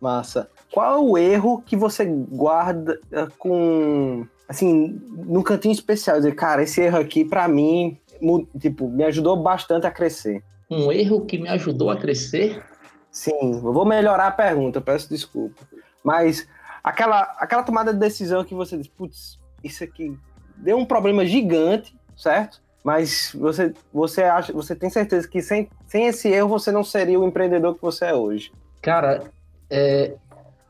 Massa. 0.00 0.48
Qual 0.72 0.94
é 0.94 0.98
o 0.98 1.18
erro 1.18 1.62
que 1.64 1.76
você 1.76 2.04
guarda 2.04 3.00
com, 3.38 4.26
assim, 4.48 5.00
num 5.10 5.42
cantinho 5.42 5.72
especial? 5.72 6.16
Dizer, 6.16 6.34
cara, 6.34 6.62
esse 6.62 6.80
erro 6.80 6.98
aqui, 6.98 7.24
para 7.24 7.48
mim, 7.48 7.98
tipo, 8.58 8.88
me 8.88 9.04
ajudou 9.04 9.36
bastante 9.36 9.86
a 9.86 9.90
crescer. 9.90 10.42
Um 10.70 10.92
erro 10.92 11.24
que 11.24 11.38
me 11.38 11.48
ajudou 11.48 11.90
a 11.90 11.96
crescer? 11.96 12.62
Sim, 13.10 13.52
eu 13.54 13.72
vou 13.72 13.86
melhorar 13.86 14.26
a 14.26 14.32
pergunta, 14.32 14.80
peço 14.80 15.08
desculpa. 15.08 15.62
Mas 16.04 16.46
aquela, 16.84 17.22
aquela 17.38 17.62
tomada 17.62 17.92
de 17.92 17.98
decisão 17.98 18.44
que 18.44 18.54
você 18.54 18.76
diz, 18.76 18.86
putz, 18.86 19.38
isso 19.64 19.82
aqui 19.82 20.16
deu 20.56 20.76
um 20.76 20.84
problema 20.84 21.24
gigante, 21.24 21.96
certo? 22.16 22.62
Mas 22.88 23.36
você, 23.38 23.74
você 23.92 24.22
acha, 24.22 24.50
você 24.50 24.74
tem 24.74 24.88
certeza 24.88 25.28
que 25.28 25.42
sem, 25.42 25.68
sem 25.86 26.06
esse 26.06 26.26
erro 26.26 26.48
você 26.48 26.72
não 26.72 26.82
seria 26.82 27.20
o 27.20 27.28
empreendedor 27.28 27.74
que 27.74 27.82
você 27.82 28.06
é 28.06 28.14
hoje? 28.14 28.50
Cara, 28.80 29.24
é, 29.68 30.14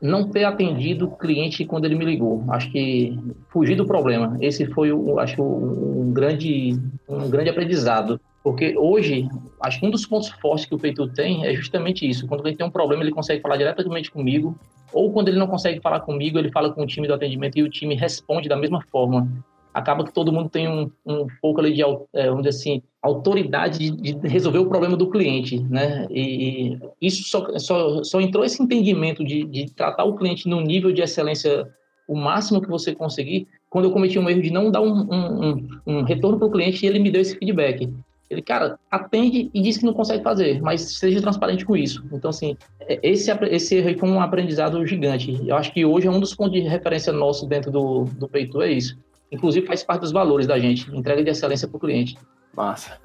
não 0.01 0.27
ter 0.29 0.43
atendido 0.43 1.05
o 1.05 1.15
cliente 1.15 1.63
quando 1.63 1.85
ele 1.85 1.95
me 1.95 2.03
ligou. 2.03 2.43
Acho 2.49 2.69
que 2.73 3.17
fugir 3.47 3.77
do 3.77 3.85
problema. 3.85 4.37
Esse 4.41 4.65
foi, 4.65 4.91
o, 4.91 5.17
acho, 5.17 5.41
um 5.41 6.11
grande, 6.11 6.77
um 7.07 7.29
grande 7.29 7.51
aprendizado. 7.51 8.19
Porque 8.43 8.77
hoje, 8.77 9.29
acho 9.61 9.79
que 9.79 9.85
um 9.85 9.89
dos 9.89 10.05
pontos 10.05 10.27
fortes 10.27 10.65
que 10.65 10.75
o 10.75 10.77
Peitu 10.77 11.07
tem 11.07 11.45
é 11.45 11.53
justamente 11.53 12.05
isso. 12.05 12.27
Quando 12.27 12.45
ele 12.45 12.57
tem 12.57 12.67
um 12.67 12.71
problema, 12.71 13.01
ele 13.01 13.13
consegue 13.13 13.41
falar 13.41 13.55
diretamente 13.55 14.11
comigo. 14.11 14.59
Ou 14.91 15.13
quando 15.13 15.29
ele 15.29 15.39
não 15.39 15.47
consegue 15.47 15.79
falar 15.79 16.01
comigo, 16.01 16.37
ele 16.37 16.51
fala 16.51 16.69
com 16.69 16.83
o 16.83 16.85
time 16.85 17.07
do 17.07 17.13
atendimento 17.13 17.57
e 17.57 17.63
o 17.63 17.69
time 17.69 17.95
responde 17.95 18.49
da 18.49 18.57
mesma 18.57 18.81
forma 18.91 19.25
acaba 19.73 20.03
que 20.03 20.13
todo 20.13 20.31
mundo 20.31 20.49
tem 20.49 20.67
um, 20.67 20.91
um 21.05 21.27
pouco 21.41 21.59
ali 21.61 21.73
de, 21.73 21.81
é, 22.13 22.27
vamos 22.27 22.43
dizer 22.43 22.57
assim, 22.57 22.81
autoridade 23.01 23.91
de, 23.91 24.13
de, 24.13 24.27
resolver 24.27 24.59
o 24.59 24.67
problema 24.67 24.97
do 24.97 25.09
cliente, 25.09 25.59
né? 25.59 26.07
E, 26.09 26.77
isso 27.01 27.23
só, 27.29 27.57
só, 27.57 28.03
só 28.03 28.19
entrou 28.19 28.43
esse 28.43 28.61
entendimento 28.61 29.23
de, 29.23 29.43
de 29.45 29.71
tratar 29.73 30.03
o 30.03 30.15
cliente 30.15 30.47
no 30.47 30.61
nível 30.61 30.91
de 30.91 31.01
excelência 31.01 31.67
o 32.07 32.15
máximo 32.15 32.59
que 32.59 32.67
você 32.67 32.95
conseguir, 32.95 33.47
quando 33.69 33.85
eu 33.85 33.91
cometi 33.91 34.17
um 34.17 34.27
erro 34.27 34.41
de 34.41 34.49
não 34.49 34.71
dar 34.71 34.81
um, 34.81 35.07
um, 35.11 35.67
um 35.85 36.01
retorno 36.01 36.39
para 36.39 36.47
o 36.47 36.51
cliente 36.51 36.83
e 36.83 36.89
ele 36.89 36.97
me 36.97 37.11
deu 37.11 37.21
esse 37.21 37.37
feedback. 37.37 37.87
Ele, 38.27 38.41
cara, 38.41 38.79
atende 38.89 39.49
e 39.53 39.61
diz 39.61 39.77
que 39.77 39.85
não 39.85 39.93
consegue 39.93 40.23
fazer, 40.23 40.59
mas 40.59 40.97
seja 40.97 41.21
transparente 41.21 41.65
com 41.65 41.75
isso. 41.77 42.03
Então, 42.11 42.31
assim, 42.31 42.57
é, 42.81 42.99
esse, 43.03 43.31
esse 43.51 43.75
erro 43.75 43.99
foi 43.99 44.09
um 44.09 44.21
aprendizado 44.21 44.83
gigante. 44.87 45.39
Eu 45.47 45.55
acho 45.55 45.71
que 45.71 45.85
hoje 45.85 46.07
é 46.07 46.11
um 46.11 46.19
dos 46.19 46.33
pontos 46.35 46.53
de 46.53 46.67
referência 46.67 47.13
nosso 47.13 47.47
dentro 47.47 47.71
do, 47.71 48.05
do 48.05 48.27
Peito, 48.27 48.59
é 48.61 48.71
isso 48.71 48.97
Inclusive 49.31 49.67
faz 49.67 49.83
parte 49.83 50.01
dos 50.01 50.11
valores 50.11 50.47
da 50.47 50.57
gente, 50.57 50.89
entrega 50.95 51.23
de 51.23 51.29
excelência 51.29 51.67
para 51.67 51.77
o 51.77 51.79
cliente. 51.79 52.17
Massa. 52.55 52.97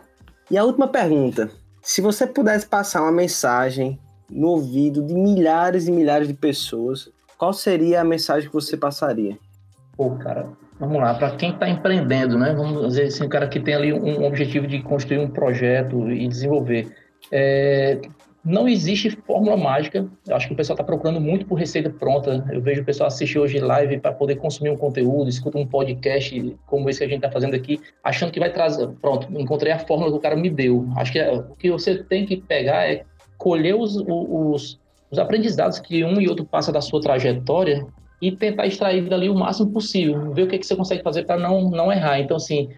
E 0.50 0.56
a 0.56 0.64
última 0.64 0.88
pergunta: 0.88 1.50
se 1.82 2.00
você 2.00 2.26
pudesse 2.26 2.66
passar 2.66 3.02
uma 3.02 3.12
mensagem 3.12 3.98
no 4.30 4.48
ouvido 4.48 5.02
de 5.02 5.14
milhares 5.14 5.86
e 5.86 5.92
milhares 5.92 6.26
de 6.26 6.34
pessoas, 6.34 7.10
qual 7.36 7.52
seria 7.52 8.00
a 8.00 8.04
mensagem 8.04 8.48
que 8.48 8.54
você 8.54 8.76
passaria? 8.76 9.38
Pô, 9.96 10.10
cara, 10.16 10.48
vamos 10.80 10.96
lá, 10.96 11.14
para 11.14 11.36
quem 11.36 11.50
está 11.50 11.68
empreendendo, 11.68 12.38
né? 12.38 12.54
Vamos 12.54 12.88
dizer 12.88 13.04
assim, 13.04 13.24
um 13.24 13.28
cara 13.28 13.46
que 13.48 13.60
tem 13.60 13.74
ali 13.74 13.92
um 13.92 14.24
objetivo 14.24 14.66
de 14.66 14.82
construir 14.82 15.18
um 15.18 15.30
projeto 15.30 16.10
e 16.10 16.26
desenvolver. 16.26 16.92
É, 17.30 18.00
não 18.44 18.68
existe 18.68 19.10
fórmula 19.10 19.56
mágica. 19.56 20.06
Eu 20.28 20.36
acho 20.36 20.48
que 20.48 20.52
o 20.52 20.56
pessoal 20.56 20.74
está 20.74 20.84
procurando 20.84 21.20
muito 21.20 21.46
por 21.46 21.54
receita 21.54 21.88
pronta. 21.88 22.44
Eu 22.52 22.60
vejo 22.60 22.82
o 22.82 22.84
pessoal 22.84 23.06
assistir 23.06 23.38
hoje 23.38 23.58
live 23.58 23.98
para 23.98 24.12
poder 24.12 24.36
consumir 24.36 24.70
um 24.70 24.76
conteúdo, 24.76 25.30
escuta 25.30 25.56
um 25.56 25.66
podcast 25.66 26.54
como 26.66 26.90
esse 26.90 26.98
que 26.98 27.04
a 27.04 27.08
gente 27.08 27.16
está 27.16 27.30
fazendo 27.30 27.54
aqui, 27.54 27.80
achando 28.02 28.30
que 28.30 28.38
vai 28.38 28.52
trazer. 28.52 28.86
Pronto, 29.00 29.28
encontrei 29.40 29.72
a 29.72 29.78
fórmula 29.78 30.10
que 30.10 30.18
o 30.18 30.20
cara 30.20 30.36
me 30.36 30.50
deu. 30.50 30.86
Acho 30.96 31.12
que 31.12 31.18
é, 31.18 31.32
o 31.32 31.54
que 31.56 31.70
você 31.70 32.02
tem 32.04 32.26
que 32.26 32.36
pegar 32.36 32.86
é 32.86 33.04
colher 33.38 33.74
os, 33.74 33.96
os, 34.06 34.78
os 35.10 35.18
aprendizados 35.18 35.78
que 35.78 36.04
um 36.04 36.20
e 36.20 36.28
outro 36.28 36.44
passa 36.44 36.70
da 36.70 36.82
sua 36.82 37.00
trajetória 37.00 37.86
e 38.20 38.30
tentar 38.30 38.66
extrair 38.66 39.08
dali 39.08 39.30
o 39.30 39.34
máximo 39.34 39.70
possível, 39.70 40.32
ver 40.32 40.42
o 40.42 40.48
que, 40.48 40.58
que 40.58 40.66
você 40.66 40.76
consegue 40.76 41.02
fazer 41.02 41.24
para 41.24 41.38
não, 41.38 41.70
não 41.70 41.90
errar. 41.90 42.20
Então, 42.20 42.36
assim, 42.36 42.68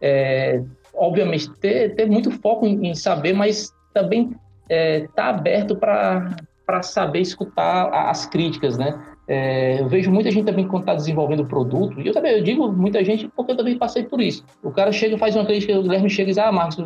é, 0.00 0.62
obviamente, 0.94 1.50
ter, 1.58 1.96
ter 1.96 2.06
muito 2.06 2.30
foco 2.30 2.66
em, 2.66 2.88
em 2.88 2.94
saber, 2.94 3.32
mas 3.32 3.72
também 3.92 4.30
é, 4.68 5.06
tá 5.14 5.28
aberto 5.28 5.76
para 5.76 6.82
saber 6.82 7.20
escutar 7.20 7.88
as 8.10 8.26
críticas, 8.26 8.76
né? 8.76 8.98
É, 9.30 9.78
eu 9.80 9.88
vejo 9.88 10.10
muita 10.10 10.30
gente 10.30 10.46
também 10.46 10.66
quando 10.66 10.84
está 10.84 10.94
desenvolvendo 10.94 11.40
o 11.40 11.46
produto, 11.46 12.00
e 12.00 12.06
eu 12.06 12.14
também 12.14 12.32
eu 12.32 12.42
digo 12.42 12.72
muita 12.72 13.04
gente 13.04 13.28
porque 13.28 13.52
eu 13.52 13.56
também 13.56 13.76
passei 13.76 14.04
por 14.04 14.22
isso. 14.22 14.42
O 14.62 14.70
cara 14.70 14.90
chega, 14.90 15.18
faz 15.18 15.36
uma 15.36 15.44
crítica, 15.44 15.78
o 15.78 15.82
Guilherme 15.82 16.08
chega 16.08 16.30
e 16.30 16.32
diz: 16.32 16.38
Ah, 16.38 16.50
Marcos, 16.50 16.82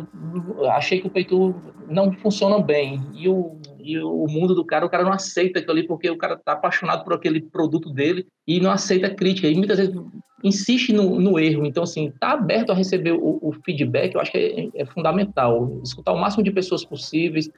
achei 0.71 0.99
que 0.99 1.07
o 1.07 1.09
peito 1.09 1.55
não 1.87 2.11
funciona 2.11 2.59
bem. 2.59 3.01
E 3.13 3.29
o, 3.29 3.57
e 3.79 3.97
o 3.97 4.25
mundo 4.27 4.53
do 4.53 4.65
cara, 4.65 4.85
o 4.85 4.89
cara 4.89 5.05
não 5.05 5.13
aceita 5.13 5.59
aquilo 5.59 5.71
ali 5.71 5.87
porque 5.87 6.09
o 6.09 6.17
cara 6.17 6.33
está 6.33 6.51
apaixonado 6.51 7.05
por 7.05 7.13
aquele 7.13 7.41
produto 7.41 7.89
dele 7.89 8.25
e 8.45 8.59
não 8.59 8.71
aceita 8.71 9.09
crítica. 9.09 9.47
E 9.47 9.55
muitas 9.55 9.77
vezes 9.77 9.95
insiste 10.43 10.91
no, 10.91 11.19
no 11.19 11.39
erro. 11.39 11.65
Então, 11.65 11.83
assim, 11.83 12.11
tá 12.19 12.31
aberto 12.33 12.71
a 12.71 12.75
receber 12.75 13.13
o, 13.13 13.39
o 13.41 13.53
feedback, 13.63 14.13
eu 14.13 14.21
acho 14.21 14.31
que 14.31 14.37
é, 14.37 14.81
é, 14.81 14.85
fundamental. 14.85 15.79
Escutar 15.83 16.11
o 16.11 16.19
máximo 16.19 16.43
de 16.43 16.51
pessoas 16.51 16.83
possíveis, 16.83 17.49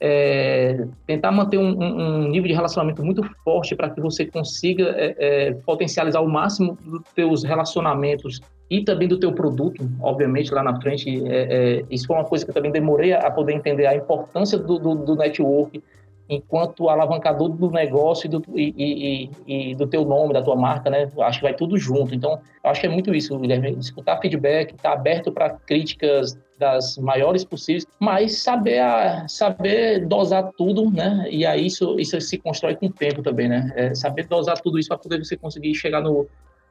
é, 0.00 0.86
tentar 1.06 1.32
manter 1.32 1.58
um, 1.58 1.76
um, 1.82 2.28
nível 2.28 2.46
de 2.46 2.54
relacionamento 2.54 3.04
muito 3.04 3.22
forte 3.42 3.74
para 3.74 3.90
que 3.90 4.00
você 4.00 4.24
consiga 4.26 4.94
é, 4.96 5.16
é, 5.18 5.54
potencializar 5.66 6.20
o 6.20 6.28
máximo 6.28 6.78
dos 6.84 7.02
teus 7.14 7.42
relacionamentos 7.42 8.40
e 8.70 8.84
também 8.84 9.08
do 9.08 9.18
teu 9.18 9.32
produto, 9.32 9.88
obviamente, 10.00 10.52
lá 10.52 10.62
na 10.62 10.78
frente. 10.80 11.26
É, 11.26 11.78
é, 11.78 11.84
isso 11.90 12.06
foi 12.06 12.16
uma 12.16 12.24
coisa 12.24 12.44
que 12.44 12.50
eu 12.50 12.54
também 12.54 12.70
demorei 12.70 13.12
a 13.12 13.30
poder 13.30 13.54
entender 13.54 13.86
a 13.86 13.96
importância 13.96 14.58
do, 14.58 14.78
do, 14.78 14.94
do 14.94 15.16
network 15.16 15.82
enquanto 16.28 16.88
alavancador 16.88 17.48
do 17.48 17.70
negócio 17.70 18.26
e 18.26 18.28
do, 18.28 18.42
e, 18.54 18.74
e, 18.76 19.70
e, 19.70 19.74
do 19.74 19.86
teu 19.86 20.04
nome, 20.04 20.34
da 20.34 20.42
tua 20.42 20.54
marca, 20.54 20.90
né? 20.90 21.10
Acho 21.20 21.38
que 21.38 21.44
vai 21.44 21.54
tudo 21.54 21.78
junto. 21.78 22.14
Então, 22.14 22.38
acho 22.62 22.80
que 22.80 22.86
é 22.86 22.90
muito 22.90 23.14
isso, 23.14 23.38
Guilherme. 23.38 23.70
Escutar 23.78 24.20
feedback, 24.20 24.74
estar 24.74 24.90
tá 24.90 24.94
aberto 24.94 25.32
para 25.32 25.50
críticas 25.50 26.38
das 26.58 26.98
maiores 26.98 27.44
possíveis, 27.44 27.86
mas 28.00 28.42
saber, 28.42 28.82
saber 29.28 30.06
dosar 30.06 30.50
tudo, 30.56 30.90
né? 30.90 31.26
E 31.30 31.46
aí 31.46 31.66
isso, 31.66 31.98
isso 31.98 32.20
se 32.20 32.36
constrói 32.36 32.74
com 32.74 32.86
o 32.86 32.92
tempo 32.92 33.22
também, 33.22 33.48
né? 33.48 33.72
É 33.76 33.94
saber 33.94 34.26
dosar 34.26 34.60
tudo 34.60 34.78
isso 34.78 34.88
para 34.88 34.98
poder 34.98 35.24
você 35.24 35.36
conseguir 35.36 35.74
chegar 35.74 36.00
no 36.00 36.26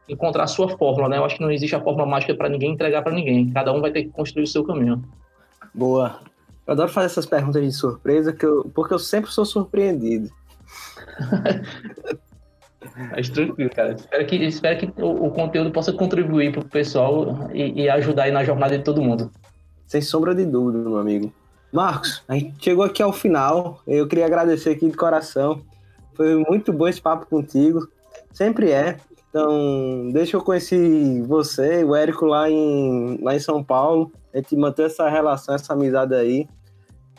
encontrar 0.10 0.43
a 0.43 0.47
sua 0.47 0.70
fórmula, 0.70 1.10
né? 1.10 1.18
Eu 1.18 1.26
acho 1.26 1.36
que 1.36 1.41
não 1.41 1.51
existe 1.51 1.76
a 1.76 1.82
fórmula 1.82 2.05
mágica 2.05 2.34
para 2.36 2.49
ninguém 2.49 2.72
entregar 2.72 3.01
para 3.01 3.12
ninguém. 3.12 3.49
Cada 3.51 3.74
um 3.74 3.82
vai 3.82 3.91
ter 3.91 4.03
que 4.03 4.10
construir 4.10 4.43
o 4.43 4.47
seu 4.47 4.64
caminho. 4.64 5.03
Boa. 5.74 6.22
Eu 6.68 6.74
adoro 6.74 6.91
fazer 6.91 7.05
essas 7.05 7.26
perguntas 7.26 7.63
de 7.63 7.72
surpresa, 7.72 8.34
que 8.34 8.45
eu, 8.45 8.70
porque 8.76 8.93
eu 8.93 8.99
sempre 8.99 9.32
sou 9.32 9.45
surpreendido. 9.45 10.30
Mas 13.11 13.30
tranquilo, 13.30 13.70
cara. 13.70 13.93
Espero 13.93 14.26
que, 14.26 14.36
espero 14.36 14.80
que 14.80 15.01
o, 15.01 15.28
o 15.28 15.32
conteúdo 15.32 15.72
possa 15.72 15.93
contribuir 15.93 16.51
para 16.51 16.61
o 16.61 16.65
pessoal 16.65 17.49
e, 17.53 17.84
e, 17.84 17.89
ajudar 17.89 18.24
aí 18.24 18.32
na 18.32 18.43
jornada 18.43 18.78
de 18.78 18.84
todo 18.84 19.01
mundo. 19.01 19.32
Sem 19.86 20.01
sombra 20.01 20.36
de 20.36 20.45
dúvida, 20.45 20.78
meu 20.80 20.97
amigo. 20.97 21.32
Marcos, 21.72 22.24
a 22.28 22.34
gente 22.34 22.55
chegou 22.63 22.84
aqui 22.84 23.01
ao 23.01 23.13
final. 23.13 23.82
Eu 23.88 24.07
queria 24.07 24.26
agradecer 24.26 24.72
aqui 24.72 24.89
de 24.89 24.97
coração. 24.97 25.61
Foi 26.15 26.36
muito 26.49 26.74
bom 26.74 26.88
esse 26.88 27.01
papo 27.01 27.26
contigo. 27.28 27.88
Sempre 28.34 28.72
é. 28.72 28.97
Então, 29.30 30.09
desde 30.11 30.32
que 30.32 30.36
eu 30.36 30.41
conheci 30.41 31.22
você, 31.22 31.84
o 31.84 31.95
Érico 31.95 32.26
lá 32.26 32.49
em, 32.49 33.20
lá 33.22 33.36
em 33.36 33.39
São 33.39 33.63
Paulo, 33.63 34.11
a 34.34 34.38
gente 34.38 34.55
manter 34.55 34.88
essa 34.88 35.07
relação, 35.09 35.53
essa 35.53 35.74
amizade 35.74 36.15
aí. 36.15 36.47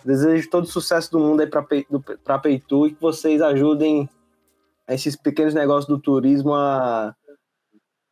Desejo 0.04 0.50
todo 0.50 0.64
o 0.64 0.68
sucesso 0.68 1.10
do 1.10 1.18
mundo 1.18 1.40
aí 1.40 1.46
para 1.46 2.38
Peitu 2.38 2.86
e 2.86 2.94
que 2.94 3.00
vocês 3.00 3.42
ajudem 3.42 4.08
esses 4.88 5.16
pequenos 5.16 5.54
negócios 5.54 5.86
do 5.86 5.98
turismo 5.98 6.54
a, 6.54 7.14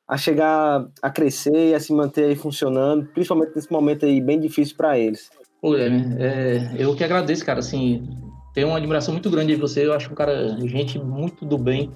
a 0.09 0.17
chegar 0.17 0.87
a 1.03 1.11
crescer 1.11 1.71
e 1.71 1.75
a 1.75 1.81
se 1.81 1.93
manter 1.93 2.25
aí 2.25 2.37
funcionando, 2.37 3.07
principalmente 3.07 3.55
nesse 3.55 3.73
momento 3.73 4.05
aí 4.05 4.21
bem 4.21 4.39
difícil 4.39 4.77
para 4.77 4.99
eles. 4.99 5.31
Pô, 5.61 5.75
é, 5.77 6.75
eu 6.79 6.95
que 6.95 7.03
agradeço, 7.03 7.45
cara, 7.45 7.61
assim, 7.61 8.07
tenho 8.53 8.69
uma 8.69 8.79
admiração 8.79 9.13
muito 9.13 9.31
grande 9.31 9.55
de 9.55 9.61
você, 9.61 9.87
eu 9.87 9.93
acho 9.93 10.13
um 10.13 10.15
cara, 10.15 10.49
gente 10.67 10.99
muito 10.99 11.45
do 11.45 11.57
bem, 11.57 11.91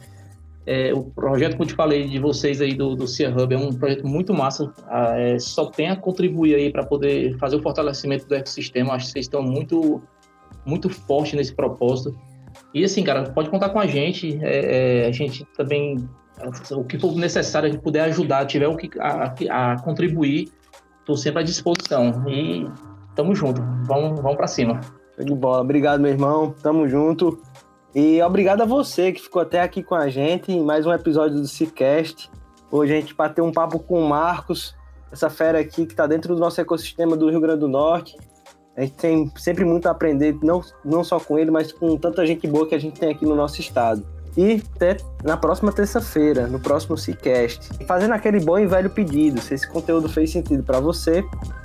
é, 0.66 0.92
o 0.92 1.04
projeto 1.04 1.56
que 1.56 1.62
eu 1.62 1.66
te 1.66 1.74
falei 1.74 2.06
de 2.06 2.18
vocês 2.18 2.60
aí 2.60 2.74
do, 2.74 2.94
do 2.94 3.06
Cia 3.06 3.30
Hub 3.30 3.54
é 3.54 3.58
um 3.58 3.72
projeto 3.72 4.06
muito 4.06 4.34
massa. 4.34 4.72
Ah, 4.86 5.18
é, 5.18 5.38
só 5.38 5.66
tem 5.66 5.88
a 5.88 5.96
contribuir 5.96 6.54
aí 6.54 6.70
para 6.70 6.84
poder 6.84 7.36
fazer 7.38 7.56
o 7.56 7.62
fortalecimento 7.62 8.26
do 8.26 8.34
ecossistema. 8.34 8.94
Acho 8.94 9.06
que 9.06 9.12
vocês 9.12 9.26
estão 9.26 9.42
muito, 9.42 10.02
muito 10.64 10.88
forte 10.88 11.34
nesse 11.34 11.54
propósito. 11.54 12.16
E 12.74 12.84
assim, 12.84 13.02
cara, 13.02 13.30
pode 13.30 13.48
contar 13.48 13.70
com 13.70 13.80
a 13.80 13.86
gente. 13.86 14.38
É, 14.42 15.04
é 15.04 15.06
a 15.06 15.12
gente 15.12 15.46
também, 15.56 16.08
o 16.70 16.84
que 16.84 16.98
for 16.98 17.14
necessário, 17.16 17.68
a 17.68 17.72
gente 17.72 17.82
puder 17.82 18.02
ajudar, 18.04 18.44
tiver 18.44 18.68
o 18.68 18.76
que 18.76 18.90
a, 19.00 19.34
a 19.50 19.80
contribuir, 19.80 20.50
estou 21.00 21.16
sempre 21.16 21.40
à 21.40 21.42
disposição. 21.42 22.28
E 22.28 22.68
tamo 23.16 23.34
junto. 23.34 23.62
Vamos, 23.86 24.20
vamos 24.20 24.36
para 24.36 24.46
cima. 24.46 24.78
De 25.18 25.34
bola. 25.34 25.62
Obrigado, 25.62 26.00
meu 26.00 26.10
irmão. 26.10 26.54
Tamo 26.62 26.86
junto. 26.86 27.40
E 27.94 28.22
obrigado 28.22 28.62
a 28.62 28.64
você 28.64 29.10
que 29.10 29.20
ficou 29.20 29.42
até 29.42 29.60
aqui 29.60 29.82
com 29.82 29.96
a 29.96 30.08
gente 30.08 30.52
em 30.52 30.62
mais 30.62 30.86
um 30.86 30.92
episódio 30.92 31.40
do 31.40 31.48
Cicast. 31.48 32.30
Hoje 32.70 32.92
a 32.92 33.00
gente 33.00 33.12
bateu 33.14 33.44
um 33.44 33.50
papo 33.50 33.80
com 33.80 34.00
o 34.00 34.08
Marcos, 34.08 34.76
essa 35.10 35.28
fera 35.28 35.58
aqui 35.58 35.84
que 35.84 35.92
está 35.92 36.06
dentro 36.06 36.36
do 36.36 36.40
nosso 36.40 36.60
ecossistema 36.60 37.16
do 37.16 37.28
Rio 37.28 37.40
Grande 37.40 37.60
do 37.60 37.68
Norte. 37.68 38.16
A 38.76 38.82
gente 38.82 38.94
tem 38.94 39.32
sempre 39.36 39.64
muito 39.64 39.86
a 39.86 39.90
aprender, 39.90 40.38
não, 40.40 40.62
não 40.84 41.02
só 41.02 41.18
com 41.18 41.36
ele, 41.36 41.50
mas 41.50 41.72
com 41.72 41.96
tanta 41.96 42.24
gente 42.24 42.46
boa 42.46 42.64
que 42.64 42.76
a 42.76 42.78
gente 42.78 43.00
tem 43.00 43.10
aqui 43.10 43.26
no 43.26 43.34
nosso 43.34 43.60
estado. 43.60 44.06
E 44.36 44.62
até 44.76 44.96
na 45.24 45.36
próxima 45.36 45.72
terça-feira, 45.72 46.46
no 46.46 46.60
próximo 46.60 46.96
Cicast. 46.96 47.70
Fazendo 47.86 48.14
aquele 48.14 48.38
bom 48.38 48.56
e 48.56 48.68
velho 48.68 48.88
pedido, 48.88 49.40
se 49.40 49.54
esse 49.54 49.68
conteúdo 49.68 50.08
fez 50.08 50.30
sentido 50.30 50.62
para 50.62 50.78
você, 50.78 51.24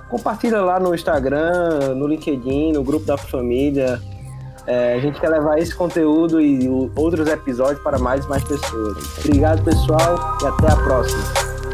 compartilha 0.09 0.59
lá 0.61 0.80
no 0.80 0.95
Instagram, 0.95 1.93
no 1.93 2.07
LinkedIn, 2.07 2.71
no 2.71 2.84
grupo 2.84 3.05
da 3.05 3.15
família, 3.15 4.01
é, 4.68 4.95
a 4.95 4.99
gente 4.99 5.20
quer 5.20 5.30
levar 5.30 5.59
esse 5.59 5.74
conteúdo 5.76 6.41
e 6.41 6.68
outros 6.95 7.28
episódios 7.28 7.82
para 7.84 7.99
mais 7.99 8.26
e 8.26 8.30
mais 8.30 8.43
pessoas. 8.43 8.97
Obrigado, 9.20 9.63
pessoal, 9.63 10.38
e 10.41 10.47
até 10.47 10.72
a 10.72 10.76
próxima. 10.76 11.64